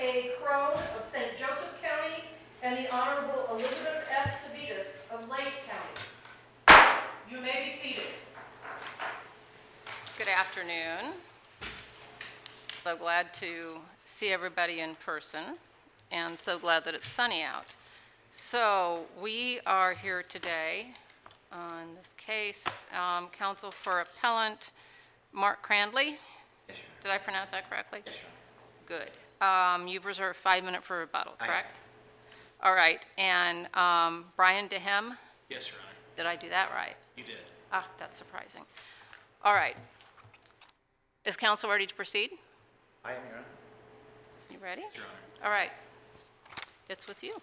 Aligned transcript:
A. 0.00 0.32
Crone 0.42 0.72
of 0.72 1.04
St. 1.12 1.36
Joseph 1.36 1.74
County 1.82 2.24
and 2.62 2.78
the 2.78 2.90
Honorable 2.90 3.46
Elizabeth 3.50 4.04
F. 4.10 4.30
Tavitas 4.42 4.86
of 5.10 5.28
Lake 5.28 5.52
County. 5.68 6.88
You 7.30 7.40
may 7.40 7.66
be 7.66 7.82
seated. 7.82 8.06
Good 10.16 10.28
afternoon. 10.28 11.12
So 12.82 12.96
glad 12.96 13.34
to 13.34 13.76
see 14.06 14.30
everybody 14.30 14.80
in 14.80 14.94
person, 14.94 15.44
and 16.10 16.40
so 16.40 16.58
glad 16.58 16.84
that 16.86 16.94
it's 16.94 17.08
sunny 17.08 17.42
out. 17.42 17.66
So 18.30 19.02
we 19.22 19.60
are 19.66 19.92
here 19.92 20.22
today 20.22 20.94
on 21.52 21.94
this 21.96 22.14
case, 22.16 22.86
um, 22.98 23.28
counsel 23.28 23.70
for 23.70 24.00
appellant 24.00 24.72
Mark 25.32 25.66
Crandley. 25.66 26.16
Yes, 26.68 26.78
Your 26.78 27.02
Did 27.02 27.10
I 27.10 27.18
pronounce 27.18 27.50
that 27.50 27.68
correctly? 27.68 28.00
Yes, 28.06 28.16
Your 28.16 28.98
Good. 28.98 29.10
Um, 29.40 29.86
You've 29.88 30.06
reserved 30.06 30.36
five 30.38 30.64
minutes 30.64 30.86
for 30.86 30.98
rebuttal, 30.98 31.34
I 31.40 31.44
have. 31.44 31.50
correct? 31.52 31.80
All 32.62 32.74
right, 32.74 33.04
and 33.18 33.68
um, 33.76 34.26
Brian 34.36 34.68
Dehem, 34.68 35.14
Yes, 35.50 35.68
Your 35.68 35.76
Honor. 35.80 35.92
did 36.16 36.26
I 36.26 36.36
do 36.36 36.48
that 36.48 36.70
right? 36.74 36.96
You 37.16 37.24
did. 37.24 37.36
Ah, 37.72 37.86
that's 37.98 38.16
surprising. 38.16 38.62
All 39.44 39.54
right. 39.54 39.76
Is 41.24 41.36
counsel 41.36 41.68
ready 41.70 41.86
to 41.86 41.94
proceed? 41.94 42.30
I 43.04 43.10
am, 43.12 43.16
Your 43.28 43.36
Honor. 43.36 43.44
You 44.50 44.58
ready? 44.62 44.82
Your 44.94 45.04
Honor. 45.04 45.44
All 45.44 45.50
right. 45.50 45.70
It's 46.88 47.06
with 47.08 47.22
you. 47.22 47.40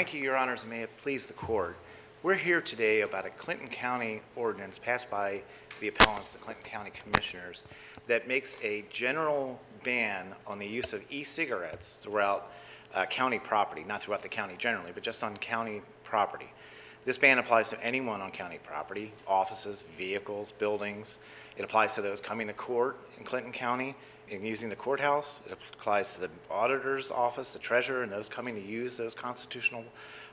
Thank 0.00 0.14
you, 0.14 0.22
Your 0.22 0.38
Honors, 0.38 0.62
and 0.62 0.70
may 0.70 0.80
it 0.80 0.96
please 0.96 1.26
the 1.26 1.34
Court. 1.34 1.76
We're 2.22 2.32
here 2.32 2.62
today 2.62 3.02
about 3.02 3.26
a 3.26 3.28
Clinton 3.28 3.68
County 3.68 4.22
ordinance 4.34 4.78
passed 4.78 5.10
by 5.10 5.42
the 5.78 5.88
appellants, 5.88 6.32
the 6.32 6.38
Clinton 6.38 6.64
County 6.64 6.90
Commissioners, 6.90 7.64
that 8.06 8.26
makes 8.26 8.56
a 8.62 8.82
general 8.88 9.60
ban 9.84 10.34
on 10.46 10.58
the 10.58 10.66
use 10.66 10.94
of 10.94 11.02
e-cigarettes 11.10 11.98
throughout 12.02 12.50
uh, 12.94 13.04
county 13.04 13.38
property, 13.38 13.84
not 13.86 14.02
throughout 14.02 14.22
the 14.22 14.28
county 14.30 14.54
generally, 14.56 14.90
but 14.90 15.02
just 15.02 15.22
on 15.22 15.36
county 15.36 15.82
property. 16.02 16.50
This 17.04 17.16
ban 17.16 17.38
applies 17.38 17.70
to 17.70 17.82
anyone 17.82 18.20
on 18.20 18.30
county 18.30 18.58
property, 18.62 19.12
offices, 19.26 19.84
vehicles, 19.96 20.52
buildings. 20.52 21.18
It 21.56 21.64
applies 21.64 21.94
to 21.94 22.02
those 22.02 22.20
coming 22.20 22.46
to 22.48 22.52
court 22.52 22.98
in 23.18 23.24
Clinton 23.24 23.52
County 23.52 23.96
and 24.30 24.46
using 24.46 24.68
the 24.68 24.76
courthouse. 24.76 25.40
It 25.46 25.58
applies 25.78 26.14
to 26.14 26.20
the 26.20 26.30
auditor's 26.50 27.10
office, 27.10 27.52
the 27.52 27.58
treasurer, 27.58 28.02
and 28.02 28.12
those 28.12 28.28
coming 28.28 28.54
to 28.54 28.60
use 28.60 28.96
those 28.96 29.14
constitutional 29.14 29.84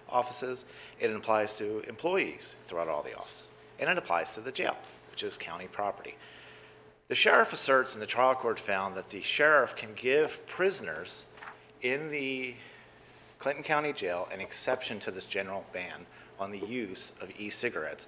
offices. 0.09 0.65
It 0.99 1.09
applies 1.09 1.53
to 1.55 1.79
employees 1.87 2.55
throughout 2.67 2.89
all 2.89 3.01
the 3.01 3.17
offices. 3.17 3.49
And 3.79 3.89
it 3.89 3.97
applies 3.97 4.33
to 4.33 4.41
the 4.41 4.51
jail, 4.51 4.75
which 5.09 5.23
is 5.23 5.37
county 5.37 5.67
property. 5.67 6.15
The 7.07 7.15
sheriff 7.15 7.53
asserts, 7.53 7.93
and 7.93 8.01
the 8.01 8.07
trial 8.07 8.35
court 8.35 8.59
found, 8.59 8.97
that 8.97 9.09
the 9.09 9.21
sheriff 9.21 9.75
can 9.75 9.93
give 9.95 10.45
prisoners 10.47 11.23
in 11.81 12.09
the 12.09 12.55
Clinton 13.39 13.63
County 13.63 13.93
Jail 13.93 14.27
an 14.33 14.41
exception 14.41 14.99
to 14.99 15.11
this 15.11 15.25
general 15.25 15.65
ban 15.71 16.05
on 16.39 16.51
the 16.51 16.59
use 16.59 17.11
of 17.21 17.29
e-cigarettes 17.39 18.07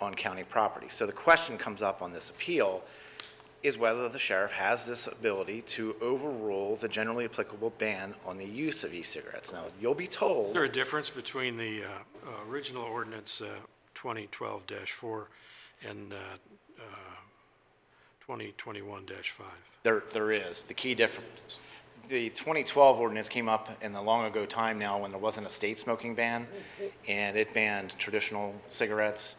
on 0.00 0.14
county 0.14 0.44
property. 0.44 0.88
So 0.90 1.06
the 1.06 1.12
question 1.12 1.56
comes 1.58 1.82
up 1.82 2.02
on 2.02 2.12
this 2.12 2.30
appeal 2.30 2.82
is 3.62 3.78
whether 3.78 4.08
the 4.08 4.18
sheriff 4.18 4.50
has 4.50 4.86
this 4.86 5.06
ability 5.06 5.62
to 5.62 5.94
overrule 6.00 6.76
the 6.76 6.88
generally 6.88 7.24
applicable 7.24 7.72
ban 7.78 8.14
on 8.26 8.36
the 8.36 8.44
use 8.44 8.82
of 8.82 8.92
e-cigarettes. 8.92 9.52
Now, 9.52 9.66
you'll 9.80 9.94
be 9.94 10.06
Is 10.06 10.14
told, 10.14 10.54
there 10.54 10.64
a 10.64 10.68
difference 10.68 11.10
between 11.10 11.56
the 11.56 11.84
uh, 11.84 11.86
uh, 12.26 12.50
original 12.50 12.82
ordinance 12.82 13.40
uh, 13.40 13.46
2012-4 13.94 15.24
and 15.88 16.12
uh, 16.12 16.16
uh, 16.80 16.82
2021-5? 18.28 19.12
there, 19.84 20.02
there 20.12 20.32
is, 20.32 20.62
the 20.64 20.74
key 20.74 20.94
difference. 20.94 21.58
The 22.08 22.30
2012 22.30 22.98
ordinance 22.98 23.28
came 23.28 23.48
up 23.48 23.70
in 23.82 23.92
the 23.92 24.02
long 24.02 24.26
ago 24.26 24.44
time 24.44 24.78
now 24.78 24.98
when 24.98 25.12
there 25.12 25.20
wasn't 25.20 25.46
a 25.46 25.50
state 25.50 25.78
smoking 25.78 26.14
ban, 26.14 26.46
and 27.08 27.36
it 27.36 27.54
banned 27.54 27.96
traditional 27.98 28.54
cigarettes. 28.68 29.36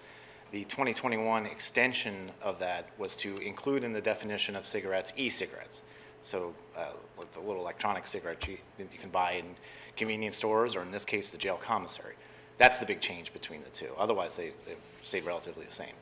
The 0.51 0.63
2021 0.65 1.45
extension 1.45 2.31
of 2.41 2.59
that 2.59 2.89
was 2.97 3.15
to 3.17 3.37
include 3.37 3.83
in 3.83 3.91
the 3.93 4.01
definition 4.01 4.55
of 4.55 4.65
cigarettes 4.65 5.13
e-cigarettes. 5.17 5.81
So, 6.21 6.53
uh, 6.77 6.91
the 7.33 7.39
little 7.41 7.61
electronic 7.61 8.07
cigarettes 8.07 8.47
you, 8.47 8.57
you 8.79 8.97
can 8.99 9.09
buy 9.09 9.33
in 9.33 9.45
convenience 9.97 10.37
stores, 10.37 10.75
or 10.75 10.81
in 10.81 10.91
this 10.91 11.05
case, 11.05 11.29
the 11.29 11.37
jail 11.37 11.59
commissary. 11.61 12.15
That's 12.57 12.79
the 12.79 12.85
big 12.85 13.01
change 13.01 13.33
between 13.33 13.61
the 13.63 13.69
two. 13.71 13.89
Otherwise, 13.97 14.35
they, 14.35 14.53
they 14.65 14.75
stayed 15.01 15.25
relatively 15.25 15.65
the 15.65 15.73
same. 15.73 15.93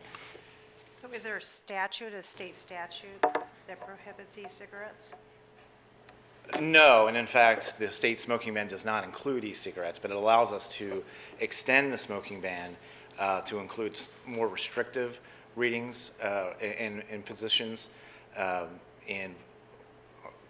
So 1.02 1.10
is 1.12 1.24
there 1.24 1.38
a 1.38 1.42
statute, 1.42 2.14
a 2.14 2.22
state 2.22 2.56
statute 2.56 3.22
that 3.22 3.80
prohibits 3.86 4.38
e-cigarettes? 4.38 5.14
No, 6.60 7.08
and 7.08 7.16
in 7.16 7.28
fact, 7.28 7.80
the 7.80 7.90
state 7.90 8.20
smoking 8.20 8.54
ban 8.54 8.68
does 8.68 8.84
not 8.84 9.04
include 9.04 9.46
e-cigarettes, 9.46 10.00
but 10.00 10.12
it 10.12 10.18
allows 10.18 10.52
us 10.52 10.68
to 10.70 11.04
extend 11.40 11.94
the 11.94 11.98
smoking 11.98 12.42
ban 12.42 12.76
uh, 13.18 13.42
to 13.42 13.60
include 13.60 14.00
more 14.26 14.48
restrictive 14.48 15.20
readings 15.56 16.12
uh, 16.22 16.52
and, 16.62 17.04
and 17.10 17.26
positions. 17.26 17.88
Um, 18.36 18.68
and 19.08 19.34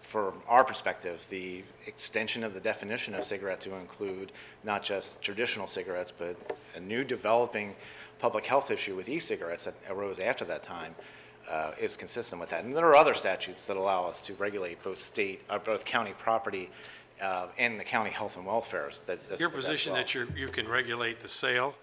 from 0.01 0.33
our 0.48 0.63
perspective, 0.63 1.25
the 1.30 1.63
extension 1.86 2.44
of 2.44 2.54
the 2.54 2.60
definition 2.60 3.13
of 3.13 3.24
cigarette 3.24 3.62
to 3.62 3.75
include 3.75 4.31
not 4.63 4.83
just 4.83 5.21
traditional 5.21 5.68
cigarettes, 5.68 6.12
but 6.12 6.36
a 6.75 6.80
new 6.80 7.04
developing 7.04 7.75
public 8.19 8.45
health 8.45 8.71
issue 8.71 8.95
with 8.95 9.07
e-cigarettes 9.07 9.66
that 9.66 9.74
arose 9.89 10.19
after 10.19 10.45
that 10.45 10.63
time 10.63 10.95
uh, 11.50 11.72
is 11.80 11.98
consistent 11.98 12.40
with 12.40 12.50
that. 12.50 12.64
And 12.64 12.76
there 12.76 12.86
are 12.86 12.96
other 12.96 13.14
statutes 13.14 13.66
that 13.66 13.78
allow 13.78 14.06
us 14.08 14.22
to 14.22 14.34
regulate 14.36 14.82
both 14.84 14.98
state, 14.98 15.42
uh, 15.50 15.60
both 15.60 15.86
county 15.86 16.14
property 16.18 16.70
uh, 17.22 17.48
and 17.58 17.80
the 17.80 17.84
county 17.84 18.10
health 18.10 18.38
and 18.38 18.46
welfare. 18.46 18.90
That, 19.06 19.22
that's- 19.24 19.40
Your 19.40 19.50
position 19.50 19.94
well. 19.94 20.02
that 20.02 20.14
you 20.14 20.28
you 20.36 20.48
can 20.48 20.68
regulate 20.68 21.20
the 21.20 21.30
sale 21.30 21.76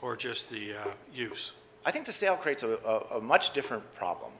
or 0.00 0.16
just 0.16 0.50
the 0.50 0.74
uh, 0.74 0.88
use? 1.12 1.52
I 1.84 1.90
think 1.90 2.06
the 2.06 2.12
sale 2.12 2.36
creates 2.36 2.62
a, 2.62 2.78
a, 2.84 3.18
a 3.18 3.20
much 3.20 3.52
different 3.52 3.82
problem. 3.94 4.30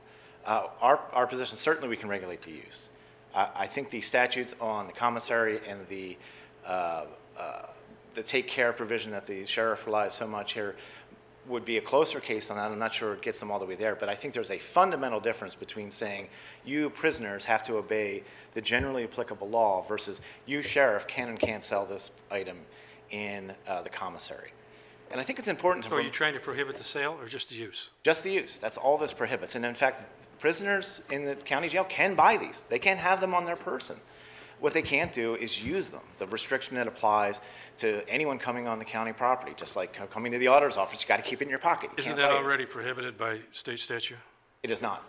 Uh, 0.44 0.66
our, 0.80 1.00
our 1.12 1.26
position, 1.26 1.56
certainly 1.56 1.88
we 1.88 1.96
can 1.96 2.08
regulate 2.08 2.42
the 2.42 2.50
use. 2.50 2.88
I, 3.34 3.48
I 3.54 3.66
think 3.66 3.90
the 3.90 4.00
statutes 4.00 4.54
on 4.60 4.86
the 4.86 4.92
commissary 4.92 5.60
and 5.66 5.86
the, 5.88 6.16
uh, 6.66 7.04
uh, 7.38 7.66
the 8.14 8.22
take 8.22 8.48
care 8.48 8.72
provision 8.72 9.12
that 9.12 9.26
the 9.26 9.46
sheriff 9.46 9.86
relies 9.86 10.14
so 10.14 10.26
much 10.26 10.52
here 10.52 10.76
would 11.46 11.64
be 11.64 11.76
a 11.76 11.80
closer 11.80 12.20
case 12.20 12.50
on 12.50 12.56
that. 12.56 12.70
I'm 12.70 12.78
not 12.78 12.94
sure 12.94 13.14
it 13.14 13.22
gets 13.22 13.40
them 13.40 13.50
all 13.50 13.58
the 13.58 13.66
way 13.66 13.74
there, 13.74 13.96
but 13.96 14.08
I 14.08 14.14
think 14.14 14.32
there's 14.32 14.50
a 14.50 14.58
fundamental 14.58 15.20
difference 15.20 15.54
between 15.54 15.90
saying 15.90 16.28
you 16.64 16.90
prisoners 16.90 17.44
have 17.44 17.62
to 17.64 17.76
obey 17.76 18.22
the 18.54 18.60
generally 18.60 19.04
applicable 19.04 19.48
law 19.48 19.82
versus 19.82 20.20
you 20.46 20.62
sheriff 20.62 21.06
can 21.06 21.28
and 21.28 21.38
can't 21.38 21.64
sell 21.64 21.84
this 21.84 22.10
item 22.30 22.58
in 23.10 23.52
uh, 23.66 23.82
the 23.82 23.88
commissary. 23.88 24.52
And 25.10 25.20
I 25.20 25.24
think 25.24 25.38
it's 25.38 25.48
important 25.48 25.84
to. 25.84 25.90
So 25.90 25.96
are 25.96 26.00
you 26.00 26.10
trying 26.10 26.34
to 26.34 26.40
prohibit 26.40 26.76
the 26.76 26.84
sale 26.84 27.18
or 27.20 27.26
just 27.26 27.50
the 27.50 27.56
use? 27.56 27.90
Just 28.02 28.22
the 28.22 28.30
use. 28.30 28.58
That's 28.58 28.78
all 28.78 28.96
this 28.96 29.12
prohibits. 29.12 29.54
And 29.56 29.64
in 29.64 29.74
fact, 29.74 30.02
prisoners 30.40 31.02
in 31.10 31.24
the 31.26 31.34
county 31.34 31.68
jail 31.68 31.84
can 31.84 32.14
buy 32.14 32.38
these. 32.38 32.64
They 32.68 32.78
can't 32.78 32.98
have 32.98 33.20
them 33.20 33.34
on 33.34 33.44
their 33.44 33.56
person. 33.56 33.96
What 34.62 34.74
they 34.74 34.82
can't 34.82 35.12
do 35.12 35.34
is 35.34 35.60
use 35.60 35.88
them. 35.88 36.02
The 36.20 36.26
restriction 36.28 36.76
that 36.76 36.86
applies 36.86 37.40
to 37.78 38.08
anyone 38.08 38.38
coming 38.38 38.68
on 38.68 38.78
the 38.78 38.84
county 38.84 39.12
property, 39.12 39.54
just 39.56 39.74
like 39.74 39.92
coming 40.12 40.30
to 40.30 40.38
the 40.38 40.46
auditor's 40.46 40.76
office, 40.76 41.02
you 41.02 41.08
got 41.08 41.16
to 41.16 41.24
keep 41.24 41.42
it 41.42 41.46
in 41.46 41.50
your 41.50 41.58
pocket. 41.58 41.90
You 41.96 42.04
Isn't 42.04 42.14
that 42.14 42.28
buy 42.28 42.36
it. 42.36 42.44
already 42.44 42.64
prohibited 42.64 43.18
by 43.18 43.40
state 43.50 43.80
statute? 43.80 44.18
It 44.62 44.70
is 44.70 44.80
not. 44.80 45.02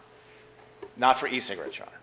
Not 0.97 1.19
for 1.19 1.27
e-cigarettes, 1.27 1.77
Your 1.77 1.85
Honor. 1.85 1.99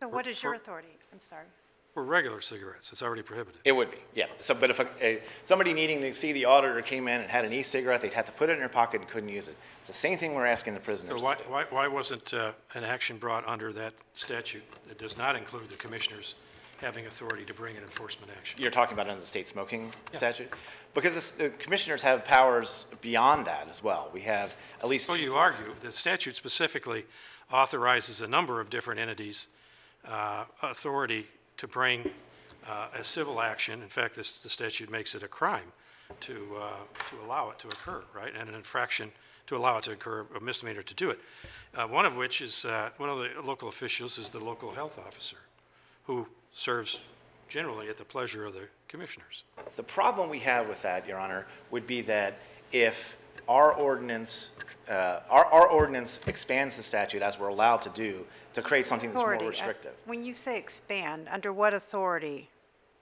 So 0.00 0.08
what 0.08 0.26
is 0.26 0.42
your 0.42 0.54
authority? 0.54 0.98
I'm 1.12 1.20
sorry. 1.20 1.46
For 1.94 2.04
regular 2.04 2.40
cigarettes, 2.40 2.92
it's 2.92 3.02
already 3.02 3.22
prohibited. 3.22 3.60
It 3.64 3.74
would 3.74 3.90
be, 3.90 3.96
yeah. 4.14 4.26
So, 4.40 4.54
but 4.54 4.70
if 4.70 4.78
a, 4.78 4.86
a, 5.02 5.22
somebody 5.42 5.74
needing 5.74 6.00
to 6.02 6.12
see 6.12 6.30
the 6.30 6.44
auditor 6.44 6.80
came 6.82 7.08
in 7.08 7.20
and 7.20 7.28
had 7.28 7.44
an 7.44 7.52
e-cigarette, 7.52 8.00
they'd 8.00 8.12
have 8.12 8.26
to 8.26 8.32
put 8.32 8.48
it 8.48 8.52
in 8.52 8.58
their 8.60 8.68
pocket 8.68 9.00
and 9.00 9.10
couldn't 9.10 9.28
use 9.28 9.48
it. 9.48 9.56
It's 9.80 9.88
the 9.88 9.94
same 9.94 10.16
thing 10.16 10.34
we're 10.34 10.46
asking 10.46 10.74
the 10.74 10.80
prisoners 10.80 11.10
So 11.10 11.18
to 11.18 11.24
why, 11.24 11.34
do. 11.34 11.42
why, 11.48 11.64
why 11.68 11.88
wasn't 11.88 12.32
uh, 12.32 12.52
an 12.74 12.84
action 12.84 13.18
brought 13.18 13.46
under 13.48 13.72
that 13.72 13.92
statute 14.14 14.62
that 14.86 14.98
does 14.98 15.18
not 15.18 15.34
include 15.34 15.68
the 15.68 15.74
commissioners 15.74 16.36
having 16.80 17.06
authority 17.06 17.44
to 17.44 17.52
bring 17.54 17.76
an 17.76 17.82
enforcement 17.82 18.30
action? 18.38 18.62
You're 18.62 18.70
talking 18.70 18.94
about 18.94 19.08
under 19.08 19.20
the 19.20 19.26
state 19.26 19.48
smoking 19.48 19.92
statute? 20.12 20.48
Because 20.94 21.32
the 21.32 21.44
the 21.44 21.50
commissioners 21.50 22.02
have 22.02 22.24
powers 22.24 22.86
beyond 23.00 23.46
that 23.46 23.66
as 23.68 23.82
well. 23.82 24.10
We 24.14 24.20
have 24.20 24.54
at 24.80 24.88
least, 24.88 25.06
So 25.06 25.14
you 25.14 25.34
argue, 25.34 25.74
the 25.80 25.90
statute 25.90 26.36
specifically 26.36 27.04
authorizes 27.52 28.20
a 28.20 28.28
number 28.28 28.60
of 28.60 28.70
different 28.70 29.00
entities 29.00 29.48
uh, 30.06 30.44
authority 30.62 31.26
to 31.60 31.68
bring 31.68 32.10
uh, 32.66 32.86
a 32.98 33.04
civil 33.04 33.38
action. 33.38 33.82
In 33.82 33.88
fact, 33.88 34.16
this, 34.16 34.38
the 34.38 34.48
statute 34.48 34.90
makes 34.90 35.14
it 35.14 35.22
a 35.22 35.28
crime 35.28 35.72
to, 36.20 36.56
uh, 36.58 36.70
to 37.10 37.16
allow 37.26 37.50
it 37.50 37.58
to 37.58 37.68
occur, 37.68 38.02
right? 38.16 38.32
And 38.34 38.48
an 38.48 38.54
infraction 38.54 39.12
to 39.46 39.56
allow 39.58 39.76
it 39.76 39.84
to 39.84 39.92
occur, 39.92 40.24
a 40.34 40.40
misdemeanor 40.40 40.82
to 40.82 40.94
do 40.94 41.10
it. 41.10 41.18
Uh, 41.74 41.86
One 41.86 42.06
of 42.06 42.16
which 42.16 42.40
is, 42.40 42.64
uh, 42.64 42.88
one 42.96 43.10
of 43.10 43.18
the 43.18 43.28
local 43.44 43.68
officials 43.68 44.16
is 44.16 44.30
the 44.30 44.40
local 44.40 44.72
health 44.72 44.98
officer, 45.06 45.36
who 46.04 46.26
serves 46.54 47.00
generally 47.50 47.90
at 47.90 47.98
the 47.98 48.04
pleasure 48.04 48.46
of 48.46 48.54
the 48.54 48.68
commissioners. 48.88 49.42
The 49.76 49.82
problem 49.82 50.30
we 50.30 50.38
have 50.38 50.66
with 50.66 50.80
that, 50.80 51.06
Your 51.06 51.18
Honor, 51.18 51.46
would 51.70 51.86
be 51.86 52.00
that 52.02 52.38
if 52.72 53.16
our 53.48 53.72
ordinance, 53.72 54.50
uh, 54.88 55.20
our, 55.30 55.46
our 55.46 55.66
ordinance 55.66 56.20
expands 56.26 56.76
the 56.76 56.82
statute 56.82 57.22
as 57.22 57.38
we're 57.38 57.48
allowed 57.48 57.80
to 57.82 57.88
do, 57.90 58.24
to 58.54 58.62
create 58.62 58.86
something 58.86 59.10
that's 59.10 59.22
more 59.22 59.34
uh, 59.34 59.44
restrictive. 59.44 59.92
When 60.06 60.24
you 60.24 60.34
say 60.34 60.58
expand, 60.58 61.28
under 61.30 61.52
what 61.52 61.74
authority? 61.74 62.48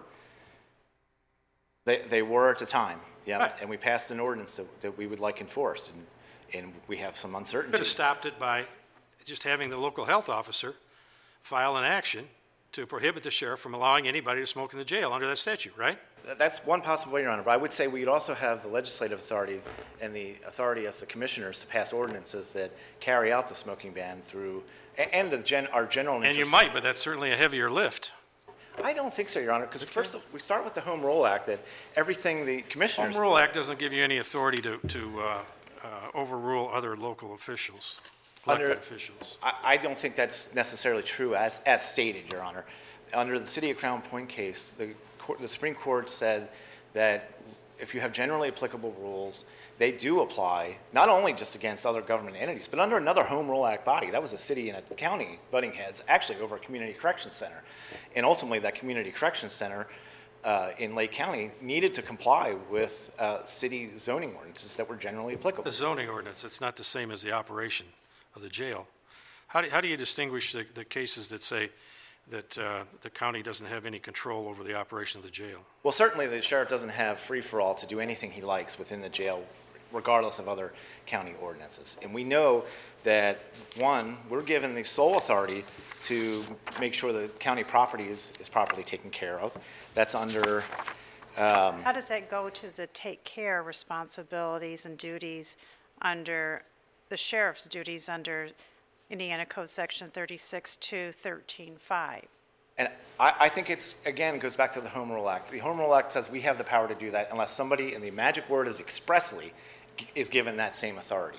They, 1.85 2.03
they 2.09 2.21
were 2.21 2.51
at 2.51 2.59
the 2.59 2.65
time, 2.65 2.99
yeah. 3.25 3.37
Right. 3.39 3.53
And 3.61 3.69
we 3.69 3.77
passed 3.77 4.11
an 4.11 4.19
ordinance 4.19 4.55
that, 4.55 4.81
that 4.81 4.97
we 4.97 5.07
would 5.07 5.19
like 5.19 5.41
enforced 5.41 5.89
and, 5.89 6.05
and 6.53 6.73
we 6.87 6.97
have 6.97 7.17
some 7.17 7.35
uncertainty. 7.35 7.71
could 7.71 7.79
have 7.79 7.87
stopped 7.87 8.25
it 8.25 8.37
by 8.37 8.65
just 9.25 9.43
having 9.43 9.69
the 9.69 9.77
local 9.77 10.05
health 10.05 10.29
officer 10.29 10.75
file 11.41 11.77
an 11.77 11.83
action 11.83 12.27
to 12.73 12.87
prohibit 12.87 13.23
the 13.23 13.31
sheriff 13.31 13.59
from 13.59 13.73
allowing 13.73 14.07
anybody 14.07 14.41
to 14.41 14.47
smoke 14.47 14.73
in 14.73 14.79
the 14.79 14.85
jail 14.85 15.13
under 15.13 15.27
that 15.27 15.37
statute, 15.37 15.73
right? 15.77 15.97
That's 16.37 16.57
one 16.59 16.81
possible 16.81 17.13
way, 17.13 17.21
Your 17.21 17.31
Honor, 17.31 17.43
but 17.43 17.51
I 17.51 17.57
would 17.57 17.71
say 17.71 17.87
we'd 17.87 18.07
also 18.07 18.33
have 18.33 18.63
the 18.63 18.69
legislative 18.69 19.19
authority 19.19 19.61
and 20.01 20.15
the 20.15 20.35
authority 20.47 20.87
as 20.87 20.99
the 20.99 21.05
commissioners 21.05 21.59
to 21.59 21.67
pass 21.67 21.93
ordinances 21.93 22.51
that 22.51 22.71
carry 22.99 23.31
out 23.31 23.47
the 23.47 23.55
smoking 23.55 23.93
ban 23.93 24.21
through, 24.23 24.63
and 24.97 25.31
the 25.31 25.37
gen, 25.37 25.67
our 25.67 25.85
general 25.85 26.23
And 26.23 26.35
you 26.35 26.45
might, 26.45 26.73
but 26.73 26.83
that's 26.83 26.99
certainly 26.99 27.31
a 27.31 27.35
heavier 27.35 27.69
lift. 27.69 28.11
I 28.83 28.93
don't 28.93 29.13
think 29.13 29.29
so, 29.29 29.39
Your 29.39 29.51
Honor, 29.51 29.67
because 29.67 29.83
first, 29.83 30.15
we 30.31 30.39
start 30.39 30.63
with 30.63 30.73
the 30.73 30.81
Home 30.81 31.03
Rule 31.03 31.27
Act, 31.27 31.45
that 31.45 31.59
everything 31.95 32.45
the 32.45 32.63
commissioners. 32.63 33.15
Home. 33.15 33.21
Rule 33.23 33.37
Act 33.37 33.53
doesn't 33.53 33.77
give 33.77 33.93
you 33.93 34.03
any 34.03 34.17
authority 34.17 34.63
to, 34.63 34.79
to 34.87 35.19
uh, 35.19 35.23
uh, 35.83 35.87
overrule 36.15 36.71
other 36.73 36.97
local 36.97 37.35
officials, 37.35 37.97
elected 38.45 38.69
Under- 38.69 38.79
officials. 38.79 39.37
I, 39.41 39.53
I 39.63 39.77
don't 39.77 39.97
think 39.97 40.15
that's 40.15 40.53
necessarily 40.53 41.03
true 41.03 41.35
as, 41.35 41.61
as 41.65 41.87
stated, 41.87 42.31
Your 42.31 42.41
Honor. 42.41 42.65
Under 43.13 43.39
the 43.39 43.47
City 43.47 43.69
of 43.69 43.77
Crown 43.77 44.01
Point 44.01 44.29
case, 44.29 44.73
the, 44.77 44.89
court- 45.19 45.39
the 45.39 45.47
Supreme 45.47 45.75
Court 45.75 46.09
said 46.09 46.49
that 46.93 47.37
if 47.79 47.93
you 47.93 48.01
have 48.01 48.11
generally 48.11 48.49
applicable 48.49 48.95
rules, 48.99 49.45
they 49.79 49.91
do 49.91 50.21
apply, 50.21 50.77
not 50.93 51.09
only 51.09 51.33
just 51.33 51.55
against 51.55 51.85
other 51.85 52.01
government 52.01 52.37
entities, 52.37 52.67
but 52.67 52.79
under 52.79 52.97
another 52.97 53.23
Home 53.23 53.49
Rule 53.49 53.65
Act 53.65 53.83
body. 53.83 54.11
That 54.11 54.21
was 54.21 54.31
a 54.31 54.37
city 54.37 54.69
and 54.69 54.77
a 54.77 54.95
county 54.95 55.39
butting 55.51 55.73
heads, 55.73 56.03
actually 56.07 56.39
over 56.39 56.55
a 56.55 56.59
community 56.59 56.93
correction 56.93 57.31
center. 57.31 57.63
And 58.15 58.25
ultimately, 58.25 58.59
that 58.59 58.75
community 58.75 59.11
correction 59.11 59.49
center 59.49 59.87
uh, 60.43 60.71
in 60.77 60.93
Lake 60.93 61.11
County 61.11 61.51
needed 61.61 61.93
to 61.95 62.01
comply 62.01 62.55
with 62.69 63.11
uh, 63.17 63.43
city 63.45 63.91
zoning 63.97 64.33
ordinances 64.35 64.75
that 64.75 64.87
were 64.87 64.95
generally 64.95 65.33
applicable. 65.33 65.63
The 65.63 65.71
zoning 65.71 66.07
ordinance, 66.07 66.43
it's 66.43 66.61
not 66.61 66.75
the 66.75 66.83
same 66.83 67.09
as 67.11 67.21
the 67.21 67.31
operation 67.31 67.87
of 68.35 68.41
the 68.41 68.49
jail. 68.49 68.87
How 69.47 69.61
do, 69.61 69.69
how 69.69 69.81
do 69.81 69.87
you 69.87 69.97
distinguish 69.97 70.51
the, 70.53 70.65
the 70.73 70.85
cases 70.85 71.29
that 71.29 71.43
say 71.43 71.69
that 72.29 72.57
uh, 72.57 72.83
the 73.01 73.09
county 73.09 73.43
doesn't 73.43 73.67
have 73.67 73.85
any 73.85 73.99
control 73.99 74.47
over 74.47 74.63
the 74.63 74.73
operation 74.73 75.19
of 75.19 75.25
the 75.25 75.31
jail? 75.31 75.59
Well, 75.83 75.91
certainly 75.91 76.27
the 76.27 76.41
sheriff 76.41 76.69
doesn't 76.69 76.89
have 76.89 77.19
free-for-all 77.19 77.75
to 77.75 77.85
do 77.85 77.99
anything 77.99 78.31
he 78.31 78.41
likes 78.41 78.79
within 78.79 79.01
the 79.01 79.09
jail, 79.09 79.43
regardless 79.91 80.39
of 80.39 80.47
other 80.47 80.73
county 81.05 81.33
ordinances. 81.41 81.97
And 82.01 82.13
we 82.13 82.23
know 82.23 82.63
that, 83.03 83.39
one, 83.77 84.17
we're 84.29 84.41
given 84.41 84.73
the 84.73 84.83
sole 84.83 85.17
authority 85.17 85.65
to 86.03 86.43
make 86.79 86.93
sure 86.93 87.11
the 87.11 87.27
county 87.39 87.63
property 87.63 88.05
is, 88.05 88.31
is 88.39 88.47
properly 88.47 88.83
taken 88.83 89.11
care 89.11 89.39
of. 89.39 89.51
That's 89.93 90.15
under, 90.15 90.63
How 91.35 91.91
does 91.93 92.07
that 92.07 92.29
go 92.29 92.49
to 92.49 92.75
the 92.75 92.87
take 92.87 93.23
care 93.25 93.61
responsibilities 93.63 94.85
and 94.85 94.97
duties 94.97 95.57
under, 96.01 96.63
the 97.13 97.17
sheriff's 97.17 97.65
duties 97.65 98.09
under 98.09 98.49
Indiana 99.11 99.45
Code 99.45 99.69
Section 99.69 100.07
36-213-5? 100.07 102.23
and 102.79 102.89
I, 103.19 103.33
I 103.41 103.49
think 103.49 103.69
it's, 103.69 103.93
again, 104.07 104.39
goes 104.39 104.55
back 104.55 104.73
to 104.73 104.81
the 104.81 104.89
Home 104.89 105.11
Rule 105.11 105.29
Act. 105.29 105.51
The 105.51 105.59
Home 105.59 105.77
Rule 105.77 105.93
Act 105.93 106.11
says 106.11 106.27
we 106.27 106.41
have 106.41 106.57
the 106.57 106.63
power 106.63 106.87
to 106.87 106.95
do 106.95 107.11
that 107.11 107.29
unless 107.31 107.55
somebody, 107.55 107.93
and 107.93 108.03
the 108.03 108.09
magic 108.09 108.49
word 108.49 108.67
is 108.67 108.79
expressly, 108.79 109.53
is 110.15 110.27
given 110.27 110.57
that 110.57 110.75
same 110.75 110.97
authority. 110.97 111.37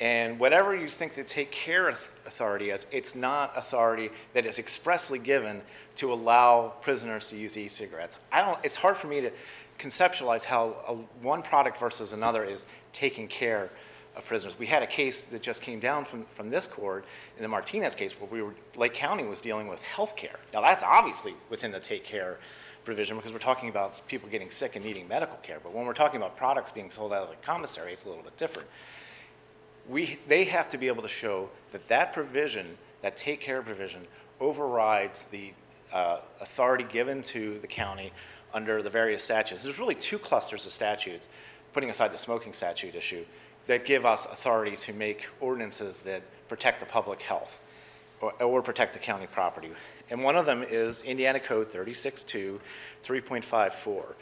And 0.00 0.40
whatever 0.40 0.74
you 0.74 0.88
think 0.88 1.14
the 1.14 1.22
take 1.22 1.52
care 1.52 1.88
authority 2.26 2.70
is, 2.70 2.84
it's 2.90 3.14
not 3.14 3.56
authority 3.56 4.10
that 4.34 4.46
is 4.46 4.58
expressly 4.58 5.20
given 5.20 5.62
to 5.94 6.12
allow 6.12 6.72
prisoners 6.82 7.28
to 7.28 7.36
use 7.36 7.56
e-cigarettes. 7.56 8.18
I 8.32 8.40
don't, 8.40 8.58
it's 8.64 8.74
hard 8.74 8.96
for 8.96 9.06
me 9.06 9.20
to 9.20 9.30
conceptualize 9.78 10.42
how 10.42 10.74
a, 10.88 10.94
one 11.24 11.42
product 11.42 11.78
versus 11.78 12.12
another 12.12 12.42
is 12.42 12.66
taking 12.92 13.28
care 13.28 13.70
of 14.18 14.26
prisoners. 14.26 14.58
We 14.58 14.66
had 14.66 14.82
a 14.82 14.86
case 14.86 15.22
that 15.22 15.42
just 15.42 15.62
came 15.62 15.80
down 15.80 16.04
from, 16.04 16.26
from 16.34 16.50
this 16.50 16.66
court 16.66 17.06
in 17.36 17.42
the 17.42 17.48
Martinez 17.48 17.94
case 17.94 18.12
where 18.20 18.28
we 18.28 18.42
were, 18.42 18.54
Lake 18.76 18.92
County 18.92 19.24
was 19.24 19.40
dealing 19.40 19.68
with 19.68 19.80
health 19.82 20.16
care. 20.16 20.38
Now 20.52 20.60
that's 20.60 20.84
obviously 20.84 21.34
within 21.48 21.70
the 21.70 21.80
take 21.80 22.04
care 22.04 22.38
provision 22.84 23.16
because 23.16 23.32
we're 23.32 23.38
talking 23.38 23.68
about 23.68 24.00
people 24.08 24.28
getting 24.28 24.50
sick 24.50 24.76
and 24.76 24.84
needing 24.84 25.08
medical 25.08 25.36
care. 25.38 25.58
But 25.62 25.72
when 25.72 25.86
we're 25.86 25.94
talking 25.94 26.16
about 26.16 26.36
products 26.36 26.70
being 26.70 26.90
sold 26.90 27.12
out 27.12 27.22
of 27.22 27.30
the 27.30 27.36
commissary, 27.36 27.92
it's 27.92 28.04
a 28.04 28.08
little 28.08 28.22
bit 28.22 28.36
different 28.36 28.68
we, 29.88 30.18
they 30.28 30.44
have 30.44 30.68
to 30.70 30.78
be 30.78 30.86
able 30.86 31.02
to 31.02 31.08
show 31.08 31.48
that 31.72 31.88
that 31.88 32.12
provision, 32.12 32.76
that 33.02 33.16
take 33.16 33.40
care 33.40 33.62
provision, 33.62 34.06
overrides 34.40 35.26
the 35.26 35.52
uh, 35.92 36.18
authority 36.40 36.84
given 36.84 37.22
to 37.22 37.58
the 37.60 37.66
county 37.66 38.12
under 38.52 38.82
the 38.82 38.90
various 38.90 39.24
statutes. 39.24 39.62
There's 39.62 39.78
really 39.78 39.94
two 39.94 40.18
clusters 40.18 40.66
of 40.66 40.72
statutes, 40.72 41.28
putting 41.72 41.90
aside 41.90 42.12
the 42.12 42.18
smoking 42.18 42.52
statute 42.52 42.94
issue, 42.94 43.24
that 43.68 43.84
give 43.84 44.04
us 44.04 44.26
authority 44.26 44.76
to 44.76 44.92
make 44.92 45.26
ordinances 45.40 46.00
that 46.00 46.22
protect 46.48 46.80
the 46.80 46.86
public 46.86 47.22
health 47.22 47.60
or, 48.20 48.32
or 48.42 48.62
protect 48.62 48.94
the 48.94 48.98
county 48.98 49.28
property. 49.28 49.70
And 50.10 50.24
one 50.24 50.36
of 50.36 50.46
them 50.46 50.64
is 50.68 51.02
Indiana 51.02 51.38
Code 51.38 51.70
36.2, 51.70 52.58
3.54, 53.04 54.14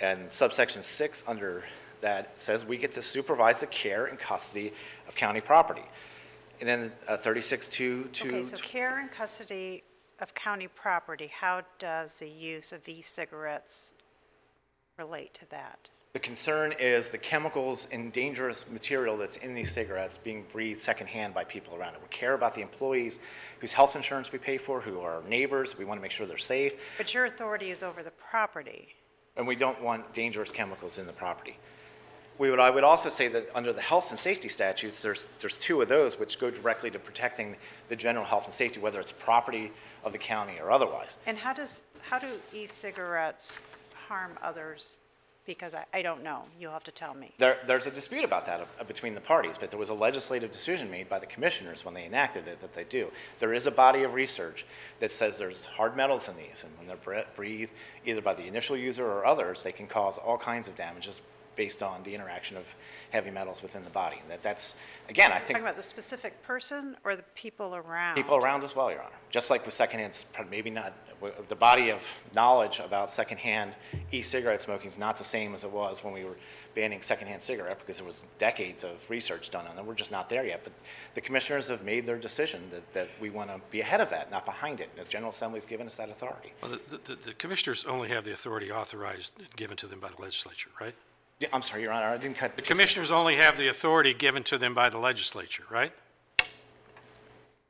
and 0.00 0.30
subsection 0.30 0.82
6 0.82 1.24
under 1.26 1.64
that 2.00 2.32
says 2.36 2.64
we 2.64 2.76
get 2.76 2.92
to 2.92 3.02
supervise 3.02 3.58
the 3.58 3.66
care 3.68 4.06
and 4.06 4.18
custody 4.18 4.72
of 5.08 5.14
county 5.14 5.40
property. 5.40 5.84
And 6.60 6.68
then 6.68 6.92
uh, 7.06 7.16
36.2 7.16 7.70
to. 7.70 8.26
Okay, 8.26 8.44
so 8.44 8.56
care 8.58 8.98
and 8.98 9.10
custody 9.10 9.84
of 10.20 10.34
county 10.34 10.68
property, 10.68 11.30
how 11.32 11.62
does 11.78 12.18
the 12.18 12.28
use 12.28 12.72
of 12.72 12.86
e-cigarettes 12.88 13.94
relate 14.98 15.32
to 15.34 15.48
that? 15.50 15.88
The 16.18 16.24
concern 16.24 16.74
is 16.80 17.10
the 17.10 17.16
chemicals 17.18 17.86
and 17.92 18.12
dangerous 18.12 18.68
material 18.68 19.16
that's 19.16 19.36
in 19.36 19.54
these 19.54 19.70
cigarettes 19.70 20.18
being 20.18 20.44
breathed 20.50 20.80
secondhand 20.80 21.32
by 21.32 21.44
people 21.44 21.76
around 21.76 21.94
it. 21.94 22.00
We 22.02 22.08
care 22.08 22.34
about 22.34 22.56
the 22.56 22.60
employees 22.60 23.20
whose 23.60 23.72
health 23.72 23.94
insurance 23.94 24.32
we 24.32 24.40
pay 24.40 24.58
for, 24.58 24.80
who 24.80 24.98
are 24.98 25.22
our 25.22 25.22
neighbors. 25.28 25.78
We 25.78 25.84
want 25.84 25.98
to 25.98 26.02
make 26.02 26.10
sure 26.10 26.26
they're 26.26 26.36
safe, 26.36 26.72
But 26.96 27.14
your 27.14 27.26
authority 27.26 27.70
is 27.70 27.84
over 27.84 28.02
the 28.02 28.10
property. 28.10 28.96
and 29.36 29.46
we 29.46 29.54
don't 29.54 29.80
want 29.80 30.12
dangerous 30.12 30.50
chemicals 30.50 30.98
in 30.98 31.06
the 31.06 31.12
property. 31.12 31.56
We 32.36 32.50
would, 32.50 32.58
I 32.58 32.70
would 32.70 32.82
also 32.82 33.10
say 33.10 33.28
that 33.28 33.48
under 33.54 33.72
the 33.72 33.80
health 33.80 34.10
and 34.10 34.18
safety 34.18 34.48
statutes, 34.48 35.00
there's, 35.00 35.24
there's 35.40 35.56
two 35.56 35.80
of 35.82 35.88
those 35.88 36.18
which 36.18 36.40
go 36.40 36.50
directly 36.50 36.90
to 36.90 36.98
protecting 36.98 37.54
the 37.88 37.94
general 37.94 38.24
health 38.24 38.46
and 38.46 38.52
safety, 38.52 38.80
whether 38.80 38.98
it's 38.98 39.12
property 39.12 39.70
of 40.02 40.10
the 40.10 40.18
county 40.18 40.58
or 40.60 40.72
otherwise. 40.72 41.16
And 41.26 41.38
how 41.38 41.52
does, 41.52 41.80
how 42.02 42.18
do 42.18 42.26
e-cigarettes 42.52 43.62
harm 44.08 44.36
others? 44.42 44.98
Because 45.48 45.72
I, 45.72 45.86
I 45.94 46.02
don't 46.02 46.22
know. 46.22 46.42
You'll 46.60 46.72
have 46.72 46.84
to 46.84 46.90
tell 46.90 47.14
me. 47.14 47.32
There, 47.38 47.56
there's 47.66 47.86
a 47.86 47.90
dispute 47.90 48.22
about 48.22 48.44
that 48.44 48.60
uh, 48.60 48.84
between 48.84 49.14
the 49.14 49.20
parties, 49.22 49.54
but 49.58 49.70
there 49.70 49.78
was 49.78 49.88
a 49.88 49.94
legislative 49.94 50.50
decision 50.50 50.90
made 50.90 51.08
by 51.08 51.18
the 51.18 51.24
commissioners 51.24 51.86
when 51.86 51.94
they 51.94 52.04
enacted 52.04 52.46
it 52.46 52.60
that 52.60 52.74
they 52.74 52.84
do. 52.84 53.10
There 53.38 53.54
is 53.54 53.64
a 53.64 53.70
body 53.70 54.02
of 54.02 54.12
research 54.12 54.66
that 55.00 55.10
says 55.10 55.38
there's 55.38 55.64
hard 55.64 55.96
metals 55.96 56.28
in 56.28 56.36
these, 56.36 56.64
and 56.64 56.76
when 56.76 56.86
they're 56.86 56.96
bre- 56.98 57.26
breathed 57.34 57.72
either 58.04 58.20
by 58.20 58.34
the 58.34 58.46
initial 58.46 58.76
user 58.76 59.06
or 59.06 59.24
others, 59.24 59.62
they 59.62 59.72
can 59.72 59.86
cause 59.86 60.18
all 60.18 60.36
kinds 60.36 60.68
of 60.68 60.76
damages 60.76 61.22
based 61.58 61.82
on 61.82 62.02
the 62.04 62.14
interaction 62.14 62.56
of 62.56 62.64
heavy 63.10 63.30
metals 63.30 63.62
within 63.62 63.82
the 63.82 63.90
body. 63.90 64.22
That, 64.28 64.42
that's, 64.44 64.76
again, 65.08 65.32
I 65.32 65.38
think 65.38 65.48
Talking 65.48 65.62
about 65.64 65.76
the 65.76 65.82
specific 65.82 66.40
person 66.44 66.96
or 67.04 67.16
the 67.16 67.24
people 67.34 67.74
around? 67.74 68.14
people 68.14 68.36
around 68.36 68.62
as 68.62 68.76
well, 68.76 68.90
Your 68.92 69.00
Honor. 69.02 69.10
Just 69.28 69.50
like 69.50 69.64
with 69.66 69.74
secondhand, 69.74 70.24
maybe 70.48 70.70
not, 70.70 70.94
the 71.48 71.56
body 71.56 71.90
of 71.90 72.00
knowledge 72.32 72.78
about 72.78 73.10
secondhand 73.10 73.74
e-cigarette 74.12 74.62
smoking 74.62 74.86
is 74.86 74.98
not 74.98 75.16
the 75.16 75.24
same 75.24 75.52
as 75.52 75.64
it 75.64 75.70
was 75.70 76.04
when 76.04 76.14
we 76.14 76.24
were 76.24 76.36
banning 76.76 77.02
secondhand 77.02 77.42
cigarette 77.42 77.80
because 77.80 77.96
there 77.96 78.06
was 78.06 78.22
decades 78.38 78.84
of 78.84 78.92
research 79.10 79.50
done 79.50 79.66
on 79.66 79.74
them. 79.74 79.84
We're 79.84 79.94
just 79.94 80.12
not 80.12 80.30
there 80.30 80.46
yet. 80.46 80.60
But 80.62 80.72
the 81.16 81.20
commissioners 81.20 81.66
have 81.68 81.82
made 81.82 82.06
their 82.06 82.18
decision 82.18 82.62
that, 82.70 82.94
that 82.94 83.08
we 83.20 83.30
want 83.30 83.50
to 83.50 83.60
be 83.72 83.80
ahead 83.80 84.00
of 84.00 84.10
that, 84.10 84.30
not 84.30 84.44
behind 84.44 84.78
it. 84.78 84.90
The 84.96 85.02
General 85.04 85.30
Assembly 85.30 85.56
has 85.56 85.66
given 85.66 85.88
us 85.88 85.96
that 85.96 86.08
authority. 86.08 86.52
Well, 86.62 86.78
the- 86.88 86.98
the, 86.98 87.16
the 87.16 87.34
commissioners 87.34 87.84
only 87.84 88.10
have 88.10 88.24
the 88.24 88.32
authority 88.32 88.70
authorized 88.70 89.32
given 89.56 89.76
to 89.78 89.88
them 89.88 89.98
by 89.98 90.10
the 90.14 90.22
legislature, 90.22 90.70
right? 90.80 90.94
Yeah, 91.40 91.48
I'm 91.52 91.62
sorry, 91.62 91.82
Your 91.82 91.92
Honor, 91.92 92.06
I 92.06 92.16
didn't 92.16 92.36
cut. 92.36 92.56
The 92.56 92.62
commissioners 92.62 93.12
only 93.12 93.36
have 93.36 93.56
the 93.56 93.68
authority 93.68 94.12
given 94.12 94.42
to 94.44 94.58
them 94.58 94.74
by 94.74 94.88
the 94.88 94.98
legislature, 94.98 95.62
right? 95.70 95.92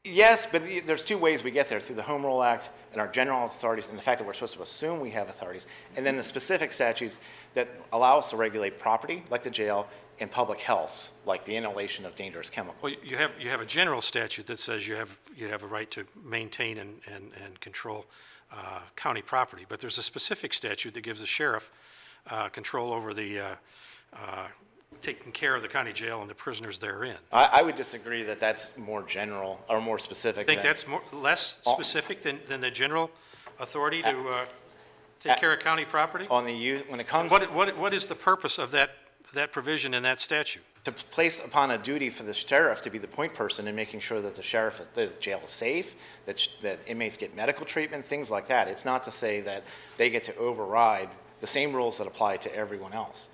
Yes, 0.04 0.46
but 0.50 0.62
there's 0.86 1.04
two 1.04 1.18
ways 1.18 1.42
we 1.42 1.50
get 1.50 1.68
there, 1.68 1.80
through 1.80 1.96
the 1.96 2.02
Home 2.02 2.24
Rule 2.24 2.42
Act 2.42 2.70
and 2.92 3.00
our 3.00 3.08
general 3.08 3.44
authorities, 3.44 3.86
and 3.88 3.98
the 3.98 4.02
fact 4.02 4.20
that 4.20 4.26
we're 4.26 4.32
supposed 4.32 4.54
to 4.54 4.62
assume 4.62 5.00
we 5.00 5.10
have 5.10 5.28
authorities, 5.28 5.66
and 5.96 6.06
then 6.06 6.16
the 6.16 6.22
specific 6.22 6.72
statutes 6.72 7.18
that 7.52 7.68
allow 7.92 8.18
us 8.18 8.30
to 8.30 8.36
regulate 8.36 8.78
property, 8.78 9.22
like 9.30 9.42
the 9.42 9.50
jail, 9.50 9.86
and 10.20 10.30
public 10.30 10.60
health, 10.60 11.10
like 11.26 11.44
the 11.44 11.54
inhalation 11.54 12.06
of 12.06 12.14
dangerous 12.14 12.48
chemicals. 12.48 12.82
Well, 12.82 12.92
you 13.04 13.18
have, 13.18 13.32
you 13.38 13.50
have 13.50 13.60
a 13.60 13.66
general 13.66 14.00
statute 14.00 14.46
that 14.46 14.58
says 14.58 14.88
you 14.88 14.94
have, 14.94 15.18
you 15.36 15.48
have 15.48 15.62
a 15.62 15.66
right 15.66 15.90
to 15.90 16.06
maintain 16.24 16.78
and, 16.78 17.00
and, 17.06 17.32
and 17.44 17.60
control 17.60 18.06
uh, 18.50 18.80
county 18.96 19.20
property, 19.20 19.66
but 19.68 19.78
there's 19.78 19.98
a 19.98 20.02
specific 20.02 20.54
statute 20.54 20.94
that 20.94 21.02
gives 21.02 21.20
the 21.20 21.26
sheriff 21.26 21.70
uh, 22.30 22.48
control 22.48 22.92
over 22.92 23.14
the, 23.14 23.40
uh, 23.40 23.54
uh, 24.14 24.46
taking 25.02 25.32
care 25.32 25.54
of 25.54 25.62
the 25.62 25.68
county 25.68 25.92
jail 25.92 26.20
and 26.20 26.30
the 26.30 26.34
prisoners 26.34 26.78
therein. 26.78 27.16
I, 27.32 27.48
I 27.52 27.62
would 27.62 27.76
disagree 27.76 28.22
that 28.24 28.40
that's 28.40 28.72
more 28.76 29.02
general, 29.02 29.60
or 29.68 29.80
more 29.80 29.98
specific. 29.98 30.42
I 30.42 30.44
think 30.44 30.62
than- 30.62 30.70
that's 30.70 30.86
more, 30.86 31.02
less 31.12 31.58
specific 31.62 32.22
than, 32.22 32.40
than 32.48 32.60
the 32.60 32.70
general 32.70 33.10
authority 33.60 34.02
to 34.02 34.28
uh, 34.28 34.44
take 35.20 35.38
care 35.38 35.52
of 35.52 35.60
county 35.60 35.84
property? 35.84 36.26
On 36.30 36.44
the 36.44 36.52
use, 36.52 36.82
when 36.88 37.00
it 37.00 37.06
comes 37.06 37.30
What, 37.30 37.52
what, 37.52 37.76
what 37.76 37.94
is 37.94 38.06
the 38.06 38.14
purpose 38.14 38.58
of 38.58 38.70
that, 38.72 38.90
that 39.34 39.52
provision 39.52 39.94
in 39.94 40.02
that 40.02 40.20
statute? 40.20 40.62
to 40.84 40.92
place 40.92 41.38
upon 41.38 41.72
a 41.72 41.78
duty 41.78 42.08
for 42.08 42.22
the 42.22 42.32
sheriff 42.32 42.80
to 42.82 42.88
be 42.90 42.98
the 42.98 43.08
point 43.08 43.34
person 43.34 43.68
in 43.68 43.74
making 43.74 44.00
sure 44.00 44.22
that 44.22 44.34
the 44.34 44.42
sheriff, 44.42 44.80
the 44.94 45.08
jail 45.20 45.40
is 45.44 45.50
safe, 45.50 45.94
that, 46.24 46.38
sh- 46.38 46.48
that 46.62 46.78
inmates 46.86 47.16
get 47.16 47.34
medical 47.36 47.66
treatment, 47.66 48.06
things 48.06 48.30
like 48.30 48.48
that. 48.48 48.68
It's 48.68 48.84
not 48.84 49.04
to 49.04 49.10
say 49.10 49.40
that 49.42 49.64
they 49.96 50.08
get 50.08 50.22
to 50.24 50.36
override 50.36 51.10
the 51.40 51.46
same 51.46 51.74
rules 51.74 51.98
that 51.98 52.06
apply 52.06 52.36
to 52.38 52.54
everyone 52.54 52.92
else 52.92 53.28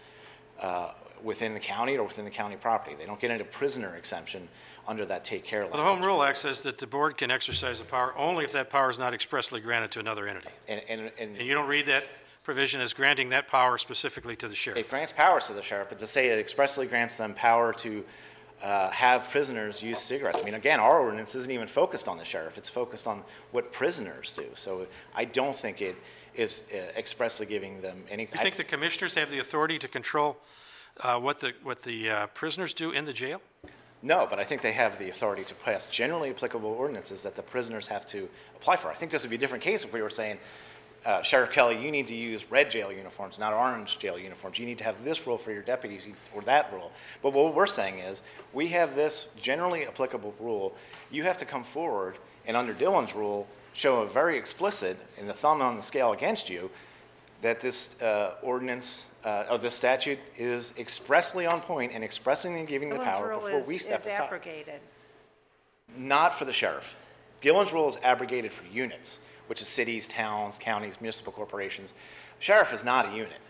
uh, 0.61 0.93
within 1.23 1.55
the 1.55 1.61
county 1.61 1.97
or 1.97 2.05
within 2.05 2.25
the 2.25 2.31
county 2.31 2.57
property. 2.57 2.97
They 2.97 3.07
don't 3.07 3.21
get 3.21 3.31
into 3.31 3.45
prisoner 3.45 3.97
exemption 3.97 4.49
under 4.87 5.07
that 5.07 5.25
take 5.25 5.45
care 5.45 5.67
Well, 5.67 5.79
the. 5.79 5.83
Home 5.83 6.03
Rule 6.03 6.23
Act 6.23 6.37
says 6.37 6.63
that 6.63 6.79
the 6.79 6.87
board 6.87 7.17
can 7.17 7.31
exercise 7.31 7.79
the 7.79 7.85
power 7.85 8.15
only 8.19 8.45
if 8.45 8.53
that 8.53 8.69
power 8.69 8.91
is 8.91 8.99
not 8.99 9.15
expressly 9.15 9.61
granted 9.61 9.91
to 9.93 10.01
another 10.01 10.29
entity. 10.29 10.51
And, 10.69 10.83
and, 10.89 11.01
and 11.19 11.37
And 11.37 11.47
you 11.47 11.55
don't 11.55 11.69
read 11.69 11.87
that 11.87 12.05
provision 12.43 12.83
as 12.83 12.93
granting 12.93 13.31
that 13.31 13.49
power 13.49 13.79
specifically 13.79 14.37
to 14.37 14.49
the 14.49 14.55
sheriff. 14.55 14.79
It 14.79 14.91
grants 14.91 15.13
powers 15.13 15.47
to 15.47 15.55
the 15.55 15.63
sheriff, 15.63 15.89
but 15.89 15.99
to 16.01 16.07
say 16.07 16.29
it 16.29 16.39
expressly 16.39 16.87
grants 16.87 17.17
them 17.17 17.33
power 17.33 17.73
to 17.73 18.05
uh, 18.63 18.91
have 18.91 19.29
prisoners 19.31 19.83
use 19.83 19.99
cigarettes. 19.99 20.39
I 20.41 20.45
mean, 20.45 20.55
again, 20.55 20.81
our 20.81 21.01
ordinance 21.01 21.35
isn't 21.35 21.51
even 21.51 21.67
focused 21.67 22.09
on 22.09 22.19
the 22.19 22.25
sheriff. 22.25 22.57
It's 22.59 22.69
focused 22.69 23.07
on 23.07 23.23
what 23.51 23.73
prisoners 23.73 24.35
do. 24.37 24.47
So 24.55 24.87
I 25.15 25.25
don't 25.25 25.59
think 25.59 25.81
it 25.81 25.97
is 26.35 26.65
uh, 26.73 26.77
expressly 26.97 27.47
giving 27.47 27.81
them 27.81 28.03
any. 28.11 28.23
You 28.23 28.39
think 28.39 28.57
the 28.57 28.65
commissioners 28.65 29.15
have 29.15 29.31
the 29.31 29.39
authority 29.39 29.79
to 29.79 29.89
control 29.89 30.39
uh, 31.01 31.19
what 31.19 31.41
the, 31.41 31.53
what 31.63 31.83
the 31.83 32.11
uh, 32.11 32.27
prisoners 32.29 32.75
do 32.75 32.91
in 32.91 33.05
the 33.05 33.13
jail? 33.13 33.41
No, 34.03 34.27
but 34.29 34.39
I 34.39 34.45
think 34.45 34.61
they 34.63 34.73
have 34.73 34.99
the 34.99 35.09
authority 35.09 35.45
to 35.45 35.55
pass 35.55 35.87
generally 35.87 36.31
applicable 36.31 36.71
ordinances 36.71 37.23
that 37.23 37.35
the 37.35 37.43
prisoners 37.43 37.87
have 37.87 38.05
to 38.07 38.29
apply 38.55 38.77
for. 38.77 38.89
I 38.89 38.95
think 38.95 39.11
this 39.11 39.23
would 39.23 39.31
be 39.31 39.37
a 39.37 39.39
different 39.39 39.65
case 39.65 39.83
if 39.83 39.93
we 39.93 40.03
were 40.03 40.11
saying, 40.11 40.39
uh, 41.07 41.23
Sheriff 41.23 41.51
Kelly, 41.51 41.83
you 41.83 41.91
need 41.91 42.07
to 42.07 42.15
use 42.15 42.51
red 42.51 42.71
jail 42.71 42.93
uniforms, 42.93 43.39
not 43.39 43.53
orange 43.53 43.99
jail 43.99 44.19
uniforms. 44.19 44.59
You 44.59 44.67
need 44.67 44.79
to 44.79 44.85
have 44.85 45.03
this 45.05 45.27
rule 45.27 45.37
for 45.37 45.53
your 45.53 45.63
deputies 45.63 46.07
or 46.35 46.43
that 46.43 46.73
rule. 46.73 46.93
But 47.23 47.33
what 47.33 47.55
we're 47.55 47.67
saying 47.67 47.99
is, 47.99 48.23
we 48.53 48.69
have 48.69 48.95
this 48.95 49.27
generally 49.41 49.87
applicable 49.87 50.35
rule. 50.39 50.75
You 51.11 51.25
have 51.25 51.39
to 51.39 51.45
come 51.45 51.65
forward 51.65 52.17
and 52.47 52.57
under 52.57 52.75
Dylan's 52.75 53.15
rule, 53.15 53.47
show 53.75 54.01
a 54.01 54.07
very 54.07 54.39
explicit, 54.39 54.97
and 55.19 55.29
the 55.29 55.35
thumb 55.35 55.61
on 55.61 55.77
the 55.77 55.83
scale 55.83 56.13
against 56.13 56.49
you, 56.49 56.71
that 57.43 57.61
this 57.61 58.01
uh, 58.01 58.37
ordinance, 58.43 59.03
uh, 59.25 59.45
or 59.51 59.59
this 59.59 59.75
statute 59.75 60.19
is 60.39 60.73
expressly 60.79 61.45
on 61.45 61.61
point 61.61 61.93
and 61.93 62.03
expressing 62.03 62.57
and 62.57 62.67
giving 62.67 62.89
the 62.89 62.97
Dillon's 62.97 63.17
power 63.17 63.29
rule 63.29 63.41
before 63.41 63.59
is, 63.61 63.67
we 63.67 63.77
step 63.79 64.01
is 64.01 64.07
aside. 64.07 64.21
abrogated. 64.23 64.81
Not 65.97 66.39
for 66.39 66.45
the 66.47 66.53
sheriff. 66.53 66.95
Dillon's 67.43 67.73
rule 67.73 67.89
is 67.89 67.99
abrogated 68.03 68.53
for 68.53 68.65
units, 68.67 69.19
which 69.49 69.61
is 69.61 69.69
cities, 69.69 70.09
towns, 70.09 70.59
counties, 70.59 70.95
municipal 71.01 71.33
corporations. 71.33 71.93
Sheriff 72.39 72.73
is 72.73 72.83
not 72.85 73.07
a 73.13 73.17
unit, 73.17 73.41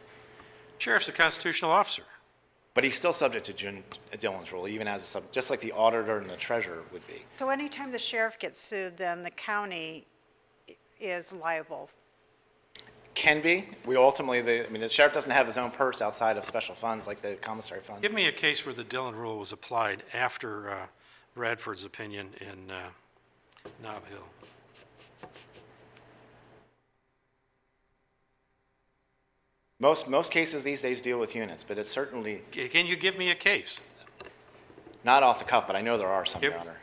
Sheriff's 0.79 1.09
a 1.09 1.13
constitutional 1.13 1.71
officer. 1.71 2.03
but 2.75 2.83
he's 2.83 2.97
still 2.97 3.13
subject 3.13 3.47
to 3.47 3.53
Jun- 3.53 3.85
Dillon's 4.19 4.51
rule, 4.53 4.67
even 4.67 4.89
as 4.89 5.05
a 5.05 5.07
sub, 5.07 5.31
just 5.31 5.49
like 5.49 5.61
the 5.61 5.71
auditor 5.73 6.19
and 6.19 6.29
the 6.29 6.37
treasurer 6.37 6.83
would 6.93 7.07
be. 7.07 7.23
So 7.37 7.49
anytime 7.51 7.93
the 7.93 7.99
sheriff 8.01 8.37
gets 8.41 8.59
sued, 8.59 8.97
then 8.97 9.23
the 9.23 9.31
county 9.31 10.05
i- 10.05 10.14
is 11.01 11.33
liable. 11.33 11.89
Can 13.15 13.41
be. 13.43 13.69
We 13.87 13.97
ultimately, 13.97 14.43
the, 14.43 14.67
I 14.67 14.71
mean, 14.71 14.83
the 14.83 14.89
sheriff 14.89 15.13
doesn't 15.13 15.31
have 15.31 15.47
his 15.47 15.57
own 15.57 15.71
purse 15.71 16.03
outside 16.03 16.37
of 16.37 16.45
special 16.45 16.75
funds 16.75 17.07
like 17.07 17.23
the 17.23 17.35
commissary 17.37 17.81
fund. 17.81 18.03
Give 18.03 18.13
me 18.13 18.27
a 18.27 18.33
case 18.33 18.67
where 18.67 18.75
the 18.75 18.83
Dillon 18.85 19.15
rule 19.15 19.39
was 19.39 19.53
applied 19.53 20.03
after 20.13 20.69
uh, 20.69 20.87
Bradford's 21.35 21.85
opinion 21.85 22.31
in 22.41 22.71
uh, 22.73 22.89
Nob 23.83 24.05
Hill. 24.09 24.25
Most, 29.81 30.09
most 30.09 30.33
cases 30.33 30.65
these 30.65 30.81
days 30.81 31.03
deal 31.03 31.19
with 31.19 31.35
units, 31.35 31.65
but 31.67 31.79
it's 31.79 31.91
certainly 31.91 32.43
Can 32.53 32.87
you 32.87 32.97
give 32.97 33.19
me 33.19 33.31
a 33.31 33.35
case? 33.35 33.81
not 35.05 35.23
off 35.23 35.39
the 35.39 35.45
cuff, 35.45 35.67
but 35.67 35.77
I 35.77 35.83
know 35.83 35.99
there 35.99 36.09
are 36.09 36.25
some, 36.25 36.43
Your 36.43 36.53
Yep. 36.53 36.61
Honor. 36.63 36.77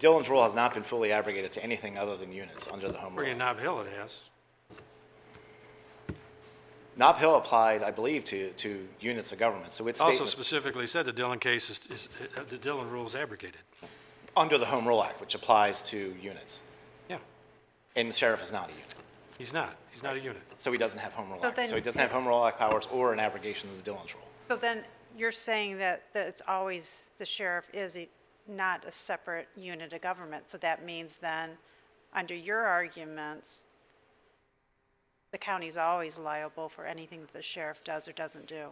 Dillon's 0.00 0.28
rule 0.28 0.42
has 0.42 0.54
not 0.54 0.74
been 0.74 0.82
fully 0.82 1.12
abrogated 1.12 1.52
to 1.52 1.62
anything 1.62 1.98
other 1.98 2.16
than 2.16 2.32
units 2.32 2.68
under 2.72 2.90
the 2.90 2.98
home 2.98 3.14
Where 3.14 3.24
rule. 3.24 3.32
in 3.32 3.38
Nob 3.38 3.58
Hill 3.58 3.80
it 3.80 3.88
has. 3.98 4.20
Nob 6.96 7.18
Hill 7.18 7.36
applied, 7.36 7.82
I 7.82 7.90
believe, 7.90 8.24
to, 8.26 8.50
to 8.50 8.86
units 9.00 9.32
of 9.32 9.38
government, 9.38 9.72
so 9.72 9.86
it's 9.88 10.00
Also 10.00 10.26
specifically 10.26 10.86
said 10.86 11.06
the 11.06 11.12
Dillon 11.12 11.38
case 11.38 11.70
is, 11.70 11.80
is, 11.90 12.08
uh, 12.36 12.42
the 12.48 12.58
Dillon 12.58 12.90
rule 12.90 13.06
is 13.06 13.14
abrogated. 13.14 13.60
under 14.36 14.58
the 14.58 14.66
Home 14.66 14.86
Rule 14.86 15.02
Act, 15.02 15.20
which 15.20 15.34
applies 15.34 15.82
to 15.84 16.14
units. 16.20 16.62
Yeah, 17.08 17.18
And 17.96 18.08
the 18.10 18.12
sheriff 18.12 18.42
is 18.42 18.52
not 18.52 18.68
a 18.68 18.72
unit, 18.72 18.94
he's 19.38 19.52
not. 19.52 19.76
He's 19.92 20.02
not 20.02 20.16
a 20.16 20.20
unit. 20.20 20.42
so 20.58 20.70
he 20.72 20.78
doesn't 20.78 20.98
have 20.98 21.12
Home 21.12 21.30
Rule 21.30 21.40
So 21.42 21.48
Act. 21.48 21.68
So 21.68 21.74
he 21.74 21.80
doesn't 21.80 22.00
have 22.00 22.10
Home 22.10 22.26
Rule 22.26 22.44
Act 22.46 22.58
powers 22.58 22.86
or 22.92 23.12
an 23.12 23.20
abrogation 23.20 23.68
of 23.70 23.76
the 23.76 23.82
Dillon's 23.82 24.14
rule. 24.14 24.24
So 24.48 24.56
then 24.56 24.82
you're 25.16 25.32
saying 25.32 25.78
that, 25.78 26.02
that 26.12 26.26
it's 26.26 26.42
always, 26.48 27.10
the 27.18 27.24
sheriff 27.26 27.66
is 27.72 27.96
a- 27.96 28.08
not 28.50 28.84
a 28.84 28.92
separate 28.92 29.48
unit 29.56 29.92
of 29.92 30.00
government. 30.02 30.50
So 30.50 30.58
that 30.58 30.84
means 30.84 31.16
then, 31.16 31.50
under 32.14 32.34
your 32.34 32.60
arguments, 32.60 33.64
the 35.32 35.38
county's 35.38 35.76
always 35.76 36.18
liable 36.18 36.68
for 36.68 36.84
anything 36.84 37.20
that 37.20 37.32
the 37.32 37.42
sheriff 37.42 37.82
does 37.84 38.08
or 38.08 38.12
doesn't 38.12 38.46
do. 38.46 38.66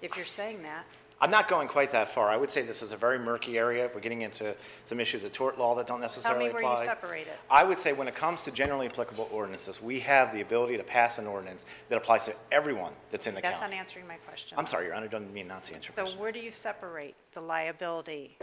if 0.00 0.16
you're 0.16 0.24
saying 0.24 0.62
that. 0.62 0.84
I'm 1.20 1.32
not 1.32 1.48
going 1.48 1.66
quite 1.66 1.90
that 1.90 2.14
far. 2.14 2.28
I 2.28 2.36
would 2.36 2.48
say 2.52 2.62
this 2.62 2.80
is 2.80 2.92
a 2.92 2.96
very 2.96 3.18
murky 3.18 3.58
area. 3.58 3.90
We're 3.92 4.00
getting 4.00 4.22
into 4.22 4.54
some 4.84 5.00
issues 5.00 5.24
of 5.24 5.32
tort 5.32 5.58
law 5.58 5.74
that 5.74 5.88
don't 5.88 5.96
Tell 5.96 6.02
necessarily 6.02 6.44
me 6.44 6.50
apply. 6.50 6.62
where 6.62 6.78
you 6.82 6.84
separate 6.88 7.26
it. 7.26 7.36
I 7.50 7.64
would 7.64 7.80
say 7.80 7.92
when 7.92 8.06
it 8.06 8.14
comes 8.14 8.42
to 8.42 8.52
generally 8.52 8.86
applicable 8.86 9.28
ordinances, 9.32 9.82
we 9.82 9.98
have 9.98 10.32
the 10.32 10.40
ability 10.42 10.76
to 10.76 10.84
pass 10.84 11.18
an 11.18 11.26
ordinance 11.26 11.64
that 11.88 11.96
applies 11.98 12.24
to 12.26 12.34
everyone 12.52 12.92
that's 13.10 13.26
in 13.26 13.34
the 13.34 13.40
county. 13.42 13.50
That's 13.50 13.60
not 13.60 13.70
county. 13.70 13.80
answering 13.80 14.06
my 14.06 14.14
question. 14.18 14.56
I'm 14.56 14.68
sorry, 14.68 14.84
Your 14.86 14.94
Honor, 14.94 15.08
don't 15.08 15.32
mean 15.34 15.48
not 15.48 15.64
to 15.64 15.74
answer 15.74 15.88
your 15.88 15.96
So 15.96 16.02
question. 16.02 16.20
where 16.20 16.30
do 16.30 16.38
you 16.38 16.52
separate 16.52 17.16
the 17.32 17.40
liability, 17.40 18.38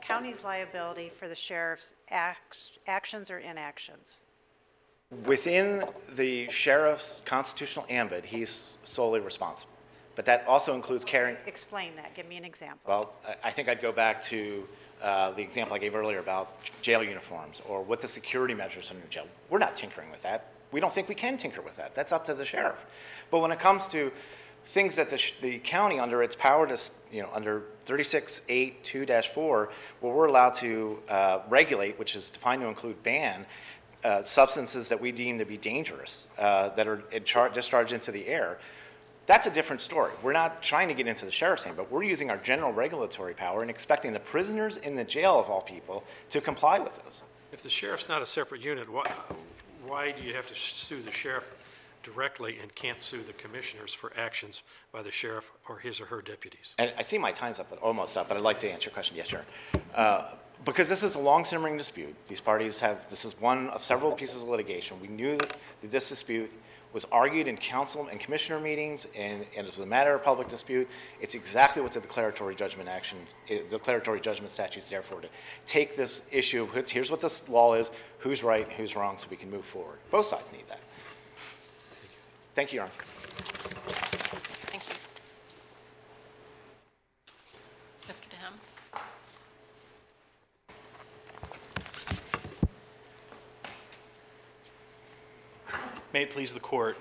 county's 0.00 0.44
liability 0.44 1.10
for 1.18 1.28
the 1.28 1.34
sheriff's 1.34 1.94
act- 2.10 2.78
actions 2.86 3.30
or 3.30 3.38
inactions? 3.38 4.20
Within 5.24 5.84
the 6.14 6.48
sheriff's 6.50 7.22
constitutional 7.24 7.86
ambit, 7.88 8.24
he's 8.24 8.74
solely 8.84 9.20
responsible. 9.20 9.70
But 10.16 10.24
that 10.24 10.44
also 10.48 10.74
includes 10.74 11.04
carrying, 11.04 11.36
Explain 11.46 11.94
that, 11.96 12.14
give 12.14 12.26
me 12.26 12.36
an 12.36 12.44
example. 12.44 12.80
Well, 12.86 13.12
I- 13.26 13.48
I 13.48 13.50
think 13.52 13.68
I'd 13.68 13.82
go 13.82 13.92
back 13.92 14.22
to 14.24 14.66
uh, 15.02 15.30
the 15.32 15.42
example 15.42 15.76
I 15.76 15.78
gave 15.78 15.94
earlier 15.94 16.20
about 16.20 16.56
jail 16.80 17.02
uniforms 17.04 17.60
or 17.68 17.82
what 17.82 18.00
the 18.00 18.08
security 18.08 18.54
measures 18.54 18.90
are 18.90 18.94
in 18.94 19.02
the 19.02 19.06
jail. 19.08 19.26
We're 19.50 19.58
not 19.58 19.76
tinkering 19.76 20.10
with 20.10 20.22
that. 20.22 20.46
We 20.72 20.80
don't 20.80 20.92
think 20.92 21.08
we 21.08 21.14
can 21.14 21.36
tinker 21.36 21.60
with 21.60 21.76
that. 21.76 21.94
That's 21.94 22.12
up 22.12 22.24
to 22.26 22.34
the 22.34 22.44
sheriff. 22.46 22.84
But 23.30 23.40
when 23.40 23.52
it 23.52 23.60
comes 23.60 23.86
to 23.88 24.10
things 24.70 24.94
that 24.96 25.08
the, 25.08 25.18
sh- 25.18 25.34
the 25.40 25.58
county, 25.58 25.98
under 25.98 26.22
its 26.22 26.34
power 26.34 26.66
to, 26.66 26.78
you 27.12 27.22
know, 27.22 27.28
under 27.32 27.64
3682-4, 27.86 29.34
where 29.36 29.68
we're 30.00 30.26
allowed 30.26 30.54
to 30.54 30.98
uh, 31.08 31.40
regulate, 31.48 31.98
which 31.98 32.16
is 32.16 32.28
defined 32.30 32.62
to 32.62 32.68
include 32.68 33.02
ban, 33.02 33.46
uh, 34.04 34.22
substances 34.22 34.88
that 34.88 35.00
we 35.00 35.12
deem 35.12 35.38
to 35.38 35.44
be 35.44 35.56
dangerous, 35.56 36.24
uh, 36.38 36.68
that 36.70 36.86
are 36.86 37.02
char- 37.24 37.48
discharged 37.48 37.92
into 37.92 38.12
the 38.12 38.26
air, 38.26 38.58
that's 39.26 39.48
a 39.48 39.50
different 39.50 39.82
story. 39.82 40.12
We're 40.22 40.32
not 40.32 40.62
trying 40.62 40.86
to 40.88 40.94
get 40.94 41.08
into 41.08 41.24
the 41.24 41.32
sheriff's 41.32 41.64
hand, 41.64 41.76
but 41.76 41.90
we're 41.90 42.04
using 42.04 42.30
our 42.30 42.36
general 42.38 42.72
regulatory 42.72 43.34
power 43.34 43.62
and 43.62 43.70
expecting 43.70 44.12
the 44.12 44.20
prisoners 44.20 44.76
in 44.76 44.94
the 44.94 45.02
jail, 45.02 45.38
of 45.38 45.50
all 45.50 45.62
people, 45.62 46.04
to 46.30 46.40
comply 46.40 46.78
with 46.78 46.94
those. 47.04 47.22
If 47.52 47.62
the 47.62 47.70
sheriff's 47.70 48.08
not 48.08 48.22
a 48.22 48.26
separate 48.26 48.60
unit, 48.60 48.88
why, 48.88 49.10
why 49.84 50.12
do 50.12 50.22
you 50.22 50.34
have 50.34 50.46
to 50.46 50.54
sue 50.54 51.02
the 51.02 51.10
sheriff 51.10 51.50
directly 52.10 52.58
and 52.62 52.74
can't 52.74 53.00
sue 53.00 53.22
the 53.22 53.32
commissioners 53.34 53.92
for 53.92 54.12
actions 54.16 54.62
by 54.92 55.02
the 55.02 55.10
sheriff 55.10 55.52
or 55.68 55.78
his 55.78 56.00
or 56.00 56.06
her 56.06 56.22
deputies? 56.22 56.74
And 56.78 56.92
I 56.96 57.02
see 57.02 57.18
my 57.18 57.32
time's 57.32 57.58
up, 57.58 57.68
but 57.68 57.78
almost 57.80 58.16
up, 58.16 58.28
but 58.28 58.36
I'd 58.36 58.42
like 58.42 58.60
to 58.60 58.70
answer 58.70 58.88
your 58.88 58.94
question. 58.94 59.16
Yes, 59.16 59.28
sure. 59.28 59.44
Uh, 59.94 60.30
Because 60.64 60.88
this 60.88 61.02
is 61.02 61.16
a 61.16 61.18
long 61.18 61.44
simmering 61.44 61.76
dispute, 61.76 62.14
these 62.28 62.40
parties 62.40 62.78
have, 62.80 62.96
this 63.10 63.24
is 63.26 63.32
one 63.40 63.68
of 63.70 63.82
several 63.84 64.12
pieces 64.12 64.42
of 64.42 64.48
litigation. 64.48 64.98
We 65.02 65.08
knew 65.08 65.36
that 65.36 65.56
this 65.82 66.08
dispute 66.08 66.50
was 66.94 67.04
argued 67.12 67.46
in 67.46 67.58
council 67.58 68.08
and 68.10 68.18
commissioner 68.18 68.58
meetings, 68.58 69.06
and, 69.14 69.44
and 69.54 69.66
it 69.66 69.76
was 69.76 69.84
a 69.84 69.86
matter 69.86 70.14
of 70.14 70.24
public 70.24 70.48
dispute. 70.48 70.88
It's 71.20 71.34
exactly 71.34 71.82
what 71.82 71.92
the 71.92 72.00
declaratory 72.00 72.54
judgment 72.54 72.88
action, 72.88 73.18
eh, 73.50 73.60
declaratory 73.68 74.20
judgment 74.20 74.50
statute's 74.50 74.88
there 74.88 75.02
for, 75.02 75.20
to 75.20 75.28
take 75.66 75.94
this 75.94 76.22
issue, 76.30 76.66
here's 76.88 77.10
what 77.10 77.20
this 77.20 77.46
law 77.50 77.74
is, 77.74 77.90
who's 78.18 78.42
right, 78.42 78.64
and 78.64 78.72
who's 78.72 78.96
wrong, 78.96 79.18
so 79.18 79.26
we 79.30 79.36
can 79.36 79.50
move 79.50 79.66
forward. 79.66 79.98
Both 80.10 80.26
sides 80.26 80.50
need 80.52 80.66
that. 80.70 80.80
Thank 82.56 82.72
you, 82.72 82.76
Your 82.76 82.84
Honor. 82.84 82.92
Thank 84.70 84.82
you. 84.88 84.94
Mr. 88.08 88.22
Dehem? 88.30 88.54
May 96.14 96.22
it 96.22 96.30
please 96.30 96.54
the 96.54 96.60
court. 96.60 96.96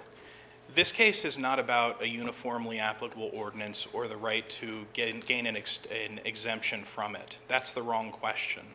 This 0.76 0.92
case 0.92 1.24
is 1.24 1.38
not 1.38 1.58
about 1.58 2.04
a 2.04 2.10
uniformly 2.10 2.80
applicable 2.80 3.32
ordinance 3.34 3.88
or 3.94 4.10
the 4.10 4.18
right 4.18 4.50
to 4.50 4.86
get, 4.92 5.26
gain 5.26 5.46
an, 5.46 5.56
ex, 5.56 5.80
an 5.90 6.20
exemption 6.26 6.84
from 6.84 7.16
it. 7.16 7.38
That's 7.48 7.72
the 7.72 7.82
wrong 7.82 8.12
question. 8.12 8.66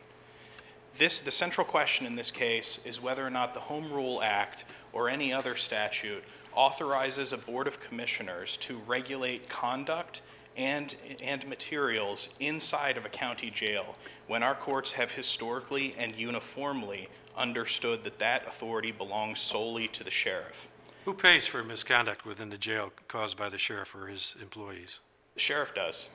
This, 1.01 1.19
the 1.19 1.31
central 1.31 1.65
question 1.65 2.05
in 2.05 2.15
this 2.15 2.29
case 2.29 2.79
is 2.85 3.01
whether 3.01 3.25
or 3.25 3.31
not 3.31 3.55
the 3.55 3.59
Home 3.59 3.91
Rule 3.91 4.21
Act 4.21 4.65
or 4.93 5.09
any 5.09 5.33
other 5.33 5.55
statute 5.55 6.23
authorizes 6.53 7.33
a 7.33 7.39
Board 7.39 7.65
of 7.65 7.79
Commissioners 7.79 8.55
to 8.57 8.77
regulate 8.85 9.49
conduct 9.49 10.21
and, 10.57 10.95
and 11.23 11.47
materials 11.47 12.29
inside 12.39 12.97
of 12.97 13.05
a 13.05 13.09
county 13.09 13.49
jail 13.49 13.95
when 14.27 14.43
our 14.43 14.53
courts 14.53 14.91
have 14.91 15.09
historically 15.09 15.95
and 15.97 16.15
uniformly 16.15 17.09
understood 17.35 18.03
that 18.03 18.19
that 18.19 18.45
authority 18.45 18.91
belongs 18.91 19.39
solely 19.39 19.87
to 19.87 20.03
the 20.03 20.11
sheriff. 20.11 20.69
Who 21.05 21.15
pays 21.15 21.47
for 21.47 21.63
misconduct 21.63 22.27
within 22.27 22.51
the 22.51 22.59
jail 22.59 22.93
caused 23.07 23.37
by 23.37 23.49
the 23.49 23.57
sheriff 23.57 23.95
or 23.95 24.05
his 24.05 24.35
employees? 24.39 24.99
The 25.33 25.39
sheriff 25.39 25.73
does. 25.73 26.09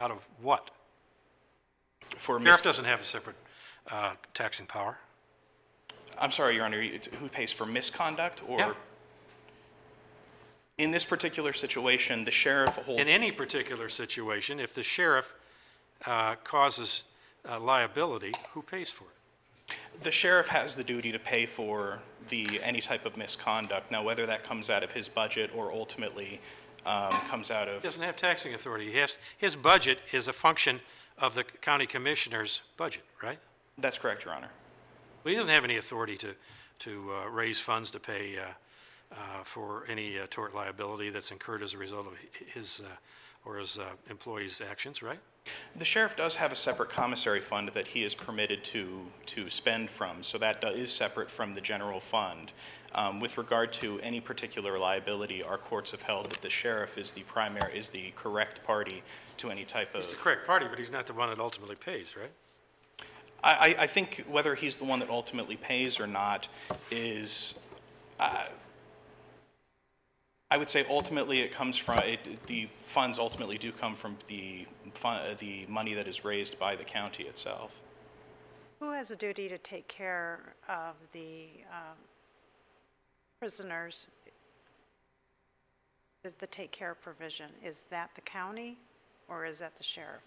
Out 0.00 0.12
of 0.12 0.24
what? 0.40 0.70
For 2.18 2.38
mis- 2.38 2.50
Sheriff 2.50 2.62
doesn't 2.62 2.84
have 2.84 3.00
a 3.00 3.04
separate 3.04 3.36
uh, 3.90 4.14
taxing 4.34 4.66
power. 4.66 4.98
I'm 6.18 6.30
sorry, 6.30 6.56
Your 6.56 6.64
Honor, 6.64 6.82
who 7.18 7.28
pays 7.28 7.52
for 7.52 7.66
misconduct 7.66 8.42
or? 8.46 8.58
Yeah. 8.58 8.74
In 10.78 10.90
this 10.90 11.04
particular 11.04 11.52
situation, 11.52 12.24
the 12.24 12.30
sheriff 12.30 12.70
holds. 12.70 13.00
In 13.00 13.08
any 13.08 13.30
particular 13.30 13.88
situation, 13.88 14.58
if 14.58 14.74
the 14.74 14.82
sheriff 14.82 15.34
uh, 16.06 16.34
causes 16.36 17.04
uh, 17.48 17.60
liability, 17.60 18.32
who 18.52 18.62
pays 18.62 18.90
for 18.90 19.04
it? 19.04 19.76
The 20.02 20.10
sheriff 20.10 20.48
has 20.48 20.74
the 20.74 20.84
duty 20.84 21.12
to 21.12 21.18
pay 21.18 21.46
for 21.46 22.00
the, 22.28 22.60
any 22.62 22.80
type 22.80 23.06
of 23.06 23.16
misconduct. 23.16 23.90
Now, 23.90 24.02
whether 24.02 24.26
that 24.26 24.44
comes 24.44 24.70
out 24.70 24.82
of 24.82 24.90
his 24.90 25.08
budget 25.08 25.50
or 25.54 25.72
ultimately 25.72 26.40
um, 26.84 27.12
comes 27.28 27.50
out 27.50 27.68
of, 27.68 27.82
He 27.82 27.88
doesn't 27.88 28.02
have 28.02 28.16
taxing 28.16 28.54
authority. 28.54 28.90
He 28.90 28.98
has, 28.98 29.18
his 29.38 29.54
budget 29.54 29.98
is 30.12 30.28
a 30.28 30.32
function 30.32 30.80
of 31.18 31.34
the 31.34 31.44
county 31.44 31.86
commissioner's 31.86 32.62
budget, 32.76 33.04
right? 33.22 33.38
That's 33.78 33.98
correct, 33.98 34.24
Your 34.24 34.34
Honor. 34.34 34.50
Well, 35.24 35.32
he 35.32 35.36
doesn't 35.36 35.52
have 35.52 35.64
any 35.64 35.76
authority 35.76 36.16
to, 36.18 36.34
to 36.80 37.12
uh, 37.12 37.28
raise 37.28 37.60
funds 37.60 37.90
to 37.92 38.00
pay 38.00 38.38
uh, 38.38 38.42
uh, 39.12 39.44
for 39.44 39.84
any 39.88 40.18
uh, 40.18 40.26
tort 40.30 40.54
liability 40.54 41.10
that's 41.10 41.30
incurred 41.30 41.62
as 41.62 41.74
a 41.74 41.78
result 41.78 42.06
of 42.06 42.14
his 42.54 42.80
uh, 42.84 42.88
or 43.44 43.58
his 43.58 43.78
uh, 43.78 43.84
employees' 44.08 44.60
actions, 44.68 45.02
right? 45.02 45.18
The 45.76 45.84
sheriff 45.84 46.14
does 46.14 46.36
have 46.36 46.52
a 46.52 46.56
separate 46.56 46.90
commissary 46.90 47.40
fund 47.40 47.70
that 47.74 47.88
he 47.88 48.04
is 48.04 48.14
permitted 48.14 48.62
to, 48.66 49.00
to 49.26 49.50
spend 49.50 49.90
from, 49.90 50.22
so 50.22 50.38
that 50.38 50.62
is 50.62 50.92
separate 50.92 51.28
from 51.28 51.52
the 51.52 51.60
general 51.60 51.98
fund. 51.98 52.52
Um, 52.94 53.18
With 53.18 53.38
regard 53.38 53.72
to 53.74 53.98
any 54.00 54.20
particular 54.20 54.78
liability, 54.78 55.42
our 55.42 55.58
courts 55.58 55.90
have 55.90 56.02
held 56.02 56.30
that 56.30 56.40
the 56.42 56.50
sheriff 56.50 56.96
is 56.96 57.10
the 57.10 57.22
primary, 57.22 57.76
is 57.76 57.88
the 57.88 58.12
correct 58.12 58.62
party 58.64 59.02
to 59.38 59.50
any 59.50 59.64
type 59.64 59.94
of. 59.94 60.02
He's 60.02 60.10
the 60.10 60.16
correct 60.16 60.46
party, 60.46 60.66
but 60.70 60.78
he's 60.78 60.92
not 60.92 61.06
the 61.08 61.14
one 61.14 61.28
that 61.30 61.40
ultimately 61.40 61.74
pays, 61.74 62.14
right? 62.16 62.30
I, 63.44 63.74
I- 63.78 63.86
think 63.86 64.24
whether 64.28 64.54
he's 64.54 64.76
the 64.76 64.84
one 64.84 65.00
that 65.00 65.10
ultimately 65.10 65.56
pays 65.56 65.98
or 65.98 66.06
not 66.06 66.48
is, 66.90 67.54
uh, 68.20 68.46
I 70.50 70.56
would 70.56 70.70
say 70.70 70.86
ultimately 70.88 71.40
it 71.40 71.52
comes 71.52 71.76
from, 71.76 71.98
it, 71.98 72.46
the 72.46 72.68
funds 72.84 73.18
ultimately 73.18 73.58
do 73.58 73.72
come 73.72 73.96
from 73.96 74.16
the, 74.28 74.66
the 75.38 75.66
money 75.68 75.94
that 75.94 76.06
is 76.06 76.24
raised 76.24 76.58
by 76.58 76.76
the 76.76 76.84
county 76.84 77.24
itself. 77.24 77.72
Who 78.80 78.92
has 78.92 79.10
a 79.10 79.16
duty 79.16 79.48
to 79.48 79.58
take 79.58 79.88
care 79.88 80.54
of 80.68 80.94
the 81.12 81.46
um, 81.70 81.96
prisoners? 83.40 84.08
The, 86.24 86.32
the 86.38 86.46
take 86.48 86.70
care 86.70 86.94
provision, 86.94 87.50
is 87.64 87.82
that 87.90 88.10
the 88.14 88.20
county 88.20 88.76
or 89.28 89.44
is 89.46 89.58
that 89.58 89.76
the 89.76 89.84
sheriff? 89.84 90.22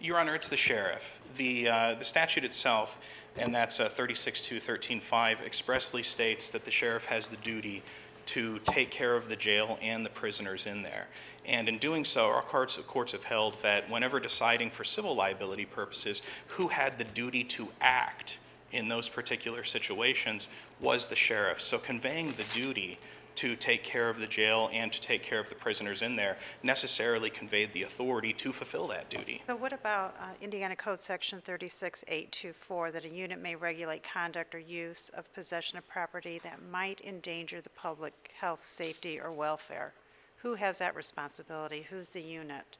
Your 0.00 0.18
Honor, 0.18 0.34
it's 0.34 0.48
the 0.48 0.56
sheriff. 0.56 1.18
The, 1.36 1.68
uh, 1.68 1.94
the 1.94 2.04
statute 2.06 2.42
itself, 2.42 2.96
and 3.36 3.54
that's 3.54 3.80
uh, 3.80 3.90
36-213-5, 3.90 5.44
expressly 5.44 6.02
states 6.02 6.50
that 6.50 6.64
the 6.64 6.70
sheriff 6.70 7.04
has 7.04 7.28
the 7.28 7.36
duty 7.38 7.82
to 8.26 8.58
take 8.60 8.90
care 8.90 9.14
of 9.14 9.28
the 9.28 9.36
jail 9.36 9.78
and 9.82 10.04
the 10.04 10.10
prisoners 10.10 10.64
in 10.64 10.82
there. 10.82 11.06
And 11.44 11.68
in 11.68 11.76
doing 11.76 12.06
so, 12.06 12.28
our 12.28 12.40
courts, 12.40 12.78
courts 12.86 13.12
have 13.12 13.24
held 13.24 13.60
that 13.62 13.90
whenever 13.90 14.20
deciding 14.20 14.70
for 14.70 14.84
civil 14.84 15.14
liability 15.14 15.66
purposes 15.66 16.22
who 16.46 16.68
had 16.68 16.96
the 16.96 17.04
duty 17.04 17.44
to 17.44 17.68
act 17.82 18.38
in 18.72 18.88
those 18.88 19.08
particular 19.08 19.64
situations 19.64 20.48
was 20.80 21.06
the 21.06 21.16
sheriff. 21.16 21.60
So 21.60 21.76
conveying 21.76 22.32
the 22.38 22.44
duty 22.54 22.98
to 23.40 23.56
take 23.56 23.82
care 23.82 24.10
of 24.10 24.18
the 24.18 24.26
jail 24.26 24.68
and 24.70 24.92
to 24.92 25.00
take 25.00 25.22
care 25.22 25.40
of 25.40 25.48
the 25.48 25.54
prisoners 25.54 26.02
in 26.02 26.14
there 26.14 26.36
necessarily 26.62 27.30
conveyed 27.30 27.72
the 27.72 27.84
authority 27.84 28.34
to 28.34 28.52
fulfill 28.52 28.86
that 28.86 29.08
duty. 29.08 29.42
So 29.46 29.56
what 29.56 29.72
about 29.72 30.14
uh, 30.20 30.26
Indiana 30.42 30.76
Code 30.76 30.98
Section 30.98 31.40
36824, 31.40 32.90
that 32.90 33.06
a 33.06 33.08
unit 33.08 33.40
may 33.40 33.54
regulate 33.56 34.02
conduct 34.02 34.54
or 34.54 34.58
use 34.58 35.10
of 35.14 35.32
possession 35.32 35.78
of 35.78 35.88
property 35.88 36.38
that 36.44 36.58
might 36.70 37.00
endanger 37.00 37.62
the 37.62 37.70
public 37.70 38.30
health, 38.38 38.62
safety, 38.62 39.18
or 39.18 39.32
welfare? 39.32 39.94
Who 40.42 40.54
has 40.56 40.76
that 40.76 40.94
responsibility? 40.94 41.86
Who's 41.88 42.10
the 42.10 42.20
unit? 42.20 42.76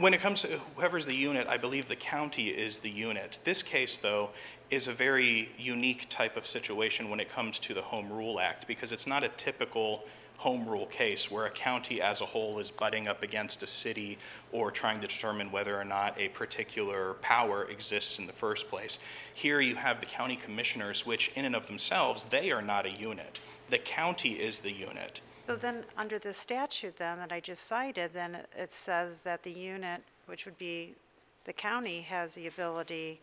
When 0.00 0.14
it 0.14 0.22
comes 0.22 0.40
to 0.40 0.58
whoever's 0.76 1.04
the 1.04 1.14
unit, 1.14 1.46
I 1.46 1.58
believe 1.58 1.86
the 1.86 1.94
county 1.94 2.48
is 2.48 2.78
the 2.78 2.88
unit. 2.88 3.38
This 3.44 3.62
case, 3.62 3.98
though, 3.98 4.30
is 4.70 4.88
a 4.88 4.94
very 4.94 5.50
unique 5.58 6.06
type 6.08 6.38
of 6.38 6.46
situation 6.46 7.10
when 7.10 7.20
it 7.20 7.28
comes 7.28 7.58
to 7.58 7.74
the 7.74 7.82
Home 7.82 8.10
Rule 8.10 8.40
Act 8.40 8.66
because 8.66 8.92
it's 8.92 9.06
not 9.06 9.24
a 9.24 9.28
typical 9.28 10.04
home 10.38 10.66
rule 10.66 10.86
case 10.86 11.30
where 11.30 11.44
a 11.44 11.50
county 11.50 12.00
as 12.00 12.22
a 12.22 12.24
whole 12.24 12.58
is 12.60 12.70
butting 12.70 13.08
up 13.08 13.22
against 13.22 13.62
a 13.62 13.66
city 13.66 14.16
or 14.52 14.70
trying 14.70 15.02
to 15.02 15.06
determine 15.06 15.52
whether 15.52 15.78
or 15.78 15.84
not 15.84 16.18
a 16.18 16.28
particular 16.28 17.12
power 17.20 17.64
exists 17.64 18.18
in 18.18 18.26
the 18.26 18.32
first 18.32 18.70
place. 18.70 19.00
Here 19.34 19.60
you 19.60 19.74
have 19.74 20.00
the 20.00 20.06
county 20.06 20.36
commissioners, 20.36 21.04
which 21.04 21.30
in 21.34 21.44
and 21.44 21.54
of 21.54 21.66
themselves, 21.66 22.24
they 22.24 22.50
are 22.50 22.62
not 22.62 22.86
a 22.86 22.90
unit. 22.90 23.38
The 23.68 23.76
county 23.76 24.40
is 24.40 24.60
the 24.60 24.72
unit. 24.72 25.20
So 25.50 25.56
then, 25.56 25.84
under 25.96 26.20
the 26.20 26.32
statute 26.32 26.96
then 26.96 27.18
that 27.18 27.32
I 27.32 27.40
just 27.40 27.64
cited, 27.64 28.12
then 28.12 28.46
it- 28.56 28.70
says 28.70 29.22
that 29.22 29.42
the 29.42 29.50
unit, 29.50 30.00
which 30.26 30.44
would 30.44 30.56
be 30.58 30.94
the 31.42 31.52
county, 31.52 32.02
has 32.02 32.36
the 32.36 32.46
ability 32.46 33.20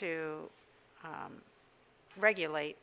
to 0.00 0.48
um, 1.04 1.42
regulate 2.16 2.78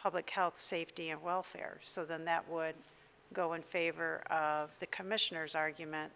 public 0.00 0.28
health, 0.30 0.58
safety, 0.58 1.10
and 1.10 1.22
welfare. 1.22 1.78
So 1.84 2.04
then 2.04 2.24
that 2.24 2.44
would 2.48 2.74
go 3.34 3.52
in 3.52 3.62
favor 3.62 4.22
of 4.30 4.76
the 4.80 4.86
commissioner's 4.86 5.54
argument 5.54 6.10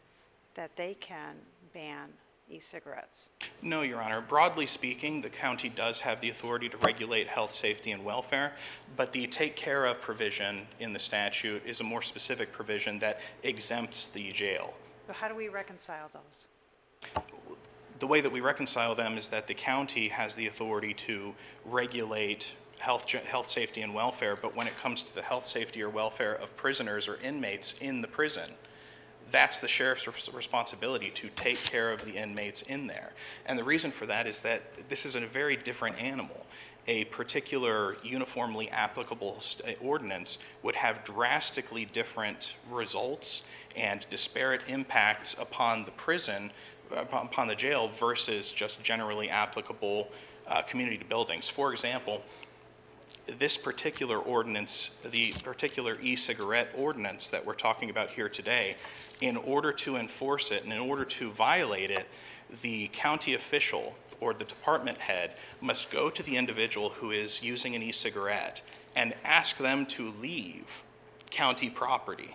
that 0.56 0.74
they 0.74 0.94
can 0.94 1.36
ban 1.72 2.08
e-cigarettes. 2.48 3.30
No, 3.62 3.82
Your 3.82 4.00
Honor. 4.00 4.20
Broadly 4.20 4.66
speaking, 4.66 5.20
the 5.20 5.28
county 5.28 5.68
does 5.68 6.00
have 6.00 6.20
the 6.20 6.30
authority 6.30 6.68
to 6.68 6.76
regulate 6.78 7.28
health, 7.28 7.52
safety, 7.52 7.92
and 7.92 8.04
welfare, 8.04 8.52
but 8.96 9.12
the 9.12 9.26
take 9.26 9.56
care 9.56 9.84
of 9.84 10.00
provision 10.00 10.66
in 10.80 10.92
the 10.92 10.98
statute 10.98 11.62
is 11.66 11.80
a 11.80 11.84
more 11.84 12.02
specific 12.02 12.52
provision 12.52 12.98
that 13.00 13.20
exempts 13.42 14.08
the 14.08 14.30
jail. 14.32 14.74
So 15.06 15.12
how 15.12 15.28
do 15.28 15.34
we 15.34 15.48
reconcile 15.48 16.10
those? 16.12 16.48
The 17.98 18.06
way 18.06 18.20
that 18.20 18.30
we 18.30 18.40
reconcile 18.40 18.94
them 18.94 19.16
is 19.16 19.28
that 19.30 19.46
the 19.46 19.54
county 19.54 20.08
has 20.08 20.34
the 20.34 20.46
authority 20.48 20.92
to 20.94 21.34
regulate 21.64 22.52
health, 22.78 23.08
health, 23.10 23.48
safety, 23.48 23.80
and 23.82 23.94
welfare, 23.94 24.36
but 24.36 24.54
when 24.54 24.66
it 24.66 24.76
comes 24.76 25.02
to 25.02 25.14
the 25.14 25.22
health, 25.22 25.46
safety, 25.46 25.82
or 25.82 25.88
welfare 25.88 26.34
of 26.34 26.54
prisoners 26.56 27.08
or 27.08 27.16
inmates 27.22 27.74
in 27.80 28.00
the 28.00 28.08
prison, 28.08 28.50
that's 29.30 29.60
the 29.60 29.68
sheriff's 29.68 30.06
responsibility 30.32 31.10
to 31.10 31.28
take 31.30 31.58
care 31.58 31.92
of 31.92 32.04
the 32.04 32.12
inmates 32.12 32.62
in 32.62 32.86
there. 32.86 33.12
And 33.46 33.58
the 33.58 33.64
reason 33.64 33.90
for 33.90 34.06
that 34.06 34.26
is 34.26 34.40
that 34.42 34.62
this 34.88 35.04
is 35.04 35.16
a 35.16 35.20
very 35.20 35.56
different 35.56 36.00
animal. 36.00 36.46
A 36.88 37.04
particular 37.06 37.96
uniformly 38.04 38.70
applicable 38.70 39.42
ordinance 39.80 40.38
would 40.62 40.76
have 40.76 41.02
drastically 41.02 41.86
different 41.86 42.54
results 42.70 43.42
and 43.74 44.06
disparate 44.08 44.62
impacts 44.68 45.34
upon 45.40 45.84
the 45.84 45.90
prison, 45.92 46.52
upon 46.92 47.26
upon 47.26 47.48
the 47.48 47.56
jail, 47.56 47.88
versus 47.88 48.52
just 48.52 48.80
generally 48.84 49.28
applicable 49.28 50.08
uh, 50.46 50.62
community 50.62 51.02
buildings. 51.08 51.48
For 51.48 51.72
example, 51.72 52.22
this 53.38 53.56
particular 53.56 54.18
ordinance, 54.18 54.90
the 55.10 55.32
particular 55.42 55.98
e-cigarette 56.00 56.68
ordinance 56.76 57.28
that 57.28 57.44
we're 57.44 57.54
talking 57.54 57.90
about 57.90 58.10
here 58.10 58.28
today, 58.28 58.76
in 59.20 59.36
order 59.36 59.72
to 59.72 59.96
enforce 59.96 60.50
it 60.50 60.64
and 60.64 60.72
in 60.72 60.78
order 60.78 61.04
to 61.04 61.30
violate 61.30 61.90
it, 61.90 62.06
the 62.62 62.88
county 62.92 63.34
official 63.34 63.96
or 64.20 64.32
the 64.32 64.44
department 64.44 64.98
head 64.98 65.32
must 65.60 65.90
go 65.90 66.08
to 66.08 66.22
the 66.22 66.36
individual 66.36 66.90
who 66.90 67.10
is 67.10 67.42
using 67.42 67.74
an 67.74 67.82
e-cigarette 67.82 68.62
and 68.94 69.14
ask 69.24 69.58
them 69.58 69.84
to 69.86 70.10
leave 70.20 70.82
county 71.30 71.68
property. 71.68 72.34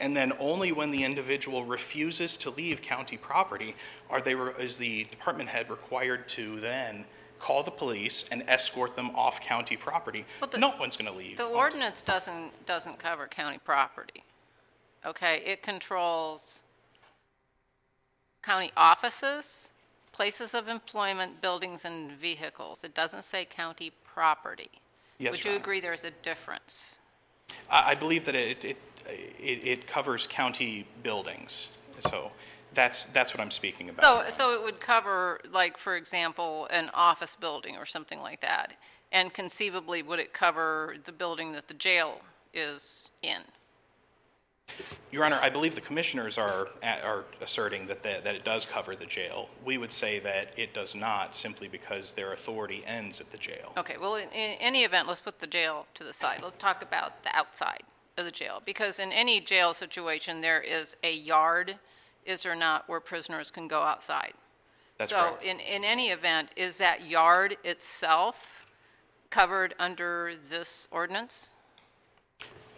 And 0.00 0.16
then 0.16 0.32
only 0.38 0.72
when 0.72 0.90
the 0.90 1.04
individual 1.04 1.64
refuses 1.64 2.36
to 2.38 2.50
leave 2.50 2.80
county 2.80 3.16
property 3.16 3.74
are 4.08 4.20
they, 4.20 4.34
is 4.34 4.76
the 4.76 5.04
department 5.04 5.48
head 5.48 5.68
required 5.68 6.28
to 6.30 6.58
then 6.60 7.04
call 7.40 7.62
the 7.62 7.70
police 7.70 8.24
and 8.30 8.44
escort 8.46 8.94
them 8.94 9.10
off 9.16 9.40
county 9.40 9.76
property. 9.76 10.24
Well, 10.40 10.50
the- 10.50 10.58
No 10.58 10.74
one's 10.78 10.96
going 10.96 11.10
to 11.10 11.16
leave. 11.16 11.36
The 11.36 11.46
ordinance 11.46 12.02
doesn't, 12.02 12.66
doesn't 12.66 12.98
cover 12.98 13.26
county 13.26 13.58
property, 13.64 14.22
okay? 15.04 15.42
It 15.44 15.62
controls 15.62 16.60
county 18.42 18.70
offices, 18.76 19.70
places 20.12 20.54
of 20.54 20.68
employment, 20.68 21.40
buildings, 21.40 21.84
and 21.84 22.12
vehicles. 22.12 22.84
It 22.84 22.94
doesn't 22.94 23.24
say 23.24 23.44
county 23.44 23.92
property. 24.04 24.70
Yes, 25.18 25.32
Would 25.32 25.44
Your 25.44 25.52
you 25.52 25.56
Honor. 25.56 25.62
agree 25.64 25.80
there's 25.80 26.04
a 26.04 26.10
difference? 26.22 26.98
I, 27.70 27.90
I 27.90 27.94
believe 27.94 28.24
that 28.26 28.34
it, 28.34 28.64
it, 28.64 28.76
it, 29.08 29.66
it 29.66 29.86
covers 29.86 30.26
county 30.26 30.86
buildings. 31.02 31.68
So 32.10 32.32
that's, 32.74 33.06
that's 33.06 33.34
what 33.34 33.40
I'm 33.40 33.50
speaking 33.50 33.88
about. 33.88 34.04
So, 34.04 34.30
so 34.30 34.54
it 34.54 34.62
would 34.62 34.80
cover, 34.80 35.40
like, 35.52 35.76
for 35.76 35.96
example, 35.96 36.66
an 36.70 36.90
office 36.94 37.36
building 37.36 37.76
or 37.76 37.86
something 37.86 38.20
like 38.20 38.40
that? 38.40 38.74
And 39.12 39.32
conceivably, 39.34 40.02
would 40.02 40.18
it 40.18 40.32
cover 40.32 40.96
the 41.04 41.12
building 41.12 41.52
that 41.52 41.68
the 41.68 41.74
jail 41.74 42.20
is 42.54 43.10
in? 43.22 43.40
Your 45.10 45.24
Honor, 45.24 45.40
I 45.42 45.50
believe 45.50 45.74
the 45.74 45.80
commissioners 45.80 46.38
are, 46.38 46.68
are 46.82 47.24
asserting 47.40 47.88
that, 47.88 48.04
the, 48.04 48.20
that 48.22 48.36
it 48.36 48.44
does 48.44 48.64
cover 48.64 48.94
the 48.94 49.06
jail. 49.06 49.48
We 49.64 49.78
would 49.78 49.92
say 49.92 50.20
that 50.20 50.52
it 50.56 50.72
does 50.72 50.94
not 50.94 51.34
simply 51.34 51.66
because 51.66 52.12
their 52.12 52.32
authority 52.34 52.84
ends 52.86 53.20
at 53.20 53.30
the 53.32 53.38
jail. 53.38 53.72
Okay, 53.76 53.96
well, 54.00 54.14
in, 54.14 54.28
in 54.28 54.56
any 54.60 54.84
event, 54.84 55.08
let's 55.08 55.20
put 55.20 55.40
the 55.40 55.48
jail 55.48 55.86
to 55.94 56.04
the 56.04 56.12
side. 56.12 56.40
Let's 56.42 56.54
talk 56.54 56.82
about 56.82 57.24
the 57.24 57.36
outside 57.36 57.82
of 58.16 58.24
the 58.24 58.30
jail. 58.30 58.62
Because 58.64 59.00
in 59.00 59.10
any 59.10 59.40
jail 59.40 59.74
situation, 59.74 60.40
there 60.40 60.60
is 60.60 60.96
a 61.02 61.12
yard, 61.12 61.76
is 62.24 62.42
there 62.42 62.54
not, 62.56 62.88
where 62.88 63.00
prisoners 63.00 63.50
can 63.50 63.68
go 63.68 63.82
outside? 63.82 64.34
That's 64.98 65.10
So 65.10 65.20
correct. 65.20 65.42
in, 65.44 65.60
in 65.60 65.84
any 65.84 66.08
event, 66.10 66.50
is 66.56 66.78
that 66.78 67.06
yard 67.08 67.56
itself 67.64 68.66
covered 69.30 69.74
under 69.78 70.32
this 70.50 70.88
ordinance? 70.90 71.50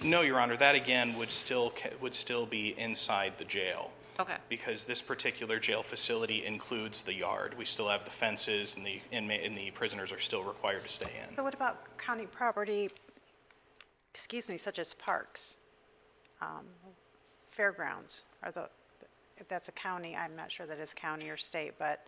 No, 0.03 0.23
Your 0.23 0.41
Honor, 0.41 0.57
that 0.57 0.75
again 0.75 1.17
would 1.17 1.31
still, 1.31 1.73
would 2.01 2.15
still 2.15 2.47
be 2.47 2.75
inside 2.79 3.35
the 3.39 3.45
jail. 3.45 3.91
Okay. 4.21 4.37
Because 4.49 4.85
this 4.85 5.01
particular 5.01 5.59
jail 5.59 5.83
facility 5.83 6.45
includes 6.45 7.03
the 7.03 7.15
yard. 7.15 7.55
We 7.57 7.65
still 7.65 7.89
have 7.89 8.05
the 8.05 8.11
fences 8.11 8.77
and 8.77 8.85
the 8.85 9.01
inmate, 9.11 9.45
and 9.45 9.57
the 9.57 9.71
prisoners 9.71 10.13
are 10.13 10.19
still 10.19 10.43
required 10.43 10.83
to 10.85 10.89
stay 10.89 11.11
in. 11.29 11.35
So 11.35 11.43
what 11.43 11.55
about 11.55 11.97
county 11.99 12.27
property, 12.27 12.91
excuse 14.13 14.49
me, 14.49 14.59
such 14.59 14.79
as 14.79 14.93
parks, 14.95 15.57
um, 16.41 16.67
fairgrounds? 17.51 18.25
Are 18.43 18.53
the, 18.53 18.69
if 19.43 19.49
that's 19.49 19.69
a 19.69 19.73
county, 19.73 20.17
I'm 20.17 20.35
not 20.35 20.51
sure 20.51 20.67
that 20.67 20.79
it's 20.79 20.95
county 20.95 21.29
or 21.29 21.37
state, 21.37 21.75
but 21.79 22.07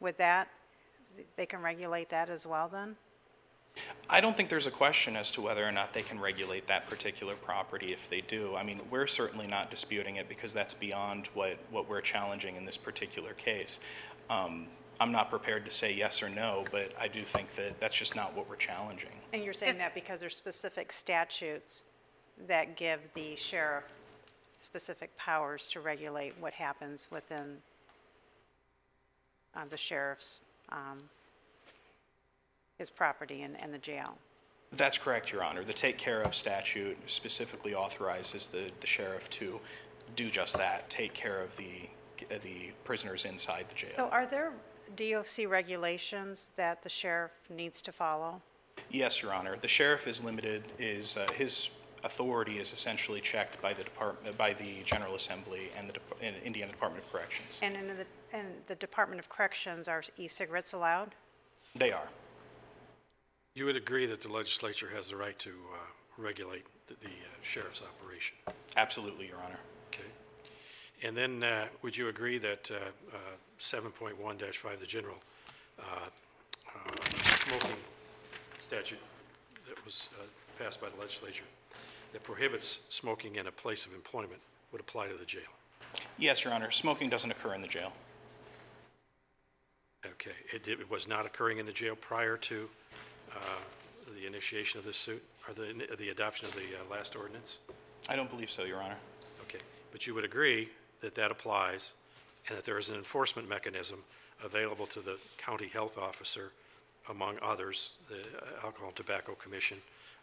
with 0.00 0.18
that, 0.18 0.48
they 1.36 1.46
can 1.46 1.62
regulate 1.62 2.10
that 2.10 2.28
as 2.28 2.46
well 2.46 2.68
then? 2.68 2.96
I 4.10 4.20
don't 4.20 4.36
think 4.36 4.50
there's 4.50 4.66
a 4.66 4.70
question 4.70 5.16
as 5.16 5.30
to 5.30 5.40
whether 5.40 5.66
or 5.66 5.72
not 5.72 5.94
they 5.94 6.02
can 6.02 6.20
regulate 6.20 6.66
that 6.66 6.90
particular 6.90 7.34
property 7.36 7.92
if 7.92 8.10
they 8.10 8.20
do. 8.20 8.54
I 8.54 8.64
mean, 8.64 8.80
we're 8.90 9.06
certainly 9.06 9.46
not 9.46 9.70
disputing 9.70 10.16
it 10.16 10.28
because 10.28 10.52
that's 10.52 10.74
beyond 10.74 11.28
what, 11.32 11.56
what 11.70 11.88
we're 11.88 12.02
challenging 12.02 12.56
in 12.56 12.66
this 12.66 12.76
particular 12.76 13.32
case. 13.32 13.78
Um, 14.28 14.66
I'm 15.00 15.12
not 15.12 15.30
prepared 15.30 15.64
to 15.64 15.70
say 15.70 15.94
yes 15.94 16.22
or 16.22 16.28
no, 16.28 16.64
but 16.70 16.92
I 17.00 17.08
do 17.08 17.24
think 17.24 17.54
that 17.54 17.80
that's 17.80 17.94
just 17.96 18.14
not 18.14 18.36
what 18.36 18.48
we're 18.50 18.56
challenging. 18.56 19.10
And 19.32 19.42
you're 19.42 19.54
saying 19.54 19.70
It's- 19.70 19.84
that 19.86 19.94
because 19.94 20.20
there's 20.20 20.36
specific 20.36 20.92
statutes 20.92 21.84
that 22.46 22.76
give 22.76 23.00
the 23.14 23.36
sheriff 23.36 23.84
specific 24.62 25.16
powers 25.16 25.68
to 25.68 25.80
regulate 25.80 26.34
what 26.40 26.52
happens 26.52 27.08
within 27.10 27.56
uh, 29.56 29.64
the 29.68 29.76
sheriff's, 29.76 30.40
um, 30.70 30.98
his 32.78 32.90
property 32.90 33.42
and, 33.42 33.60
and 33.60 33.72
the 33.74 33.78
jail? 33.78 34.16
That's 34.74 34.96
correct, 34.96 35.30
Your 35.30 35.44
Honor. 35.44 35.64
The 35.64 35.72
take 35.72 35.98
care 35.98 36.22
of 36.22 36.34
statute 36.34 36.96
specifically 37.06 37.74
authorizes 37.74 38.48
the, 38.48 38.70
the 38.80 38.86
sheriff 38.86 39.28
to 39.30 39.60
do 40.16 40.30
just 40.30 40.56
that, 40.56 40.88
take 40.88 41.12
care 41.12 41.40
of 41.40 41.54
the, 41.56 41.88
the 42.42 42.70
prisoners 42.84 43.24
inside 43.24 43.66
the 43.68 43.74
jail. 43.74 43.90
So 43.96 44.08
are 44.08 44.26
there 44.26 44.52
DOC 44.96 45.48
regulations 45.48 46.50
that 46.56 46.82
the 46.82 46.88
sheriff 46.88 47.32
needs 47.50 47.82
to 47.82 47.92
follow? 47.92 48.40
Yes, 48.90 49.22
Your 49.22 49.34
Honor. 49.34 49.56
The 49.60 49.68
sheriff 49.68 50.06
is 50.06 50.22
limited, 50.22 50.64
is, 50.78 51.16
uh, 51.16 51.26
his 51.34 51.70
authority 52.04 52.58
is 52.58 52.72
essentially 52.72 53.20
checked 53.20 53.60
by 53.62 53.72
the 53.72 53.84
Department, 53.84 54.36
by 54.36 54.52
the 54.52 54.82
General 54.84 55.14
Assembly 55.14 55.70
and 55.76 55.88
the 55.88 55.94
Dep- 55.94 56.16
and 56.20 56.36
Indiana 56.44 56.72
Department 56.72 57.04
of 57.04 57.12
Corrections. 57.12 57.58
And 57.62 57.76
in 57.76 57.86
the, 57.88 58.06
in 58.36 58.46
the 58.66 58.74
Department 58.76 59.20
of 59.20 59.28
Corrections, 59.28 59.88
are 59.88 60.02
e-cigarettes 60.16 60.72
allowed? 60.72 61.14
They 61.74 61.92
are. 61.92 62.08
You 63.54 63.66
would 63.66 63.76
agree 63.76 64.06
that 64.06 64.20
the 64.20 64.32
legislature 64.32 64.90
has 64.94 65.08
the 65.08 65.16
right 65.16 65.38
to 65.40 65.50
uh, 65.50 65.76
regulate 66.16 66.64
the 66.86 66.94
the, 66.94 67.08
uh, 67.08 67.42
sheriff's 67.42 67.82
operation? 67.82 68.36
Absolutely, 68.76 69.26
Your 69.26 69.38
Honor. 69.44 69.58
Okay. 69.92 70.08
And 71.02 71.16
then, 71.16 71.42
uh, 71.42 71.66
would 71.82 71.96
you 71.96 72.08
agree 72.08 72.38
that 72.38 72.70
uh, 72.70 72.76
uh, 73.14 73.18
7.1-5, 73.60 74.80
the 74.80 74.86
general 74.86 75.16
uh, 75.78 75.82
uh, 76.68 77.24
smoking 77.46 77.76
statute 78.62 78.98
that 79.68 79.84
was 79.84 80.08
uh, 80.18 80.24
passed 80.62 80.80
by 80.80 80.88
the 80.88 81.00
legislature, 81.00 81.44
that 82.12 82.22
prohibits 82.22 82.80
smoking 82.88 83.36
in 83.36 83.46
a 83.46 83.52
place 83.52 83.86
of 83.86 83.94
employment 83.94 84.40
would 84.70 84.80
apply 84.80 85.08
to 85.08 85.14
the 85.14 85.24
jail? 85.24 85.42
Yes, 86.18 86.44
Your 86.44 86.52
Honor, 86.52 86.70
smoking 86.70 87.10
doesn't 87.10 87.30
occur 87.30 87.54
in 87.54 87.60
the 87.60 87.68
jail. 87.68 87.92
Okay, 90.04 90.32
it, 90.52 90.66
it 90.66 90.90
was 90.90 91.06
not 91.06 91.26
occurring 91.26 91.58
in 91.58 91.66
the 91.66 91.72
jail 91.72 91.94
prior 91.94 92.36
to 92.36 92.68
uh, 93.32 93.38
the 94.18 94.26
initiation 94.26 94.78
of 94.78 94.84
this 94.84 94.96
suit, 94.96 95.22
or 95.46 95.54
the, 95.54 95.74
the 95.96 96.10
adoption 96.10 96.48
of 96.48 96.54
the 96.54 96.60
uh, 96.60 96.90
last 96.90 97.16
ordinance? 97.16 97.60
I 98.08 98.16
don't 98.16 98.30
believe 98.30 98.50
so, 98.50 98.64
Your 98.64 98.82
Honor. 98.82 98.96
Okay, 99.42 99.60
but 99.92 100.06
you 100.06 100.14
would 100.14 100.24
agree 100.24 100.68
that 101.00 101.14
that 101.14 101.30
applies, 101.30 101.92
and 102.48 102.56
that 102.58 102.64
there 102.64 102.78
is 102.78 102.90
an 102.90 102.96
enforcement 102.96 103.48
mechanism 103.48 103.98
available 104.44 104.86
to 104.86 105.00
the 105.00 105.18
county 105.38 105.68
health 105.68 105.98
officer, 105.98 106.52
among 107.08 107.36
others, 107.42 107.92
the 108.08 108.18
Alcohol 108.64 108.88
and 108.88 108.96
Tobacco 108.96 109.34
Commission, 109.34 109.78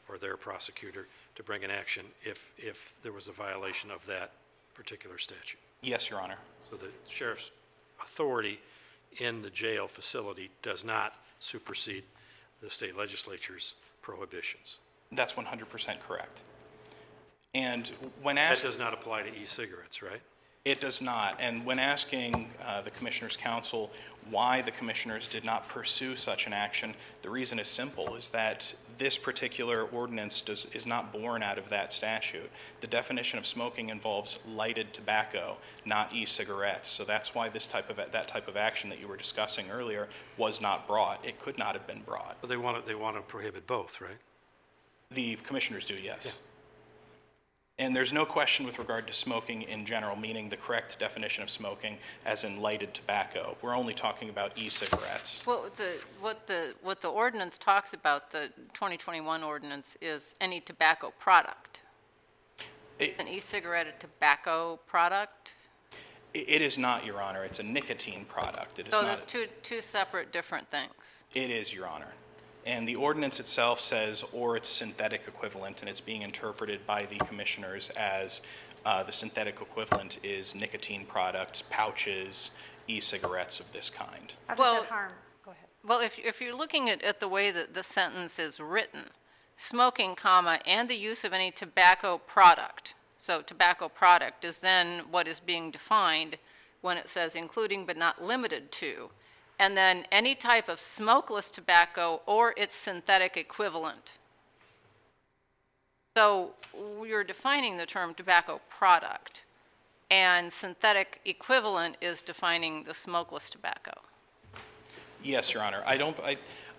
or 0.10 0.18
their 0.18 0.38
prosecutor, 0.38 1.08
to 1.36 1.44
bring 1.44 1.64
an 1.64 1.72
action 1.72 2.06
if, 2.24 2.52
if 2.58 2.96
there 3.04 3.14
was 3.14 3.28
a 3.28 3.32
violation 3.32 3.92
of 3.92 4.06
that 4.08 4.32
particular 4.74 5.18
statute? 5.18 5.60
Yes, 5.82 6.10
Your 6.10 6.22
Honor. 6.22 6.38
So 6.70 6.76
the 6.76 6.90
sheriff's 7.08 7.52
authority 8.02 8.60
in 9.20 9.42
the 9.42 9.50
jail 9.50 9.88
facility 9.88 10.50
does 10.62 10.84
not 10.84 11.14
supersede 11.40 12.04
the 12.62 12.70
state 12.70 12.98
legislature's 12.98 13.74
prohibitions. 14.02 14.80
That's 15.12 15.34
100% 15.34 16.00
correct. 16.08 16.42
And 17.56 17.92
when 18.22 18.38
asked. 18.38 18.62
That 18.62 18.70
does 18.70 18.80
not 18.80 18.94
apply 18.94 19.24
to 19.24 19.30
e-cigarettes, 19.30 20.02
right? 20.04 20.22
It 20.66 20.82
does 20.82 21.02
not. 21.02 21.38
And 21.40 21.66
when 21.66 21.80
asking 21.80 22.50
uh, 22.64 22.82
the 22.82 22.92
Commissioner's 22.92 23.38
Council 23.38 23.92
why 24.30 24.62
the 24.62 24.72
Commissioners 24.72 25.28
did 25.28 25.44
not 25.44 25.68
pursue 25.68 26.16
such 26.16 26.46
an 26.46 26.54
action, 26.54 26.94
the 27.22 27.30
reason 27.30 27.58
is 27.58 27.68
simple, 27.68 28.16
is 28.16 28.30
that 28.30 28.72
this 29.00 29.18
particular 29.18 29.86
ordinance 29.86 30.42
does, 30.42 30.68
is 30.74 30.86
not 30.86 31.12
born 31.12 31.42
out 31.42 31.58
of 31.58 31.68
that 31.70 31.92
statute. 31.94 32.50
The 32.82 32.88
definition 32.88 33.40
of 33.40 33.48
smoking 33.48 33.90
involves 33.90 34.40
lighted 34.46 34.94
tobacco, 34.94 35.58
not 35.86 36.14
e-cigarettes. 36.14 36.90
So 36.90 37.06
that's 37.06 37.34
why 37.34 37.50
this 37.50 37.66
type 37.66 37.90
of, 37.90 37.96
that 37.96 38.28
type 38.28 38.48
of 38.48 38.58
action 38.58 38.90
that 38.90 39.00
you 39.00 39.08
were 39.08 39.18
discussing 39.18 39.72
earlier 39.72 40.10
was 40.38 40.62
not 40.62 40.86
brought. 40.86 41.26
It 41.26 41.40
could 41.40 41.58
not 41.58 41.74
have 41.74 41.88
been 41.88 42.02
brought. 42.02 42.38
But 42.42 42.50
they 42.50 42.58
want 42.58 42.80
to, 42.80 42.88
they 42.88 42.96
want 42.96 43.16
to 43.16 43.22
prohibit 43.22 43.66
both, 43.66 44.02
right? 44.02 44.18
The 45.12 45.38
commissioners 45.38 45.86
do, 45.86 45.96
yes. 45.96 46.34
And 47.80 47.96
there's 47.96 48.12
no 48.12 48.26
question 48.26 48.66
with 48.66 48.78
regard 48.78 49.08
to 49.08 49.14
smoking 49.14 49.62
in 49.62 49.86
general, 49.86 50.18
meaning 50.18 50.50
the 50.50 50.58
correct 50.58 51.00
definition 51.00 51.44
of 51.44 51.50
smoking 51.50 51.98
as 52.26 52.44
in 52.44 52.60
lighted 52.62 52.94
tobacco. 52.94 53.56
We're 53.62 53.76
only 53.76 53.94
talking 53.94 54.28
about 54.30 54.52
e-cigarettes. 54.58 55.42
Well, 55.46 55.70
the, 55.78 55.94
what 56.20 56.46
the, 56.46 56.74
what 56.84 57.00
the 57.02 57.08
ordinance 57.08 57.58
talks 57.58 57.94
about, 57.94 58.32
the 58.32 58.50
2021 58.74 59.44
ordinance, 59.44 59.96
is 60.02 60.36
any 60.42 60.60
tobacco 60.60 61.14
product. 61.20 61.80
It- 63.00 63.16
An 63.18 63.30
e-cigarette 63.30 63.88
a 63.88 63.94
tobacco 63.98 64.78
product? 64.86 65.54
It 66.34 66.62
is 66.62 66.78
not, 66.78 67.06
Your 67.06 67.22
Honor. 67.22 67.44
It's 67.46 67.60
a 67.60 67.64
nicotine 67.64 68.26
product. 68.26 68.78
It 68.78 68.88
is 68.88 68.94
So 68.94 69.02
not. 69.02 69.08
there's 69.08 69.26
two, 69.26 69.48
two 69.64 69.82
separate 69.82 70.32
different 70.34 70.70
things. 70.70 70.92
It 71.34 71.50
is, 71.50 71.74
Your 71.74 71.88
Honor. 71.88 72.12
And 72.66 72.88
the 72.88 72.96
ordinance 72.96 73.40
itself 73.40 73.80
says, 73.80 74.24
or 74.34 74.58
its 74.58 74.70
synthetic 74.70 75.24
equivalent, 75.28 75.82
and 75.82 75.90
it's 75.90 76.02
being 76.02 76.22
interpreted 76.22 76.86
by 76.86 77.06
the 77.06 77.16
commissioners 77.26 77.90
as 77.92 78.42
uh, 78.86 79.04
the 79.04 79.12
synthetic 79.12 79.62
equivalent 79.62 80.20
is 80.24 80.56
nicotine 80.56 81.06
products, 81.06 81.64
pouches, 81.70 82.52
e-cigarettes 82.88 83.60
of 83.60 83.72
this 83.72 83.90
kind. 83.90 84.34
How 84.48 84.56
does 84.56 84.62
Well- 84.62 84.82
that 84.82 84.90
harm? 84.90 85.12
Go 85.44 85.52
ahead. 85.52 85.68
Well, 85.84 86.00
if, 86.00 86.20
if 86.20 86.42
you're 86.42 86.56
looking 86.56 86.90
at, 86.90 87.02
at 87.02 87.20
the 87.20 87.28
way 87.28 87.52
that 87.52 87.74
the 87.74 87.84
sentence 87.84 88.40
is 88.40 88.60
written, 88.60 89.06
smoking, 89.58 90.16
comma, 90.16 90.60
and 90.66 90.90
the 90.90 90.96
use 90.96 91.24
of 91.24 91.34
any 91.34 91.52
tobacco 91.52 92.18
product, 92.18 92.94
so 93.18 93.42
tobacco 93.42 93.90
product 93.90 94.46
is 94.46 94.60
then 94.60 95.04
what 95.12 95.28
is 95.28 95.40
being 95.40 95.72
defined 95.72 96.38
when 96.82 96.98
it 96.98 97.10
says 97.10 97.36
including 97.36 97.86
but 97.86 97.98
not 97.98 98.24
limited 98.24 98.72
to, 98.72 99.10
and 99.60 99.76
then 99.76 100.06
any 100.12 100.34
type 100.34 100.70
of 100.70 100.80
smokeless 100.80 101.52
tobacco 101.52 102.22
or 102.26 102.54
its 102.58 102.74
synthetic 102.74 103.38
equivalent. 103.38 104.14
So 106.18 106.52
we're 106.74 107.24
defining 107.24 107.78
the 107.78 107.86
term 107.86 108.14
tobacco 108.14 108.62
product, 108.70 109.44
and 110.10 110.52
synthetic 110.52 111.20
equivalent 111.26 111.98
is 112.02 112.22
defining 112.22 112.84
the 112.84 112.94
smokeless 112.94 113.50
tobacco. 113.50 113.92
Yes, 115.24 115.54
Your 115.54 115.64
Honor. 115.64 115.84
I 115.86 115.98
don't, 115.98 116.18
I, 116.22 116.38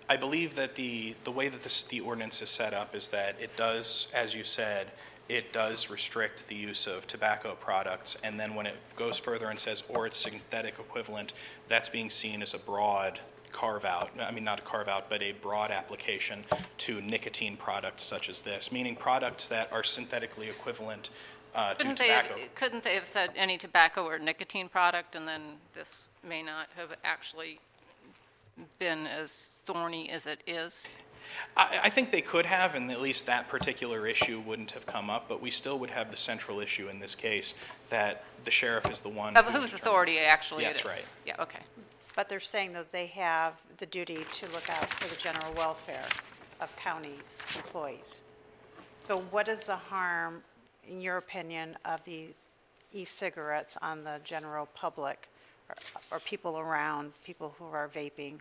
I 0.09 0.17
believe 0.17 0.55
that 0.55 0.75
the, 0.75 1.15
the 1.23 1.31
way 1.31 1.47
that 1.47 1.63
this, 1.63 1.83
the 1.83 2.01
ordinance 2.01 2.41
is 2.41 2.49
set 2.49 2.73
up 2.73 2.95
is 2.95 3.07
that 3.09 3.39
it 3.39 3.55
does, 3.55 4.07
as 4.13 4.33
you 4.33 4.43
said, 4.43 4.91
it 5.29 5.53
does 5.53 5.89
restrict 5.89 6.47
the 6.47 6.55
use 6.55 6.87
of 6.87 7.07
tobacco 7.07 7.55
products, 7.55 8.17
and 8.23 8.39
then 8.39 8.53
when 8.55 8.65
it 8.65 8.75
goes 8.95 9.17
further 9.17 9.49
and 9.49 9.59
says, 9.59 9.83
or 9.89 10.05
its 10.05 10.17
synthetic 10.17 10.79
equivalent, 10.79 11.33
that's 11.67 11.89
being 11.89 12.09
seen 12.09 12.41
as 12.41 12.53
a 12.53 12.57
broad 12.57 13.19
carve-out, 13.51 14.11
I 14.19 14.31
mean, 14.31 14.43
not 14.43 14.59
a 14.59 14.61
carve-out, 14.63 15.09
but 15.09 15.21
a 15.21 15.33
broad 15.33 15.71
application 15.71 16.43
to 16.79 17.01
nicotine 17.01 17.57
products 17.57 18.03
such 18.03 18.29
as 18.29 18.41
this, 18.41 18.71
meaning 18.71 18.95
products 18.95 19.47
that 19.47 19.71
are 19.71 19.83
synthetically 19.83 20.49
equivalent 20.49 21.09
uh, 21.53 21.71
to 21.71 21.77
Couldn't 21.77 21.99
they, 21.99 22.07
tobacco. 22.07 22.35
couldn't 22.55 22.83
they 22.83 22.95
have 22.95 23.07
said 23.07 23.31
any 23.35 23.57
tobacco 23.57 24.05
or 24.05 24.17
nicotine 24.19 24.69
product, 24.69 25.15
and 25.15 25.27
then 25.27 25.41
this 25.73 25.99
may 26.27 26.41
not 26.41 26.67
have 26.75 26.89
actually 27.03 27.59
been 28.79 29.07
as 29.07 29.61
thorny 29.65 30.09
as 30.09 30.27
it 30.27 30.41
is? 30.47 30.89
I, 31.57 31.79
I 31.83 31.89
think 31.89 32.11
they 32.11 32.21
could 32.21 32.45
have, 32.45 32.75
and 32.75 32.89
at 32.91 33.01
least 33.01 33.25
that 33.25 33.47
particular 33.49 34.07
issue 34.07 34.39
wouldn't 34.41 34.71
have 34.71 34.85
come 34.85 35.09
up, 35.09 35.27
but 35.27 35.41
we 35.41 35.51
still 35.51 35.79
would 35.79 35.89
have 35.89 36.11
the 36.11 36.17
central 36.17 36.59
issue 36.59 36.87
in 36.89 36.99
this 36.99 37.15
case 37.15 37.53
that 37.89 38.23
the 38.45 38.51
sheriff 38.51 38.89
is 38.89 38.99
the 39.01 39.09
one. 39.09 39.35
Of 39.37 39.45
who 39.45 39.51
whose 39.59 39.71
determines- 39.71 39.73
authority 39.81 40.19
actually 40.19 40.65
it 40.65 40.75
Yes, 40.75 40.79
is? 40.79 40.85
right. 40.85 41.09
Yeah, 41.25 41.35
okay. 41.39 41.59
But 42.15 42.27
they're 42.29 42.39
saying 42.39 42.73
that 42.73 42.91
they 42.91 43.07
have 43.07 43.53
the 43.77 43.85
duty 43.85 44.25
to 44.33 44.47
look 44.49 44.69
out 44.69 44.89
for 44.95 45.07
the 45.07 45.15
general 45.15 45.53
welfare 45.53 46.05
of 46.59 46.75
county 46.75 47.15
employees. 47.55 48.21
So 49.07 49.21
what 49.31 49.47
is 49.47 49.63
the 49.65 49.75
harm, 49.75 50.43
in 50.87 51.01
your 51.01 51.17
opinion, 51.17 51.77
of 51.85 52.03
these 52.03 52.47
e-cigarettes 52.93 53.77
on 53.81 54.03
the 54.03 54.19
general 54.23 54.65
public 54.75 55.27
or- 55.69 55.75
or 56.11 56.19
people 56.19 56.59
around, 56.59 57.13
people 57.23 57.55
who 57.57 57.65
are 57.65 57.87
vaping? 57.87 58.39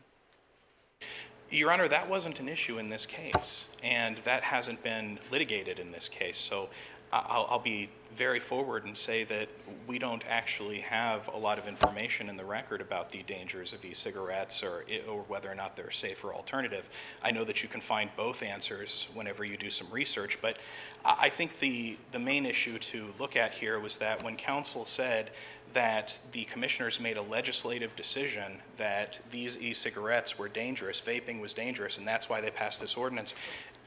Your 1.50 1.72
Honor, 1.72 1.88
that 1.88 2.08
wasn't 2.08 2.38
an 2.38 2.48
issue 2.48 2.78
in 2.78 2.90
this 2.90 3.06
case, 3.06 3.64
and 3.82 4.18
that 4.18 4.42
hasn't 4.42 4.84
been 4.84 5.18
litigated 5.32 5.80
in 5.80 5.90
this 5.90 6.08
case. 6.08 6.38
So 6.38 6.68
I'll, 7.12 7.46
I'll 7.50 7.58
be 7.58 7.90
very 8.16 8.40
forward 8.40 8.84
and 8.84 8.96
say 8.96 9.24
that 9.24 9.48
we 9.86 9.98
don't 9.98 10.22
actually 10.28 10.80
have 10.80 11.28
a 11.28 11.36
lot 11.36 11.58
of 11.58 11.66
information 11.66 12.28
in 12.28 12.36
the 12.36 12.44
record 12.44 12.80
about 12.80 13.10
the 13.10 13.22
dangers 13.22 13.72
of 13.72 13.84
e-cigarettes 13.84 14.62
or, 14.62 14.84
or 15.08 15.22
whether 15.22 15.50
or 15.50 15.54
not 15.54 15.76
they're 15.76 15.86
a 15.86 15.92
safer 15.92 16.34
alternative. 16.34 16.84
I 17.22 17.30
know 17.30 17.44
that 17.44 17.62
you 17.62 17.68
can 17.68 17.80
find 17.80 18.10
both 18.16 18.42
answers 18.42 19.06
whenever 19.14 19.44
you 19.44 19.56
do 19.56 19.70
some 19.70 19.86
research, 19.90 20.38
but 20.42 20.58
I 21.04 21.28
think 21.28 21.58
the, 21.60 21.96
the 22.12 22.18
main 22.18 22.46
issue 22.46 22.78
to 22.78 23.12
look 23.18 23.36
at 23.36 23.52
here 23.52 23.78
was 23.80 23.96
that 23.98 24.22
when 24.22 24.36
council 24.36 24.84
said 24.84 25.30
that 25.72 26.18
the 26.32 26.44
commissioners 26.44 26.98
made 26.98 27.16
a 27.16 27.22
legislative 27.22 27.94
decision 27.94 28.60
that 28.76 29.18
these 29.30 29.56
e-cigarettes 29.58 30.36
were 30.36 30.48
dangerous, 30.48 31.00
vaping 31.00 31.40
was 31.40 31.54
dangerous, 31.54 31.98
and 31.98 32.06
that's 32.06 32.28
why 32.28 32.40
they 32.40 32.50
passed 32.50 32.80
this 32.80 32.96
ordinance. 32.96 33.34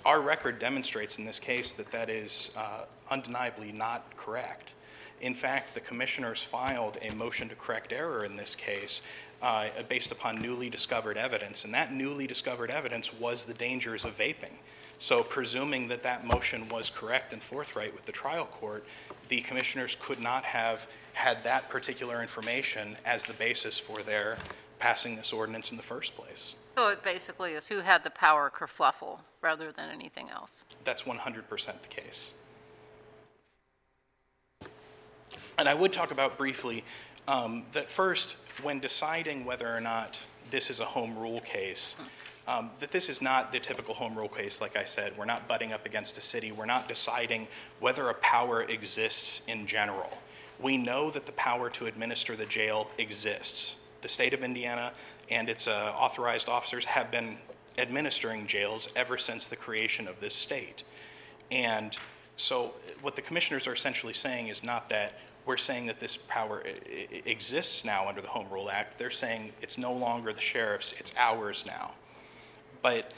Our 0.06 0.22
record 0.22 0.60
demonstrates 0.60 1.18
in 1.18 1.26
this 1.26 1.40
case 1.40 1.74
that 1.74 1.92
that 1.92 2.10
is 2.10 2.52
uh, 2.58 2.86
undeniably 3.14 3.72
not 3.72 4.18
correct. 4.18 4.74
In 5.22 5.36
fact, 5.36 5.74
the 5.74 5.80
commissioners 5.80 6.42
filed 6.42 6.98
a 7.02 7.14
motion 7.14 7.48
to 7.50 7.56
correct 7.56 7.94
error 7.94 8.26
in 8.26 8.36
this 8.36 8.56
case 8.56 9.02
uh, 9.42 9.68
based 9.88 10.12
upon 10.12 10.42
newly 10.42 10.70
discovered 10.70 11.18
evidence, 11.18 11.64
and 11.64 11.74
that 11.74 11.94
newly 11.94 12.26
discovered 12.26 12.72
evidence 12.72 13.14
was 13.14 13.46
the 13.46 13.54
dangers 13.54 14.04
of 14.04 14.18
vaping. 14.18 14.56
So, 15.00 15.22
presuming 15.22 15.88
that 15.90 16.04
that 16.04 16.26
motion 16.26 16.68
was 16.70 16.90
correct 16.90 17.34
and 17.34 17.42
forthright 17.42 17.94
with 17.94 18.06
the 18.06 18.12
trial 18.12 18.46
court, 18.46 18.86
the 19.28 19.42
commissioners 19.42 19.98
could 20.00 20.20
not 20.20 20.44
have 20.44 20.88
had 21.14 21.44
that 21.44 21.70
particular 21.70 22.22
information 22.22 22.98
as 23.06 23.26
the 23.26 23.34
basis 23.34 23.78
for 23.78 24.02
their 24.02 24.38
passing 24.80 25.16
this 25.16 25.34
ordinance 25.34 25.72
in 25.72 25.78
the 25.78 25.84
first 25.84 26.16
place. 26.16 26.56
So 26.78 26.88
it 26.90 27.04
basically 27.04 27.54
is 27.54 27.68
who 27.68 27.80
had 27.80 28.04
the 28.04 28.10
power 28.10 28.52
kerfluffle 28.54 29.20
rather 29.42 29.72
than 29.72 29.90
anything 29.90 30.30
else. 30.30 30.66
That's 30.84 31.04
100% 31.04 31.48
the 31.82 31.88
case. 31.88 32.30
And 35.58 35.70
I 35.70 35.74
would 35.74 35.94
talk 35.94 36.12
about 36.12 36.38
briefly 36.38 36.84
um, 37.28 37.64
that 37.74 37.90
first, 37.90 38.36
when 38.62 38.80
deciding 38.80 39.46
whether 39.46 39.74
or 39.74 39.82
not 39.82 40.22
this 40.52 40.70
is 40.70 40.80
a 40.80 40.86
home 40.86 41.18
rule 41.18 41.42
case, 41.42 41.96
um, 42.48 42.72
that 42.80 42.92
this 42.92 43.10
is 43.10 43.22
not 43.22 43.52
the 43.52 43.60
typical 43.60 43.94
home 43.94 44.16
rule 44.16 44.28
case, 44.28 44.60
like 44.60 44.76
I 44.76 44.84
said. 44.84 45.14
We're 45.18 45.26
not 45.26 45.48
butting 45.48 45.72
up 45.72 45.86
against 45.86 46.18
a 46.18 46.22
city. 46.22 46.52
We're 46.52 46.66
not 46.66 46.88
deciding 46.88 47.48
whether 47.80 48.10
a 48.10 48.14
power 48.16 48.64
exists 48.64 49.42
in 49.48 49.66
general. 49.66 50.18
We 50.60 50.78
know 50.78 51.10
that 51.12 51.26
the 51.26 51.32
power 51.34 51.70
to 51.72 51.86
administer 51.86 52.36
the 52.36 52.46
jail 52.46 52.90
exists. 52.98 53.76
The 54.02 54.10
state 54.10 54.34
of 54.34 54.44
Indiana 54.44 54.92
and 55.30 55.50
its 55.50 55.68
uh, 55.68 55.94
authorized 55.98 56.50
officers 56.50 56.84
have 56.86 57.10
been 57.12 57.38
administering 57.78 58.46
jails 58.46 58.90
ever 58.96 59.18
since 59.18 59.48
the 59.48 59.56
creation 59.56 60.08
of 60.08 60.20
this 60.20 60.36
state. 60.36 60.84
And 61.50 61.98
So 62.38 62.74
what 63.02 63.16
the 63.16 63.22
commissioners 63.22 63.68
are 63.68 63.74
essentially 63.74 64.14
saying 64.14 64.48
is 64.48 64.64
not 64.64 64.90
that 64.90 65.20
we're 65.46 65.58
saying 65.58 65.88
that 65.88 66.00
this 66.00 66.18
power 66.28 66.64
exists 67.26 67.84
now 67.84 68.08
under 68.08 68.22
the 68.22 68.30
Home 68.30 68.48
Rule 68.50 68.70
Act. 68.70 68.98
They're 68.98 69.12
saying 69.12 69.52
it's 69.62 69.78
no 69.78 69.92
longer 69.92 70.32
the 70.32 70.42
sheriff's, 70.42 70.94
it's 71.00 71.12
ours 71.18 71.66
now. 71.68 71.92
But 72.82 73.14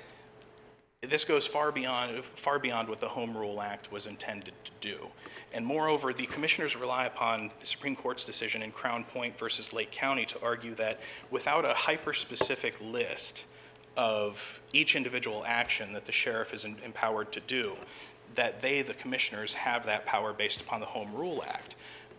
this 1.01 1.23
goes 1.23 1.45
far 1.45 1.71
beyond, 1.71 2.23
far 2.35 2.57
beyond 2.57 2.89
what 2.89 2.99
the 2.99 3.07
Home 3.07 3.37
Rule 3.37 3.61
Act 3.61 3.91
was 3.91 4.07
intended 4.07 4.53
to 4.63 4.71
do. 4.81 5.07
And 5.53 5.63
moreover, 5.65 6.13
the 6.13 6.25
commissioners 6.25 6.75
rely 6.75 7.05
upon 7.05 7.51
the 7.59 7.67
Supreme 7.67 7.95
Court's 7.95 8.23
decision 8.23 8.63
in 8.63 8.71
Crown 8.71 9.03
Point 9.03 9.37
versus 9.37 9.71
Lake 9.71 9.91
County 9.91 10.25
to 10.25 10.41
argue 10.41 10.73
that 10.75 10.99
without 11.29 11.63
a 11.63 11.73
hyper-specific 11.73 12.75
list 12.81 13.45
of 13.95 14.59
each 14.73 14.95
individual 14.95 15.43
action 15.45 15.93
that 15.93 16.05
the 16.05 16.11
sheriff 16.11 16.53
is 16.53 16.65
empowered 16.65 17.31
to 17.31 17.39
do, 17.41 17.73
that 18.35 18.61
they, 18.61 18.81
the 18.81 18.93
commissioners, 18.93 19.53
have 19.53 19.85
that 19.85 20.05
power 20.05 20.33
based 20.33 20.61
upon 20.61 20.79
the 20.79 20.85
Home 20.85 21.13
Rule 21.13 21.43
Act. 21.47 21.75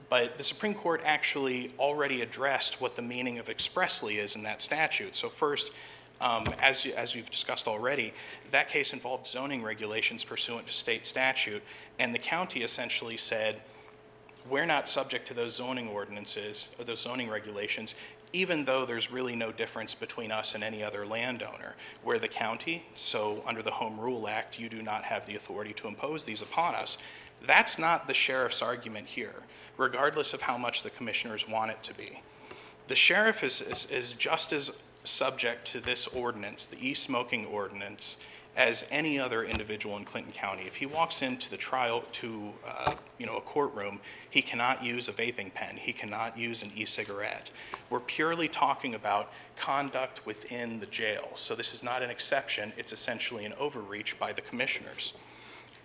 But 0.09 0.37
the 0.37 0.45
Supreme 0.45 0.75
Court 0.75 1.01
actually 1.05 1.73
already 1.79 2.23
addressed 2.23 2.81
what 2.81 2.97
the 2.97 3.03
meaning 3.03 3.39
of 3.39 3.49
expressly 3.49 4.19
is 4.19 4.37
in 4.37 4.43
that 4.45 4.63
statute. 4.63 5.15
So 5.15 5.29
first, 5.29 5.73
um, 6.21 6.47
as, 6.61 6.85
you- 6.85 6.95
as 6.95 7.15
you've 7.15 7.31
discussed 7.31 7.67
already, 7.67 8.15
that 8.51 8.69
case 8.69 8.93
involved 8.93 9.27
zoning 9.27 9.63
regulations 9.63 10.25
pursuant 10.25 10.67
to 10.67 10.73
state 10.73 11.07
statute, 11.07 11.63
and 11.99 12.15
the 12.15 12.19
county 12.19 12.63
essentially 12.63 13.17
said, 13.17 13.61
we're 14.49 14.67
not 14.67 14.89
subject 14.89 15.27
to 15.27 15.35
those 15.35 15.57
zoning 15.57 15.89
ordinances 15.89 16.69
or 16.79 16.85
those 16.85 17.01
zoning 17.01 17.29
regulations, 17.29 17.97
even 18.33 18.65
though 18.65 18.85
there's 18.85 19.11
really 19.11 19.37
no 19.37 19.53
difference 19.53 19.95
between 19.95 20.31
us 20.31 20.55
and 20.55 20.65
any 20.65 20.83
other 20.83 21.07
landowner. 21.07 21.75
We're 22.05 22.19
the 22.19 22.29
county, 22.29 22.85
so 22.95 23.43
under 23.47 23.62
the 23.62 23.71
Home 23.71 23.99
Rule 23.99 24.29
Act, 24.29 24.59
you 24.59 24.69
do 24.69 24.83
not 24.83 25.05
have 25.05 25.27
the 25.27 25.37
authority 25.37 25.73
to 25.75 25.89
impose 25.89 26.25
these 26.25 26.43
upon 26.43 26.75
us. 26.75 26.99
That's 27.47 27.79
not 27.79 28.07
the 28.07 28.15
sheriff's 28.15 28.62
argument 28.62 29.07
here, 29.07 29.35
regardless 29.77 30.33
of 30.33 30.43
how 30.43 30.59
much 30.59 30.83
the 30.83 30.91
commissioners 30.91 31.49
want 31.49 31.71
it 31.71 31.83
to 31.85 31.95
be. 31.95 32.21
The 32.89 32.97
sheriff 32.97 33.43
is, 33.43 33.61
is, 33.61 33.87
is 33.87 34.12
just 34.15 34.53
as 34.53 34.71
subject 35.05 35.67
to 35.69 35.81
this 35.81 36.07
ordinance, 36.09 36.67
the 36.67 36.89
e-smoking 36.89 37.47
ordinance, 37.47 38.17
as 38.57 38.87
any 38.90 39.19
other 39.19 39.45
individual 39.45 39.97
in 39.99 40.05
Clinton 40.05 40.33
County. 40.33 40.62
If 40.66 40.77
he 40.77 40.87
walks 40.87 41.21
into 41.21 41.51
the 41.51 41.59
trial, 41.59 42.03
to, 42.12 42.53
uh, 42.66 42.95
you 43.19 43.27
know, 43.27 43.37
a 43.37 43.40
courtroom, 43.42 44.01
he 44.31 44.40
cannot 44.40 44.83
use 44.83 45.09
a 45.09 45.12
vaping 45.12 45.53
pen, 45.53 45.77
he 45.77 45.92
cannot 45.92 46.38
use 46.38 46.62
an 46.62 46.73
e-cigarette. 46.75 47.51
We're 47.90 48.01
purely 48.01 48.49
talking 48.49 48.95
about 48.95 49.31
conduct 49.57 50.25
within 50.25 50.81
the 50.81 50.87
jail. 50.87 51.29
So 51.35 51.55
this 51.55 51.75
is 51.75 51.83
not 51.83 52.03
an 52.03 52.09
exception, 52.09 52.73
it's 52.79 52.92
essentially 52.92 53.45
an 53.45 53.53
overreach 53.59 54.19
by 54.19 54.33
the 54.33 54.40
commissioners. 54.40 55.12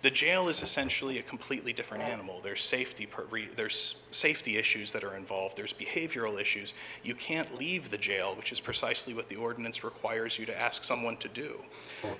The 0.02 0.10
jail 0.10 0.48
is 0.48 0.62
essentially 0.62 1.18
a 1.18 1.22
completely 1.22 1.72
different 1.72 2.02
animal. 2.02 2.40
There's 2.42 2.64
safety, 2.64 3.06
per- 3.06 3.24
re- 3.30 3.48
there's 3.54 3.96
safety 4.10 4.56
issues 4.56 4.92
that 4.92 5.04
are 5.04 5.16
involved. 5.16 5.56
There's 5.56 5.72
behavioral 5.72 6.40
issues. 6.40 6.74
You 7.04 7.14
can't 7.14 7.56
leave 7.56 7.88
the 7.88 7.98
jail, 7.98 8.34
which 8.34 8.50
is 8.50 8.58
precisely 8.58 9.14
what 9.14 9.28
the 9.28 9.36
ordinance 9.36 9.84
requires 9.84 10.38
you 10.40 10.46
to 10.46 10.60
ask 10.60 10.82
someone 10.82 11.16
to 11.18 11.28
do. 11.28 11.62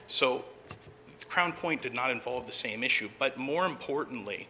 So 0.06 0.44
Crown 1.28 1.52
Point 1.52 1.82
did 1.82 1.92
not 1.92 2.12
involve 2.12 2.46
the 2.46 2.52
same 2.52 2.84
issue, 2.84 3.08
but 3.18 3.36
more 3.36 3.66
importantly, 3.66 4.46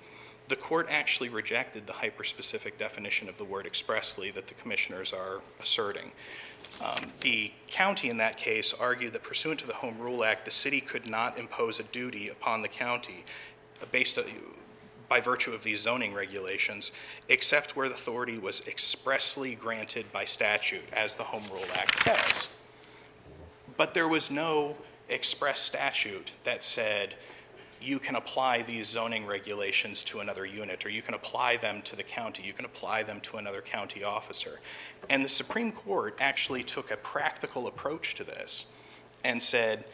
the 0.52 0.56
court 0.56 0.86
actually 0.90 1.30
rejected 1.30 1.86
the 1.86 1.94
hyperspecific 1.94 2.76
definition 2.76 3.26
of 3.26 3.38
the 3.38 3.44
word 3.44 3.64
expressly 3.64 4.30
that 4.30 4.46
the 4.46 4.52
commissioners 4.52 5.10
are 5.10 5.40
asserting. 5.62 6.12
Um, 6.78 7.10
The 7.22 7.50
county 7.68 8.10
in 8.10 8.18
that 8.18 8.36
case 8.36 8.74
argued 8.78 9.14
that 9.14 9.22
pursuant 9.22 9.60
to 9.60 9.66
the 9.66 9.72
Home 9.72 9.98
Rule 9.98 10.26
Act, 10.26 10.44
the 10.44 10.50
city 10.50 10.82
could 10.82 11.06
not 11.06 11.38
impose 11.38 11.80
a 11.80 11.84
duty 11.84 12.28
upon 12.28 12.60
the 12.60 12.68
county 12.68 13.24
uh, 13.80 13.86
based 13.92 14.18
uh, 14.18 14.24
by 15.08 15.22
virtue 15.22 15.54
of 15.54 15.62
these 15.62 15.80
zoning 15.80 16.12
regulations, 16.12 16.90
except 17.30 17.74
where 17.74 17.88
the 17.88 17.94
authority 17.94 18.36
was 18.36 18.60
expressly 18.66 19.54
granted 19.54 20.04
by 20.12 20.26
statute, 20.26 20.84
as 20.92 21.14
the 21.14 21.24
Home 21.24 21.44
Rule 21.50 21.64
Act 21.74 21.96
says. 22.04 22.48
But 23.78 23.94
there 23.94 24.08
was 24.08 24.30
no 24.30 24.76
express 25.08 25.60
statute 25.60 26.32
that 26.44 26.62
said 26.62 27.14
you 27.82 27.98
can 27.98 28.16
apply 28.16 28.62
these 28.62 28.88
zoning 28.88 29.26
regulations 29.26 30.02
to 30.04 30.20
another 30.20 30.46
unit, 30.46 30.84
or 30.86 30.88
you 30.88 31.02
can 31.02 31.14
apply 31.14 31.56
them 31.56 31.82
to 31.82 31.96
the 31.96 32.02
county, 32.02 32.42
you 32.42 32.52
can 32.52 32.64
apply 32.64 33.02
them 33.02 33.20
to 33.20 33.36
another 33.36 33.60
county 33.60 34.04
officer. 34.04 34.60
And 35.08 35.24
the 35.24 35.28
Supreme 35.28 35.72
Court 35.72 36.16
actually 36.20 36.62
took 36.62 36.90
a 36.90 36.96
practical 36.98 37.66
approach 37.66 38.14
to 38.14 38.24
this 38.24 38.66
and 39.24 39.42
said, 39.42 39.84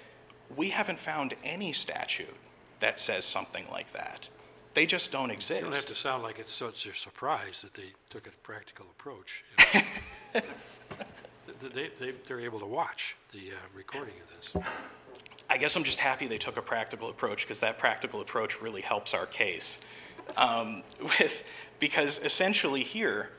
we 0.56 0.70
haven't 0.70 0.98
found 0.98 1.34
any 1.44 1.72
statute 1.72 2.34
that 2.80 3.00
says 3.00 3.24
something 3.24 3.64
like 3.70 3.92
that. 3.92 4.28
They 4.74 4.86
just 4.86 5.10
don't 5.10 5.30
exist. 5.30 5.60
You 5.60 5.66
don't 5.66 5.74
have 5.74 5.86
to 5.86 5.94
sound 5.94 6.22
like 6.22 6.38
it's 6.38 6.52
such 6.52 6.86
a 6.86 6.94
surprise 6.94 7.62
that 7.62 7.74
they 7.74 7.92
took 8.10 8.26
a 8.26 8.30
practical 8.42 8.86
approach. 8.90 9.44
They, 11.60 11.90
they, 11.98 12.12
they're 12.26 12.40
able 12.40 12.60
to 12.60 12.66
watch 12.66 13.16
the 13.32 13.50
uh, 13.50 13.54
recording 13.74 14.14
of 14.22 14.36
this. 14.36 14.64
I 15.50 15.56
guess 15.56 15.76
I'm 15.76 15.84
just 15.84 15.98
happy 15.98 16.26
they 16.26 16.38
took 16.38 16.56
a 16.56 16.62
practical 16.62 17.08
approach 17.08 17.42
because 17.42 17.60
that 17.60 17.78
practical 17.78 18.20
approach 18.20 18.60
really 18.60 18.82
helps 18.82 19.14
our 19.14 19.26
case. 19.26 19.78
Um, 20.36 20.82
with, 21.02 21.42
because 21.80 22.20
essentially 22.22 22.82
here, 22.82 23.30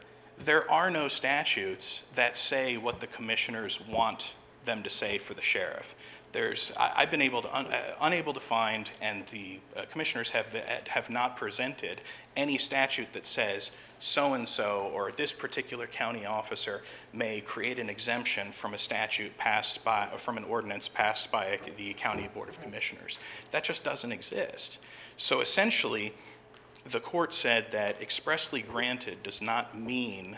there 0.46 0.70
are 0.72 0.90
no 0.90 1.08
statutes 1.08 2.04
that 2.16 2.36
say 2.36 2.78
what 2.78 3.00
the 3.00 3.08
commissioners 3.08 3.80
want 3.88 4.34
them 4.66 4.84
to 4.84 4.90
say 4.90 5.18
for 5.18 5.34
the 5.34 5.42
sheriff. 5.42 5.96
There's, 6.32 6.72
I, 6.78 6.92
I've 6.98 7.12
been 7.12 7.22
able 7.22 7.42
to 7.42 7.56
un, 7.56 7.68
uh, 7.68 7.96
unable 8.02 8.34
to 8.34 8.40
find, 8.40 8.90
and 9.02 9.26
the 9.28 9.60
uh, 9.76 9.86
commissioners 9.92 10.30
have 10.32 10.54
have 10.88 11.10
not 11.10 11.36
presented 11.38 12.02
any 12.36 12.58
statute 12.58 13.12
that 13.14 13.26
says 13.26 13.72
so 14.00 14.34
and 14.34 14.48
so 14.48 14.92
or 14.94 15.12
this 15.12 15.32
particular 15.32 15.88
county 15.88 16.26
officer 16.26 16.82
may 17.14 17.42
create 17.42 17.80
an 17.80 17.90
exemption 17.90 18.52
from 18.52 18.74
a 18.74 18.78
statute 18.78 19.36
passed 19.38 19.84
by 19.84 20.08
or 20.12 20.18
from 20.18 20.38
an 20.38 20.44
ordinance 20.46 20.88
passed 20.88 21.32
by 21.32 21.60
the 21.78 21.94
county 21.94 22.30
board 22.34 22.50
of 22.50 22.62
commissioners. 22.62 23.20
That 23.52 23.64
just 23.64 23.84
doesn't 23.84 24.12
exist. 24.12 24.80
So 25.18 25.42
essentially, 25.42 26.14
the 26.92 27.00
court 27.00 27.34
said 27.34 27.68
that 27.72 28.02
expressly 28.02 28.62
granted 28.62 29.22
does 29.24 29.42
not 29.42 29.78
mean 29.78 30.38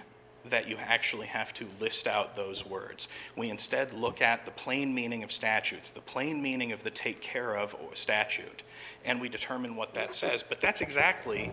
that 0.49 0.67
you 0.67 0.77
actually 0.77 1.27
have 1.27 1.53
to 1.53 1.67
list 1.79 2.07
out 2.07 2.35
those 2.35 2.65
words. 2.65 3.07
We 3.35 3.49
instead 3.49 3.93
look 3.93 4.21
at 4.21 4.45
the 4.45 4.51
plain 4.51 4.93
meaning 4.93 5.23
of 5.23 5.31
statutes, 5.31 5.91
the 5.91 6.01
plain 6.01 6.41
meaning 6.41 6.71
of 6.71 6.83
the 6.83 6.89
take 6.89 7.21
care 7.21 7.55
of 7.55 7.75
statute, 7.93 8.63
and 9.05 9.21
we 9.21 9.29
determine 9.29 9.75
what 9.75 9.93
that 9.93 10.15
says. 10.15 10.43
But 10.47 10.59
that's 10.61 10.81
exactly, 10.81 11.51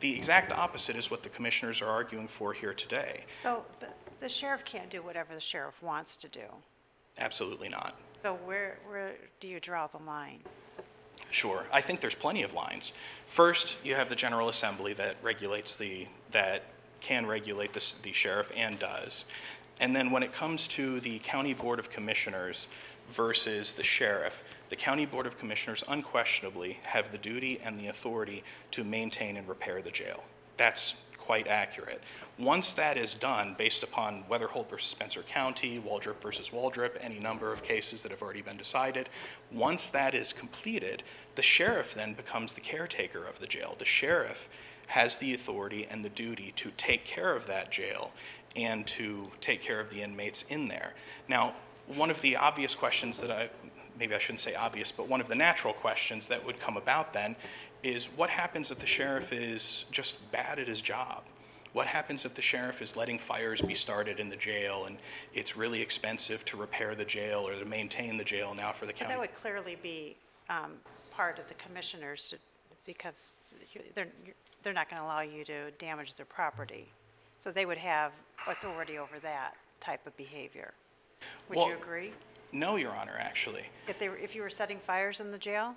the 0.00 0.14
exact 0.16 0.52
opposite 0.52 0.96
is 0.96 1.10
what 1.10 1.22
the 1.22 1.28
commissioners 1.28 1.80
are 1.80 1.88
arguing 1.88 2.28
for 2.28 2.52
here 2.52 2.74
today. 2.74 3.24
So 3.42 3.64
the- 3.80 3.88
the 4.20 4.28
sheriff 4.28 4.64
can't 4.64 4.90
do 4.90 5.02
whatever 5.02 5.34
the 5.34 5.40
sheriff 5.40 5.82
wants 5.82 6.16
to 6.16 6.28
do. 6.28 6.46
Absolutely 7.18 7.68
not. 7.68 7.94
So 8.22 8.34
where, 8.34 8.78
where 8.88 9.14
do 9.38 9.48
you 9.48 9.60
draw 9.60 9.86
the 9.86 9.98
line? 9.98 10.40
Sure. 11.30 11.66
I 11.72 11.80
think 11.80 12.00
there's 12.00 12.14
plenty 12.14 12.42
of 12.42 12.54
lines. 12.54 12.92
First, 13.26 13.76
you 13.84 13.94
have 13.94 14.08
the 14.08 14.16
General 14.16 14.48
Assembly 14.48 14.92
that 14.94 15.16
regulates 15.22 15.76
the, 15.76 16.06
that 16.30 16.62
can 17.04 17.26
regulate 17.26 17.72
the, 17.72 17.94
the 18.02 18.12
sheriff 18.12 18.50
and 18.56 18.78
does. 18.78 19.26
And 19.78 19.94
then 19.94 20.10
when 20.10 20.22
it 20.22 20.32
comes 20.32 20.66
to 20.68 20.98
the 21.00 21.18
County 21.20 21.54
Board 21.54 21.78
of 21.78 21.90
Commissioners 21.90 22.68
versus 23.10 23.74
the 23.74 23.82
sheriff, 23.82 24.42
the 24.70 24.76
County 24.76 25.04
Board 25.04 25.26
of 25.26 25.38
Commissioners 25.38 25.84
unquestionably 25.88 26.78
have 26.82 27.12
the 27.12 27.18
duty 27.18 27.60
and 27.62 27.78
the 27.78 27.88
authority 27.88 28.42
to 28.70 28.82
maintain 28.82 29.36
and 29.36 29.46
repair 29.46 29.82
the 29.82 29.90
jail. 29.90 30.24
That's 30.56 30.94
quite 31.18 31.46
accurate. 31.46 32.02
Once 32.38 32.74
that 32.74 32.96
is 32.96 33.14
done, 33.14 33.54
based 33.56 33.82
upon 33.82 34.24
Weatherholt 34.30 34.68
versus 34.68 34.90
Spencer 34.90 35.22
County, 35.22 35.80
Waldrop 35.80 36.20
versus 36.20 36.50
Waldrop, 36.50 36.92
any 37.00 37.18
number 37.18 37.52
of 37.52 37.62
cases 37.62 38.02
that 38.02 38.10
have 38.10 38.22
already 38.22 38.42
been 38.42 38.56
decided, 38.56 39.08
once 39.52 39.88
that 39.90 40.14
is 40.14 40.32
completed, 40.32 41.02
the 41.34 41.42
sheriff 41.42 41.94
then 41.94 42.14
becomes 42.14 42.52
the 42.52 42.60
caretaker 42.60 43.24
of 43.24 43.38
the 43.40 43.46
jail. 43.46 43.74
The 43.78 43.84
sheriff 43.84 44.48
has 44.86 45.18
the 45.18 45.34
authority 45.34 45.86
and 45.90 46.04
the 46.04 46.10
duty 46.10 46.52
to 46.56 46.70
take 46.76 47.04
care 47.04 47.34
of 47.34 47.46
that 47.46 47.70
jail 47.70 48.12
and 48.56 48.86
to 48.86 49.30
take 49.40 49.60
care 49.60 49.80
of 49.80 49.90
the 49.90 50.02
inmates 50.02 50.44
in 50.48 50.68
there. 50.68 50.94
Now, 51.28 51.54
one 51.86 52.10
of 52.10 52.20
the 52.20 52.36
obvious 52.36 52.74
questions 52.74 53.20
that 53.20 53.30
I, 53.30 53.50
maybe 53.98 54.14
I 54.14 54.18
shouldn't 54.18 54.40
say 54.40 54.54
obvious, 54.54 54.92
but 54.92 55.08
one 55.08 55.20
of 55.20 55.28
the 55.28 55.34
natural 55.34 55.74
questions 55.74 56.28
that 56.28 56.44
would 56.44 56.60
come 56.60 56.76
about 56.76 57.12
then 57.12 57.36
is 57.82 58.06
what 58.06 58.30
happens 58.30 58.70
if 58.70 58.78
the 58.78 58.86
sheriff 58.86 59.32
is 59.32 59.84
just 59.90 60.16
bad 60.32 60.58
at 60.58 60.68
his 60.68 60.80
job? 60.80 61.22
What 61.72 61.88
happens 61.88 62.24
if 62.24 62.34
the 62.34 62.42
sheriff 62.42 62.80
is 62.80 62.96
letting 62.96 63.18
fires 63.18 63.60
be 63.60 63.74
started 63.74 64.20
in 64.20 64.28
the 64.28 64.36
jail 64.36 64.84
and 64.84 64.96
it's 65.34 65.56
really 65.56 65.82
expensive 65.82 66.44
to 66.44 66.56
repair 66.56 66.94
the 66.94 67.04
jail 67.04 67.46
or 67.46 67.54
to 67.56 67.64
maintain 67.64 68.16
the 68.16 68.24
jail 68.24 68.54
now 68.56 68.72
for 68.72 68.86
the 68.86 68.92
But 68.92 69.00
county? 69.00 69.14
that 69.14 69.20
would 69.20 69.34
clearly 69.34 69.76
be 69.82 70.16
um, 70.48 70.74
part 71.10 71.38
of 71.40 71.48
the 71.48 71.54
commissioners, 71.54 72.34
because 72.86 73.34
they're, 74.64 74.72
they're 74.72 74.80
not 74.80 74.90
going 74.90 75.00
to 75.00 75.06
allow 75.06 75.20
you 75.20 75.44
to 75.44 75.70
damage 75.78 76.14
their 76.14 76.26
property. 76.26 76.88
So 77.38 77.52
they 77.52 77.66
would 77.66 77.78
have 77.78 78.12
authority 78.48 78.98
over 78.98 79.18
that 79.20 79.54
type 79.80 80.06
of 80.06 80.16
behavior. 80.16 80.72
Would 81.48 81.56
Well- 81.58 81.68
you 81.68 81.74
agree? 81.74 82.12
No, 82.52 82.76
Your 82.76 82.92
Honor, 82.92 83.16
actually. 83.18 83.64
If 83.88 83.98
they, 83.98 84.08
were 84.08 84.16
if 84.16 84.36
you 84.36 84.42
were 84.42 84.50
setting 84.50 84.78
fires 84.78 85.18
in 85.20 85.32
the 85.32 85.38
jail? 85.38 85.74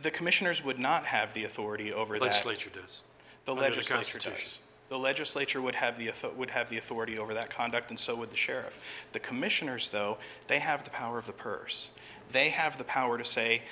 The 0.00 0.10
commissioners 0.10 0.64
would 0.64 0.78
not 0.78 1.04
have 1.04 1.34
the 1.34 1.44
authority 1.44 1.92
over 1.92 2.18
that. 2.18 2.24
Legislature 2.24 2.70
does. 2.70 3.02
The 3.44 3.52
under 3.52 3.62
the 3.62 3.68
legislature 3.68 4.18
does. 4.18 4.24
Constitution. 4.24 4.62
The 4.88 4.98
legislature 4.98 5.60
would 5.60 5.74
have 5.74 5.98
the, 5.98 6.08
author- 6.08 6.30
would 6.30 6.48
have 6.50 6.70
the 6.70 6.78
authority 6.78 7.18
over 7.18 7.34
that 7.34 7.50
conduct, 7.50 7.90
and 7.90 8.00
so 8.00 8.14
would 8.16 8.30
the 8.30 8.36
sheriff. 8.38 8.78
The 9.12 9.20
commissioners, 9.20 9.90
though, 9.90 10.16
they 10.46 10.58
have 10.60 10.82
the 10.82 10.90
power 10.90 11.18
of 11.18 11.26
the 11.26 11.32
purse. 11.32 11.90
They 12.30 12.48
have 12.48 12.78
the 12.78 12.84
power 12.84 13.18
to 13.18 13.24
say 13.24 13.58
th- 13.58 13.62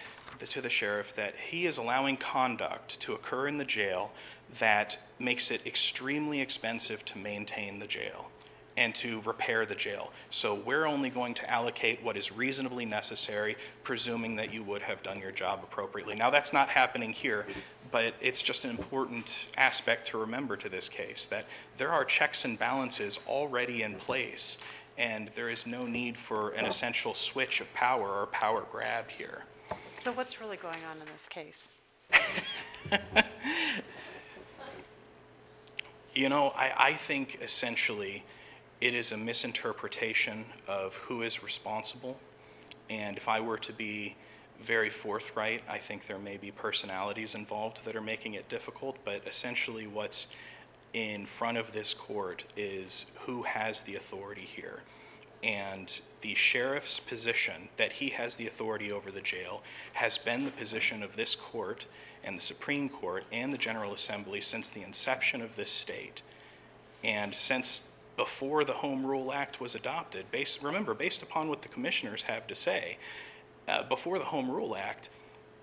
to 0.48 0.60
the 0.60 0.70
sheriff 0.70 1.14
that 1.16 1.34
he 1.36 1.66
is 1.66 1.78
allowing 1.78 2.16
conduct 2.16 3.00
to 3.00 3.14
occur 3.14 3.48
in 3.48 3.58
the 3.58 3.64
jail 3.64 4.12
that 4.58 4.98
makes 5.18 5.50
it 5.50 5.64
extremely 5.66 6.40
expensive 6.40 7.04
to 7.04 7.18
maintain 7.18 7.78
the 7.78 7.86
jail 7.86 8.30
and 8.76 8.94
to 8.94 9.20
repair 9.22 9.66
the 9.66 9.74
jail. 9.74 10.12
So 10.30 10.54
we're 10.54 10.86
only 10.86 11.10
going 11.10 11.34
to 11.34 11.50
allocate 11.50 12.02
what 12.02 12.16
is 12.16 12.32
reasonably 12.32 12.86
necessary, 12.86 13.56
presuming 13.82 14.36
that 14.36 14.52
you 14.54 14.62
would 14.62 14.80
have 14.82 15.02
done 15.02 15.20
your 15.20 15.32
job 15.32 15.60
appropriately. 15.62 16.14
Now, 16.14 16.30
that's 16.30 16.52
not 16.52 16.68
happening 16.68 17.12
here, 17.12 17.46
but 17.90 18.14
it's 18.20 18.40
just 18.40 18.64
an 18.64 18.70
important 18.70 19.48
aspect 19.56 20.08
to 20.08 20.18
remember 20.18 20.56
to 20.56 20.68
this 20.68 20.88
case 20.88 21.26
that 21.26 21.44
there 21.76 21.90
are 21.90 22.04
checks 22.04 22.44
and 22.44 22.58
balances 22.58 23.18
already 23.26 23.82
in 23.82 23.96
place, 23.96 24.56
and 24.96 25.30
there 25.34 25.50
is 25.50 25.66
no 25.66 25.86
need 25.86 26.16
for 26.16 26.50
an 26.50 26.64
essential 26.64 27.12
switch 27.12 27.60
of 27.60 27.72
power 27.74 28.08
or 28.20 28.26
power 28.26 28.64
grab 28.70 29.10
here. 29.10 29.42
So 30.04 30.12
what's 30.12 30.40
really 30.40 30.56
going 30.56 30.78
on 30.90 30.98
in 30.98 31.12
this 31.12 31.28
case? 31.28 31.72
You 36.12 36.28
know, 36.28 36.48
I, 36.56 36.72
I 36.76 36.94
think 36.94 37.38
essentially 37.40 38.24
it 38.80 38.94
is 38.94 39.12
a 39.12 39.16
misinterpretation 39.16 40.44
of 40.66 40.94
who 40.96 41.22
is 41.22 41.42
responsible. 41.42 42.18
And 42.90 43.16
if 43.16 43.28
I 43.28 43.40
were 43.40 43.58
to 43.58 43.72
be 43.72 44.16
very 44.60 44.90
forthright, 44.90 45.62
I 45.68 45.78
think 45.78 46.06
there 46.06 46.18
may 46.18 46.36
be 46.36 46.50
personalities 46.50 47.36
involved 47.36 47.84
that 47.84 47.94
are 47.94 48.00
making 48.00 48.34
it 48.34 48.48
difficult. 48.48 48.96
But 49.04 49.22
essentially, 49.26 49.86
what's 49.86 50.26
in 50.94 51.26
front 51.26 51.56
of 51.56 51.72
this 51.72 51.94
court 51.94 52.42
is 52.56 53.06
who 53.20 53.44
has 53.44 53.82
the 53.82 53.94
authority 53.94 54.48
here. 54.52 54.80
And 55.42 55.98
the 56.20 56.34
sheriff's 56.34 57.00
position 57.00 57.68
that 57.76 57.92
he 57.92 58.10
has 58.10 58.36
the 58.36 58.46
authority 58.46 58.92
over 58.92 59.10
the 59.10 59.20
jail 59.20 59.62
has 59.94 60.18
been 60.18 60.44
the 60.44 60.50
position 60.50 61.02
of 61.02 61.16
this 61.16 61.34
court 61.34 61.86
and 62.24 62.36
the 62.36 62.42
Supreme 62.42 62.88
Court 62.88 63.24
and 63.32 63.52
the 63.52 63.58
General 63.58 63.94
Assembly 63.94 64.40
since 64.40 64.68
the 64.68 64.82
inception 64.82 65.40
of 65.40 65.56
this 65.56 65.70
state. 65.70 66.22
And 67.02 67.34
since 67.34 67.84
before 68.16 68.64
the 68.64 68.74
Home 68.74 69.06
Rule 69.06 69.32
Act 69.32 69.60
was 69.60 69.74
adopted, 69.74 70.30
based, 70.30 70.62
remember, 70.62 70.92
based 70.92 71.22
upon 71.22 71.48
what 71.48 71.62
the 71.62 71.68
commissioners 71.68 72.22
have 72.24 72.46
to 72.48 72.54
say, 72.54 72.98
uh, 73.66 73.84
before 73.84 74.18
the 74.18 74.24
Home 74.26 74.50
Rule 74.50 74.76
Act, 74.76 75.08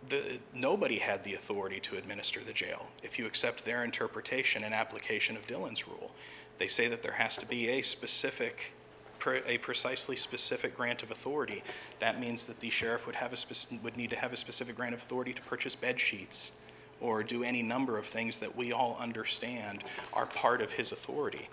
the, 0.10 0.40
nobody 0.54 0.98
had 0.98 1.24
the 1.24 1.34
authority 1.34 1.80
to 1.82 1.98
administer 1.98 2.44
the 2.44 2.54
jail 2.54 2.88
if 3.04 3.20
you 3.20 3.26
accept 3.26 3.66
their 3.66 3.84
interpretation 3.84 4.64
and 4.64 4.74
application 4.74 5.36
of 5.36 5.46
Dillon's 5.46 5.88
rule. 5.88 6.12
They 6.58 6.68
say 6.68 6.88
that 6.88 7.02
there 7.02 7.12
has 7.12 7.36
to 7.38 7.46
be 7.46 7.70
a 7.70 7.82
specific, 7.82 8.72
pre- 9.20 9.41
a 9.45 9.57
precisely 9.57 10.15
specific 10.15 10.76
grant 10.76 11.03
of 11.03 11.11
authority. 11.11 11.63
That 11.99 12.20
means 12.20 12.45
that 12.45 12.59
the 12.59 12.70
sheriff 12.70 13.05
would 13.05 13.15
have 13.15 13.34
a 13.34 13.38
would 13.84 13.97
need 13.97 14.09
to 14.11 14.15
have 14.15 14.34
a 14.34 14.38
specific 14.38 14.76
grant 14.76 14.93
of 14.93 15.01
authority 15.01 15.34
to 15.34 15.41
purchase 15.43 15.76
bed 15.76 15.99
sheets 15.99 16.51
or 16.99 17.24
do 17.24 17.43
any 17.43 17.61
number 17.61 17.97
of 17.97 18.05
things 18.05 18.39
that 18.39 18.55
we 18.55 18.72
all 18.72 18.97
understand 18.99 19.84
are 20.13 20.26
part 20.26 20.61
of 20.61 20.72
his 20.72 20.91
authority. 20.91 21.49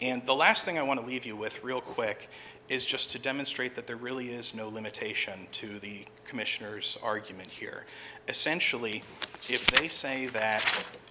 And 0.00 0.24
the 0.26 0.34
last 0.34 0.64
thing 0.64 0.78
I 0.78 0.82
want 0.82 1.00
to 1.00 1.06
leave 1.06 1.24
you 1.24 1.36
with, 1.36 1.62
real 1.62 1.80
quick, 1.80 2.28
is 2.68 2.84
just 2.84 3.10
to 3.12 3.18
demonstrate 3.18 3.74
that 3.76 3.86
there 3.86 3.96
really 3.96 4.30
is 4.30 4.54
no 4.54 4.68
limitation 4.68 5.46
to 5.52 5.78
the 5.80 6.04
commissioner's 6.26 6.96
argument 7.02 7.50
here. 7.50 7.84
Essentially, 8.28 9.02
if 9.48 9.66
they 9.66 9.88
say 9.88 10.26
that 10.28 10.64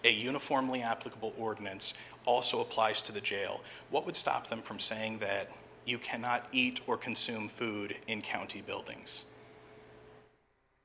a 0.04 0.12
uniformly 0.12 0.82
applicable 0.82 1.34
ordinance 1.38 1.94
also 2.26 2.62
applies 2.62 3.02
to 3.04 3.12
the 3.12 3.22
jail, 3.22 3.62
what 3.92 4.06
would 4.06 4.16
stop 4.16 4.48
them 4.48 4.62
from 4.62 4.80
saying 4.80 5.20
that 5.20 5.50
you 5.86 5.98
cannot 5.98 6.48
eat 6.52 6.80
or 6.88 6.98
consume 6.98 7.48
food 7.48 7.96
in 8.08 8.22
county 8.22 8.62
buildings? 8.62 9.24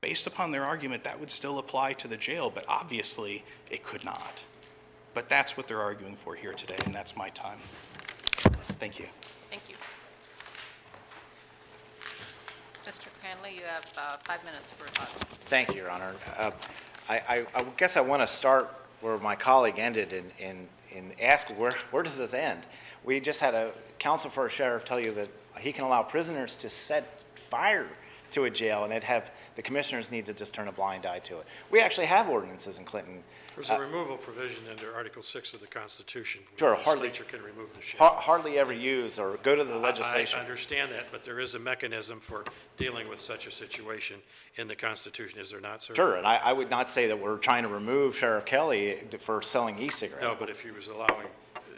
Based 0.01 0.27
upon 0.27 0.51
their 0.51 0.63
argument, 0.63 1.03
that 1.03 1.19
would 1.19 1.29
still 1.29 1.59
apply 1.59 1.93
to 1.93 2.07
the 2.07 2.17
jail, 2.17 2.49
but 2.49 2.63
obviously 2.67 3.43
it 3.69 3.83
could 3.83 4.03
not. 4.05 4.43
But 5.13 5.27
that's 5.27 5.57
what 5.57 5.67
they're 5.67 5.81
arguing 5.81 6.15
for 6.15 6.35
here 6.35 6.53
today, 6.53 6.77
and 6.85 6.95
that's 6.95 7.17
my 7.17 7.29
time. 7.29 7.59
Thank 8.79 8.99
you. 8.99 9.07
Thank 9.49 9.63
you. 9.67 9.75
Mr. 12.85 13.07
Cranley, 13.21 13.55
you 13.55 13.63
have 13.63 13.85
uh, 13.97 14.17
five 14.23 14.43
minutes 14.45 14.69
for 14.77 14.85
rebuttal. 14.85 15.27
Thank 15.47 15.69
you, 15.69 15.75
Your 15.75 15.89
Honor. 15.89 16.13
Uh, 16.37 16.51
I, 17.09 17.17
I, 17.17 17.45
I 17.55 17.63
guess 17.75 17.97
I 17.97 18.01
want 18.01 18.21
to 18.21 18.27
start 18.27 18.73
where 19.01 19.17
my 19.17 19.35
colleague 19.35 19.79
ended 19.79 20.13
in, 20.13 20.31
and, 20.39 20.67
and 20.95 21.13
ask 21.21 21.47
where, 21.49 21.73
where 21.91 22.03
does 22.03 22.17
this 22.17 22.33
end? 22.33 22.61
We 23.03 23.19
just 23.19 23.39
had 23.39 23.53
a 23.53 23.71
counsel 23.97 24.29
for 24.29 24.45
a 24.45 24.49
sheriff 24.49 24.85
tell 24.85 24.99
you 24.99 25.11
that 25.13 25.29
he 25.59 25.71
can 25.71 25.85
allow 25.85 26.03
prisoners 26.03 26.55
to 26.57 26.69
set 26.69 27.21
fire 27.35 27.87
to 28.31 28.45
a 28.45 28.49
jail 28.49 28.83
and 28.83 28.93
it 28.93 29.03
have, 29.03 29.29
the 29.59 29.63
commissioners 29.63 30.09
need 30.09 30.25
to 30.25 30.33
just 30.33 30.53
turn 30.53 30.69
a 30.69 30.71
blind 30.71 31.05
eye 31.05 31.19
to 31.19 31.37
it. 31.39 31.45
We 31.69 31.81
actually 31.81 32.07
have 32.07 32.29
ordinances 32.29 32.77
in 32.77 32.85
Clinton. 32.85 33.21
There's 33.55 33.69
a 33.69 33.75
uh, 33.75 33.79
removal 33.79 34.15
provision 34.15 34.63
under 34.71 34.95
Article 34.95 35.21
6 35.21 35.53
of 35.53 35.59
the 35.59 35.67
Constitution. 35.67 36.43
where 36.51 36.57
Sure, 36.59 36.77
The 36.77 36.83
hardly- 36.83 37.07
legislature 37.09 37.37
can 37.37 37.43
remove 37.45 37.73
the 37.75 37.81
sheriff. 37.81 37.99
har- 37.99 38.21
Hardly 38.21 38.57
ever 38.57 38.71
use 38.71 39.19
or 39.19 39.35
go 39.43 39.57
to 39.57 39.65
the 39.65 39.75
legislation. 39.75 40.39
I 40.39 40.43
understand 40.43 40.93
that, 40.93 41.07
but 41.11 41.25
there 41.25 41.41
is 41.41 41.55
a 41.55 41.59
mechanism 41.59 42.21
for 42.21 42.45
dealing 42.77 43.09
with 43.09 43.19
such 43.19 43.47
a 43.47 43.51
situation 43.51 44.21
in 44.55 44.69
the 44.69 44.77
Constitution, 44.77 45.39
is 45.41 45.51
there 45.51 45.59
not, 45.59 45.83
sir? 45.83 45.93
Sure, 45.93 46.15
and 46.15 46.25
I, 46.25 46.37
I 46.37 46.53
would 46.53 46.69
not 46.69 46.87
say 46.87 47.07
that 47.07 47.19
we're 47.19 47.35
trying 47.37 47.63
to 47.63 47.69
remove 47.69 48.15
Sheriff 48.15 48.45
Kelly 48.45 48.97
for 49.19 49.41
selling 49.41 49.77
e-cigarettes. 49.77 50.23
No, 50.23 50.37
but 50.39 50.49
if 50.49 50.61
he 50.61 50.71
was 50.71 50.87
allowing, 50.87 51.27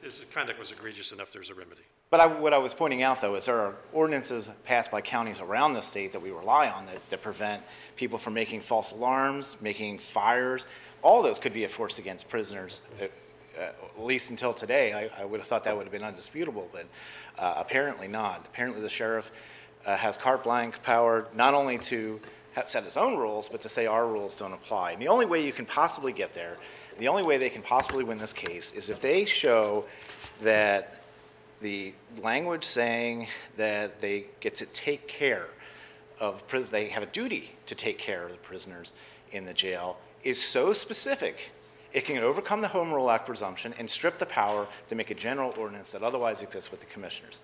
his 0.01 0.23
conduct 0.33 0.59
was 0.59 0.71
egregious 0.71 1.11
enough, 1.11 1.31
there's 1.31 1.49
a 1.49 1.53
remedy. 1.53 1.81
But 2.09 2.19
I, 2.19 2.25
what 2.25 2.53
I 2.53 2.57
was 2.57 2.73
pointing 2.73 3.03
out, 3.03 3.21
though, 3.21 3.35
is 3.35 3.45
there 3.45 3.59
are 3.59 3.75
ordinances 3.93 4.49
passed 4.65 4.91
by 4.91 5.01
counties 5.01 5.39
around 5.39 5.73
the 5.73 5.81
state 5.81 6.11
that 6.11 6.21
we 6.21 6.31
rely 6.31 6.67
on 6.67 6.85
that, 6.87 6.97
that 7.09 7.21
prevent 7.21 7.63
people 7.95 8.17
from 8.17 8.33
making 8.33 8.61
false 8.61 8.91
alarms, 8.91 9.55
making 9.61 9.99
fires. 9.99 10.67
All 11.01 11.21
those 11.21 11.39
could 11.39 11.53
be 11.53 11.63
enforced 11.63 11.99
against 11.99 12.27
prisoners, 12.27 12.81
uh, 12.99 13.05
uh, 13.57 13.61
at 13.61 14.03
least 14.03 14.29
until 14.29 14.53
today. 14.53 14.93
I, 14.93 15.21
I 15.21 15.25
would 15.25 15.39
have 15.39 15.47
thought 15.47 15.63
that 15.63 15.75
would 15.75 15.83
have 15.83 15.91
been 15.91 16.03
undisputable, 16.03 16.69
but 16.73 16.85
uh, 17.37 17.53
apparently 17.57 18.07
not. 18.07 18.45
Apparently, 18.51 18.81
the 18.81 18.89
sheriff 18.89 19.31
uh, 19.85 19.95
has 19.95 20.17
carte 20.17 20.43
blanche 20.43 20.75
power 20.83 21.27
not 21.33 21.53
only 21.53 21.77
to 21.77 22.19
set 22.65 22.83
his 22.83 22.97
own 22.97 23.15
rules, 23.15 23.47
but 23.47 23.61
to 23.61 23.69
say 23.69 23.85
our 23.85 24.05
rules 24.07 24.35
don't 24.35 24.53
apply. 24.53 24.91
And 24.91 25.01
the 25.01 25.07
only 25.07 25.25
way 25.25 25.45
you 25.45 25.53
can 25.53 25.65
possibly 25.65 26.11
get 26.11 26.33
there, 26.33 26.57
the 26.99 27.07
only 27.07 27.23
way 27.23 27.37
they 27.37 27.49
can 27.49 27.61
possibly 27.61 28.03
win 28.03 28.17
this 28.17 28.33
case, 28.33 28.71
is 28.75 28.89
if 28.89 29.01
they 29.01 29.25
show 29.25 29.85
that 30.41 31.01
the 31.61 31.93
language 32.21 32.63
saying 32.63 33.27
that 33.57 34.01
they 34.01 34.25
get 34.39 34.55
to 34.57 34.65
take 34.67 35.07
care 35.07 35.47
of 36.19 36.45
pris- 36.47 36.69
they 36.69 36.89
have 36.89 37.03
a 37.03 37.07
duty 37.07 37.55
to 37.67 37.75
take 37.75 37.97
care 37.97 38.25
of 38.25 38.31
the 38.31 38.37
prisoners 38.37 38.93
in 39.31 39.45
the 39.45 39.53
jail 39.53 39.97
is 40.23 40.41
so 40.41 40.73
specific 40.73 41.51
it 41.93 42.05
can 42.05 42.17
overcome 42.19 42.61
the 42.61 42.67
home 42.67 42.91
rule 42.91 43.09
act 43.11 43.25
presumption 43.25 43.73
and 43.77 43.89
strip 43.89 44.17
the 44.17 44.25
power 44.25 44.67
to 44.89 44.95
make 44.95 45.11
a 45.11 45.15
general 45.15 45.53
ordinance 45.57 45.91
that 45.91 46.03
otherwise 46.03 46.41
exists 46.41 46.71
with 46.71 46.79
the 46.79 46.85
commissioners. 46.85 47.39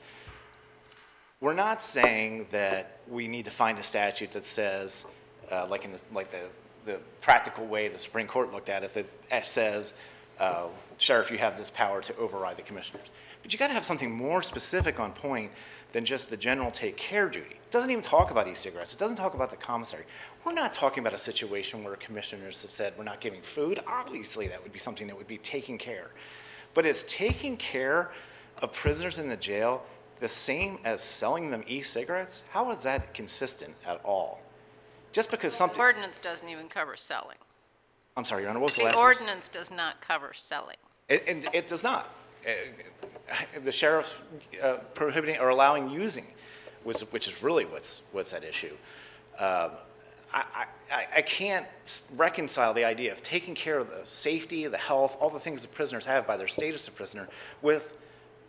We're 1.41 1.53
not 1.53 1.83
saying 1.83 2.47
that 2.51 2.99
we 3.07 3.27
need 3.27 3.45
to 3.45 3.51
find 3.51 3.77
a 3.77 3.83
statute 3.83 4.31
that 4.31 4.45
says, 4.45 5.05
uh, 5.51 5.67
like 5.69 5.85
in 5.85 5.91
the, 5.91 5.99
like 6.13 6.31
the, 6.31 6.43
the 6.88 6.97
practical 7.21 7.67
way 7.67 7.88
the 7.88 7.99
Supreme 7.99 8.25
Court 8.25 8.51
looked 8.51 8.69
at 8.69 8.83
it, 8.83 9.07
that 9.29 9.45
says, 9.45 9.93
uh, 10.39 10.67
sheriff, 10.97 11.29
you 11.29 11.38
have 11.38 11.57
this 11.57 11.69
power 11.69 12.01
to 12.01 12.15
override 12.17 12.57
the 12.57 12.63
commissioners. 12.63 13.07
But 13.43 13.53
you 13.53 13.59
got 13.59 13.67
to 13.67 13.73
have 13.73 13.85
something 13.85 14.11
more 14.11 14.41
specific 14.41 14.99
on 14.99 15.11
point 15.11 15.51
than 15.91 16.05
just 16.05 16.29
the 16.29 16.38
general 16.38 16.71
take 16.71 16.97
care 16.97 17.29
duty. 17.29 17.51
It 17.51 17.71
doesn't 17.71 17.91
even 17.91 18.03
talk 18.03 18.31
about 18.31 18.47
e-cigarettes. 18.47 18.93
It 18.93 18.99
doesn't 18.99 19.17
talk 19.17 19.35
about 19.35 19.51
the 19.51 19.57
commissary. 19.57 20.05
We're 20.43 20.53
not 20.53 20.73
talking 20.73 21.01
about 21.01 21.13
a 21.13 21.17
situation 21.17 21.83
where 21.83 21.95
commissioners 21.97 22.61
have 22.61 22.71
said 22.71 22.93
we're 22.97 23.03
not 23.03 23.19
giving 23.19 23.41
food. 23.41 23.81
Obviously, 23.88 24.47
that 24.47 24.61
would 24.63 24.73
be 24.73 24.79
something 24.79 25.07
that 25.07 25.17
would 25.17 25.27
be 25.27 25.38
taking 25.38 25.77
care. 25.77 26.09
But 26.73 26.85
is 26.85 27.03
taking 27.03 27.57
care 27.57 28.11
of 28.61 28.73
prisoners 28.73 29.17
in 29.17 29.29
the 29.29 29.38
jail 29.38 29.83
the 30.19 30.27
same 30.27 30.79
as 30.83 31.01
selling 31.01 31.51
them 31.51 31.63
e-cigarettes? 31.67 32.43
How 32.49 32.71
is 32.71 32.83
that 32.83 33.13
consistent 33.13 33.73
at 33.85 34.01
all? 34.03 34.41
Just 35.18 35.32
because 35.32 35.53
The 35.53 35.57
something, 35.57 35.80
ordinance 35.80 36.20
doesn't 36.20 36.47
even 36.47 36.70
cover 36.70 36.95
selling. 36.95 37.38
I'm 38.15 38.24
sorry, 38.24 38.43
Your 38.43 38.51
Honor, 38.51 38.59
what 38.59 38.68
was 38.68 38.76
the 38.76 38.82
The 38.82 38.86
last? 38.89 38.97
words? 38.97 39.20
ordinance 39.20 39.49
does 39.49 39.72
not 39.72 39.99
cover 39.99 40.32
selling. 40.32 40.76
It, 41.09 41.24
it, 41.26 41.49
it 41.55 41.68
does 41.68 41.82
not. 41.82 42.13
Uh, 42.47 42.51
The 43.65 43.72
sheriff's 43.72 44.13
uh, 44.61 44.76
prohibiting 44.93 45.38
or 45.39 45.49
allowing 45.49 45.89
using, 45.89 46.28
which, 46.84 46.99
which 47.09 47.28
is 47.28 47.41
really 47.41 47.65
what's, 47.65 48.03
what's 48.11 48.32
at 48.32 48.43
issue. 48.43 48.76
Um, 49.39 49.72
I, 50.32 50.43
I, 50.53 50.65
I- 50.91 51.07
I 51.15 51.22
can't 51.24 51.65
reconcile 52.15 52.76
the 52.76 52.86
idea 52.86 53.11
of 53.11 53.24
taking 53.24 53.55
care 53.55 53.80
of 53.80 53.89
the 53.89 54.01
safety, 54.03 54.68
the 54.68 54.78
health, 54.78 55.18
all 55.20 55.32
the 55.32 55.39
things 55.39 55.63
the 55.63 55.68
prisoners 55.68 56.05
have 56.05 56.28
by 56.28 56.38
their 56.38 56.47
status 56.47 56.88
of 56.88 56.95
prisoner 56.95 57.28
with 57.63 57.97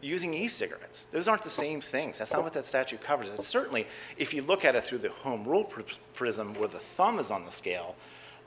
using 0.00 0.34
e-cigarettes. 0.34 1.06
Those 1.10 1.28
aren't 1.28 1.42
the 1.42 1.50
same 1.50 1.80
things. 1.80 2.18
That's 2.18 2.32
not 2.32 2.42
what 2.44 2.52
that 2.52 2.66
statute 2.66 3.02
covers. 3.02 3.28
It's 3.30 3.46
certainly, 3.46 3.86
if 4.16 4.32
you 4.32 4.42
look 4.42 4.64
at 4.64 4.76
it 4.76 4.84
through 4.84 4.98
the 4.98 5.10
home 5.10 5.44
rule 5.44 5.64
pr- 5.64 5.80
prism 6.14 6.54
where 6.54 6.68
the 6.68 6.78
thumb 6.96 7.18
is 7.18 7.30
on 7.30 7.44
the 7.44 7.50
scale, 7.50 7.96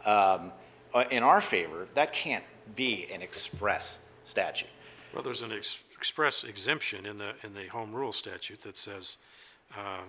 um, 0.05 0.51
uh, 0.93 1.03
in 1.11 1.23
our 1.23 1.41
favor, 1.41 1.87
that 1.93 2.13
can't 2.13 2.43
be 2.75 3.07
an 3.13 3.21
express 3.21 3.97
statute. 4.25 4.69
Well, 5.13 5.23
there's 5.23 5.41
an 5.41 5.51
ex- 5.51 5.77
express 5.97 6.43
exemption 6.43 7.05
in 7.05 7.17
the, 7.17 7.33
in 7.43 7.53
the 7.53 7.67
home 7.67 7.93
rule 7.93 8.13
statute 8.13 8.61
that 8.63 8.77
says 8.77 9.17
uh, 9.77 9.99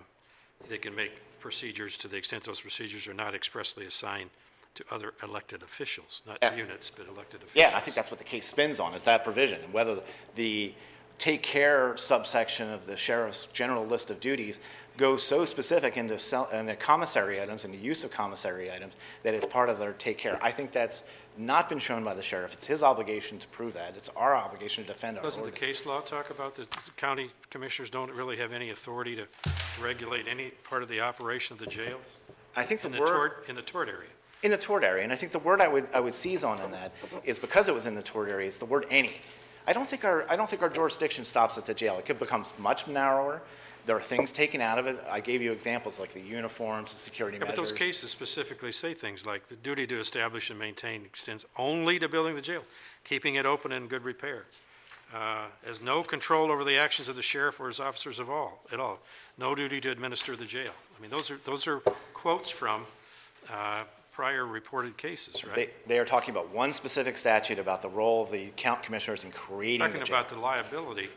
they 0.69 0.79
can 0.79 0.95
make 0.95 1.13
procedures 1.41 1.97
to 1.99 2.09
the 2.09 2.17
extent 2.17 2.45
those 2.45 2.61
procedures 2.61 3.09
are 3.09 3.15
not 3.15 3.35
expressly 3.35 3.85
assigned 3.87 4.31
to 4.75 4.85
other 4.91 5.13
elected 5.23 5.63
officials, 5.63 6.23
not 6.27 6.39
Yeah. 6.41 6.55
units, 6.55 6.89
but 6.89 7.07
elected 7.07 7.43
officials. 7.43 7.73
Yeah, 7.73 7.77
I 7.77 7.81
think 7.81 7.95
that's 7.95 8.11
what 8.11 8.19
the 8.19 8.25
case 8.25 8.47
spins 8.47 8.81
on, 8.81 8.95
is 8.95 9.03
that 9.03 9.23
provision, 9.23 9.61
and 9.63 9.73
whether 9.73 9.99
the 10.35 10.73
take 11.19 11.43
care 11.43 11.97
subsection 11.97 12.71
of 12.71 12.87
the 12.87 12.97
sheriff's 12.97 13.47
general 13.53 13.87
list 13.87 14.11
of 14.11 14.21
duties 14.21 14.59
goes 14.97 15.23
so 15.23 15.45
specific 15.45 15.97
into 15.97 16.19
sel- 16.19 16.49
in 16.53 16.67
the 16.67 16.77
commissary 16.77 17.41
items 17.41 17.65
and 17.65 17.73
the 17.73 17.79
use 17.79 18.05
of 18.05 18.11
commissary 18.11 18.71
items 18.71 18.95
that 19.23 19.33
it's 19.33 19.47
part 19.47 19.69
of 19.69 19.79
their 19.79 19.93
take 19.95 20.19
care. 20.19 20.39
I 20.43 20.51
think 20.51 20.71
that's 20.71 21.03
not 21.39 21.69
been 21.69 21.79
shown 21.79 22.05
by 22.05 22.13
the 22.15 22.23
sheriff. 22.23 22.53
It's 22.53 22.67
his 22.67 22.83
obligation 22.83 23.39
to 23.39 23.47
prove 23.49 23.73
that. 23.75 23.95
It's 23.97 24.11
our 24.17 24.37
obligation 24.37 24.85
to 24.85 24.93
defend 24.93 25.17
our 25.17 25.23
Doesn't 25.23 25.45
the 25.45 25.51
case 25.51 25.87
law 25.87 26.01
talk 26.01 26.29
about 26.29 26.57
that 26.57 26.71
the 26.71 26.91
county 26.97 27.31
commissioners 27.49 27.89
don't 27.89 28.13
really 28.13 28.37
have 28.37 28.53
any 28.53 28.69
authority 28.71 29.17
to 29.17 29.27
regulate 29.81 30.27
any 30.29 30.51
part 30.65 30.83
of 30.83 30.89
the 30.91 31.01
operation 31.01 31.55
of 31.55 31.59
the 31.59 31.67
jails? 31.67 32.17
I 32.55 32.65
think 32.65 32.83
the 32.83 32.89
In 32.89 32.93
the 32.93 33.01
word. 33.01 33.09
tort, 33.09 33.45
in 33.49 33.57
the 33.57 33.63
tort 33.63 33.89
area? 33.89 34.11
In 34.43 34.51
the 34.51 34.59
tort 34.59 34.85
area, 34.85 35.05
and 35.05 35.13
I 35.13 35.17
think 35.17 35.33
the 35.33 35.39
word 35.39 35.63
I 35.63 35.69
would, 35.69 35.87
I 35.95 36.01
would 36.01 36.15
seize 36.15 36.45
on 36.45 36.61
in 36.61 36.71
that 36.73 36.93
is 37.25 37.39
because 37.39 37.69
it 37.69 37.75
was 37.75 37.87
in 37.87 37.95
the 37.95 38.03
tort 38.03 38.29
area, 38.29 38.49
it's 38.49 38.59
the 38.59 38.67
word 38.67 38.87
any. 38.91 39.15
I 39.67 39.73
don't 39.73 39.89
think 39.89 40.05
our, 40.05 40.29
I 40.29 40.37
don't 40.37 40.49
think 40.49 40.63
our 40.63 40.69
jurisdiction 40.69 41.25
stops 41.25 41.57
at 41.59 41.67
the 41.67 41.75
jail. 41.75 41.99
It 41.99 42.07
could 42.07 42.19
become 42.19 42.45
much 42.59 42.87
narrower. 42.89 43.43
There 43.85 43.97
are 43.97 44.03
things 44.03 44.31
taken 44.31 44.61
out 44.61 44.79
of 44.79 44.87
it. 44.87 45.03
I 45.11 45.21
gave 45.21 45.43
you 45.43 45.51
examples 45.51 45.99
like 45.99 46.13
the 46.13 46.21
uniforms, 46.21 46.93
the 46.93 47.01
security 47.01 47.37
Yeah, 47.37 47.45
measures. 47.45 47.57
But 47.57 47.63
those 47.63 47.73
cases 47.73 48.11
specifically 48.11 48.71
say 48.73 48.95
things 48.95 49.27
like 49.27 49.49
the 49.49 49.57
duty 49.57 49.87
to 49.89 49.99
establish 49.99 50.51
and 50.51 50.59
maintain 50.59 51.05
extends 51.05 51.45
only 51.57 51.99
to 51.99 52.09
building 52.09 52.37
the 52.37 52.43
jail, 52.43 52.63
keeping 53.05 53.35
it 53.35 53.47
open 53.47 53.73
and 53.73 53.85
in 53.85 53.89
good 53.89 54.05
repair. 54.05 54.45
Uh, 55.13 55.47
Has 55.67 55.83
no 55.83 56.03
control 56.03 56.51
over 56.51 56.65
the 56.65 56.77
actions 56.79 57.09
of 57.09 57.17
the 57.17 57.23
sheriff 57.23 57.61
or 57.61 57.67
his 57.67 57.81
officers 57.81 58.19
of 58.19 58.31
all, 58.31 58.61
at 58.73 58.81
all. 58.81 58.99
No 59.37 59.55
duty 59.55 59.81
to 59.81 59.91
administer 59.91 60.37
the 60.37 60.47
jail. 60.47 60.73
I 60.97 61.03
mean, 61.03 61.11
those 61.11 61.31
are, 61.31 61.39
those 61.45 61.67
are 61.67 61.81
quotes 62.15 62.51
from 62.51 62.87
uh, 63.53 63.83
prior 64.13 64.47
reported 64.47 64.97
cases, 64.97 65.43
They, 65.43 65.51
right? 65.63 65.89
they 65.89 65.99
are 65.99 66.05
talking 66.05 66.31
about 66.31 66.53
one 66.55 66.73
specific 66.73 67.17
statute 67.17 67.59
about 67.59 67.83
the 67.83 67.89
role 67.89 68.23
of 68.23 68.31
the 68.31 68.51
count 68.57 68.83
commissioners 68.83 69.25
in 69.25 69.31
creating 69.33 69.81
the 69.81 69.87
Talking 69.89 70.05
jail. 70.07 70.17
about 70.17 70.29
the 70.29 70.37
liability 70.39 71.09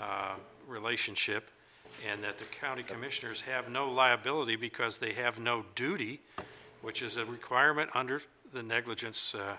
uh, 0.00 0.34
relationship, 0.66 1.48
and 2.08 2.22
that 2.22 2.38
the 2.38 2.44
county 2.44 2.84
commissioners 2.84 3.40
have 3.40 3.68
no 3.68 3.90
liability 3.90 4.54
because 4.54 4.98
they 4.98 5.12
have 5.14 5.40
no 5.40 5.64
duty, 5.74 6.20
which 6.80 7.02
is 7.02 7.16
a 7.16 7.24
requirement 7.24 7.90
under 7.94 8.22
the 8.52 8.62
negligence 8.62 9.34
uh, 9.34 9.56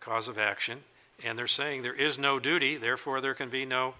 cause 0.00 0.26
of 0.26 0.38
action. 0.38 0.82
And 1.24 1.38
they're 1.38 1.46
saying 1.46 1.82
there 1.82 1.94
is 1.94 2.18
no 2.18 2.40
duty, 2.40 2.76
therefore 2.76 3.20
there 3.20 3.34
can 3.34 3.48
be 3.48 3.64
no 3.64 3.94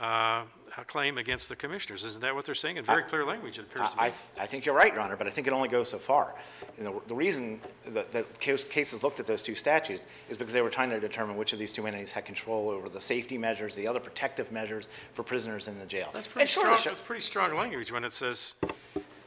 uh, 0.00 0.44
claim 0.86 1.18
against 1.18 1.48
the 1.48 1.56
commissioners. 1.56 2.04
Isn't 2.04 2.22
that 2.22 2.34
what 2.34 2.46
they're 2.46 2.54
saying? 2.54 2.78
In 2.78 2.84
very 2.84 3.02
clear 3.02 3.24
language, 3.24 3.58
it 3.58 3.62
appears 3.62 3.90
to 3.90 4.00
I, 4.00 4.08
me. 4.08 4.14
I 4.38 4.46
think 4.46 4.64
you're 4.64 4.74
right, 4.74 4.92
Your 4.92 5.02
Honor, 5.02 5.16
but 5.16 5.26
I 5.26 5.30
think 5.30 5.46
it 5.46 5.52
only 5.52 5.68
goes 5.68 5.90
so 5.90 5.98
far. 5.98 6.34
You 6.78 6.84
know, 6.84 7.02
the 7.06 7.14
reason 7.14 7.60
that, 7.88 8.10
that 8.12 8.40
case- 8.40 8.64
cases 8.64 9.02
looked 9.02 9.20
at 9.20 9.26
those 9.26 9.42
two 9.42 9.54
statutes 9.54 10.02
is 10.30 10.38
because 10.38 10.54
they 10.54 10.62
were 10.62 10.70
trying 10.70 10.90
to 10.90 10.98
determine 11.00 11.36
which 11.36 11.52
of 11.52 11.58
these 11.58 11.70
two 11.70 11.86
entities 11.86 12.10
had 12.10 12.24
control 12.24 12.70
over 12.70 12.88
the 12.88 13.00
safety 13.00 13.36
measures, 13.36 13.74
the 13.74 13.86
other 13.86 14.00
protective 14.00 14.50
measures 14.50 14.88
for 15.12 15.22
prisoners 15.22 15.68
in 15.68 15.78
the 15.78 15.86
jail. 15.86 16.08
That's 16.14 16.26
pretty 16.26 16.46
sure, 16.46 16.64
strong, 16.64 16.78
sher- 16.78 16.90
that's 16.90 17.02
pretty 17.02 17.22
strong 17.22 17.54
language 17.54 17.92
when 17.92 18.04
it 18.04 18.14
says, 18.14 18.54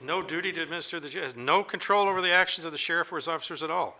no 0.02 0.22
duty 0.24 0.52
to 0.54 0.62
administer 0.62 1.00
the 1.00 1.10
jail, 1.10 1.24
has 1.24 1.36
no 1.36 1.64
control 1.64 2.08
over 2.08 2.22
the 2.22 2.32
actions 2.32 2.66
of 2.66 2.72
the 2.72 2.78
sheriff 2.80 3.12
or 3.12 3.18
his 3.18 3.28
officers 3.28 3.62
at 3.62 3.70
all. 3.70 3.98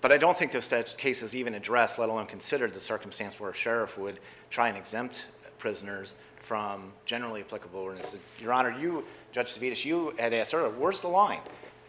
But 0.00 0.12
I 0.12 0.16
don't 0.16 0.38
think 0.38 0.52
those 0.52 0.72
cases 0.96 1.34
even 1.34 1.54
address, 1.54 1.98
let 1.98 2.08
alone 2.08 2.26
considered, 2.26 2.72
the 2.72 2.80
circumstance 2.80 3.40
where 3.40 3.50
a 3.50 3.54
sheriff 3.54 3.98
would 3.98 4.20
try 4.48 4.68
and 4.68 4.78
exempt 4.78 5.26
prisoners 5.58 6.14
from 6.42 6.92
generally 7.04 7.40
applicable 7.40 7.80
ordinances. 7.80 8.20
Your 8.40 8.52
Honor, 8.52 8.74
you, 8.78 9.04
Judge 9.32 9.54
Tavitas, 9.54 9.84
you 9.84 10.14
had 10.18 10.32
asked 10.32 10.54
earlier, 10.54 10.70
where's 10.70 11.00
the 11.00 11.08
line? 11.08 11.40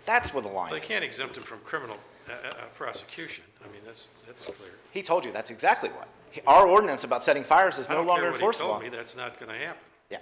That's 0.06 0.34
where 0.34 0.42
the 0.44 0.50
line 0.50 0.72
They 0.72 0.80
is. 0.80 0.86
can't 0.86 1.04
exempt 1.04 1.38
him 1.38 1.44
from 1.44 1.60
criminal 1.60 1.98
uh, 2.28 2.34
uh, 2.34 2.48
uh, 2.50 2.54
prosecution. 2.76 3.44
I 3.64 3.72
mean, 3.72 3.82
that's, 3.86 4.10
that's 4.28 4.44
clear. 4.46 4.72
He 4.92 5.02
told 5.04 5.24
you 5.24 5.32
that's 5.32 5.52
exactly 5.52 5.90
what. 5.90 6.08
He- 6.32 6.42
Our 6.48 6.68
ordinance 6.68 7.04
about 7.04 7.24
setting 7.24 7.44
fires 7.44 7.78
is 7.78 7.88
I 7.88 7.94
no 7.94 8.00
don't 8.00 8.08
longer 8.08 8.24
care 8.24 8.32
what 8.32 8.40
he 8.40 8.46
enforceable. 8.46 8.70
told 8.72 8.84
me, 8.84 8.90
that's 8.90 9.16
not 9.16 9.40
going 9.40 9.52
to 9.52 9.58
happen. 9.58 9.82
Yeah. 10.10 10.18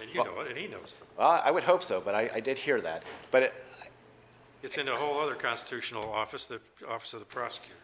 And 0.00 0.10
you 0.10 0.22
know 0.22 0.40
it, 0.40 0.48
and 0.48 0.58
he 0.58 0.66
knows 0.66 0.82
it. 1.00 1.06
Well, 1.18 1.40
I 1.42 1.50
would 1.50 1.64
hope 1.64 1.82
so, 1.82 2.00
but 2.00 2.14
I, 2.14 2.30
I 2.34 2.40
did 2.40 2.58
hear 2.58 2.80
that. 2.82 3.04
But, 3.30 3.42
it, 3.44 3.64
It's 4.62 4.76
in 4.76 4.88
a 4.88 4.94
whole 4.94 5.18
other 5.20 5.34
constitutional 5.34 6.10
office, 6.12 6.46
the 6.48 6.60
Office 6.88 7.14
of 7.14 7.20
the 7.20 7.26
Prosecutor. 7.26 7.74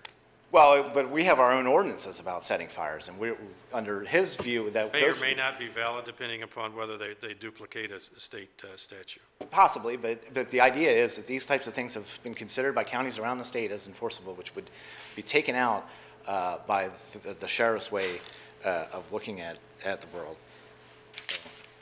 Well, 0.55 0.89
but 0.95 1.11
we 1.11 1.25
have 1.25 1.41
our 1.41 1.51
own 1.51 1.67
ordinances 1.67 2.21
about 2.21 2.45
setting 2.45 2.69
fires, 2.69 3.09
and 3.09 3.19
we're, 3.19 3.37
under 3.73 4.03
his 4.05 4.37
view, 4.37 4.71
that 4.71 4.93
May 4.93 5.03
or 5.03 5.11
those- 5.11 5.21
may 5.21 5.35
not 5.35 5.59
be 5.59 5.67
valid 5.67 6.05
depending 6.05 6.45
upon 6.45 6.77
whether 6.77 6.97
they, 6.97 7.15
they 7.21 7.35
duplicate 7.35 7.91
a 7.91 7.97
s- 7.97 8.11
a 8.17 8.21
state 8.21 8.63
uh, 8.63 8.69
statute. 8.77 9.21
Possibly, 9.51 9.97
but, 9.97 10.33
but 10.33 10.53
the 10.53 10.61
idea 10.61 10.93
is 10.93 11.17
that 11.17 11.27
these 11.27 11.45
types 11.45 11.67
of 11.67 11.75
things 11.75 11.93
have 11.95 12.07
been 12.23 12.35
considered 12.35 12.73
by 12.73 12.85
counties 12.85 13.19
around 13.19 13.39
the 13.39 13.45
state 13.45 13.73
as 13.73 13.89
enforceable, 13.89 14.35
which 14.35 14.55
would 14.55 14.71
be 15.17 15.23
taken 15.23 15.57
out 15.57 15.89
uh, 16.29 16.59
by 16.69 16.89
the, 17.25 17.35
the 17.35 17.49
sheriff's 17.49 17.91
way 17.91 18.21
uh, 18.65 18.85
of 18.93 19.03
looking 19.13 19.41
at, 19.41 19.59
at 19.85 20.01
the 20.03 20.07
world. 20.17 20.37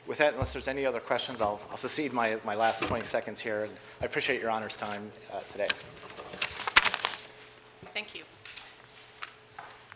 With 0.07 0.17
that, 0.17 0.33
unless 0.33 0.51
there's 0.51 0.67
any 0.67 0.83
other 0.83 0.99
questions, 0.99 1.41
I'll, 1.41 1.61
I'll 1.69 1.77
secede 1.77 2.11
my, 2.11 2.37
my 2.43 2.55
last 2.55 2.81
20 2.81 3.05
seconds 3.05 3.39
here, 3.39 3.65
and 3.65 3.73
I 4.01 4.05
appreciate 4.05 4.41
your 4.41 4.49
honor's 4.49 4.75
time 4.75 5.11
uh, 5.31 5.41
today. 5.47 5.67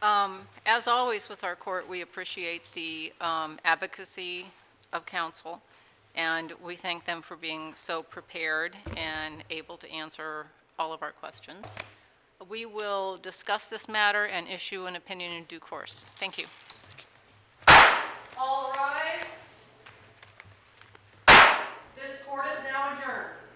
Um, 0.02 0.42
as 0.66 0.88
always 0.88 1.28
with 1.28 1.44
our 1.44 1.56
court, 1.56 1.90
we 1.90 2.02
appreciate 2.02 2.62
the 2.74 3.12
um, 3.20 3.58
advocacy 3.66 4.46
of 4.94 5.06
counsel, 5.06 5.62
and 6.16 6.54
we 6.64 6.76
thank 6.76 7.06
them 7.06 7.22
for 7.22 7.36
being 7.36 7.74
so 7.76 8.04
prepared 8.04 8.76
and 8.96 9.44
able 9.50 9.76
to 9.78 9.90
answer 9.92 10.46
all 10.78 10.94
of 10.94 11.02
our 11.02 11.14
questions. 11.14 11.66
We 12.48 12.68
will 12.68 13.18
discuss 13.18 13.70
this 13.70 13.90
matter 13.90 14.26
and 14.26 14.48
issue 14.48 14.86
an 14.86 14.96
opinion 14.96 15.34
in 15.34 15.44
due 15.46 15.60
course. 15.60 16.06
Thank 16.18 16.38
you. 16.38 16.46
All 18.38 18.72
rise. 18.78 19.26
This 21.96 22.12
court 22.28 22.46
is 22.54 22.64
now 22.72 22.94
adjourned. 22.94 23.47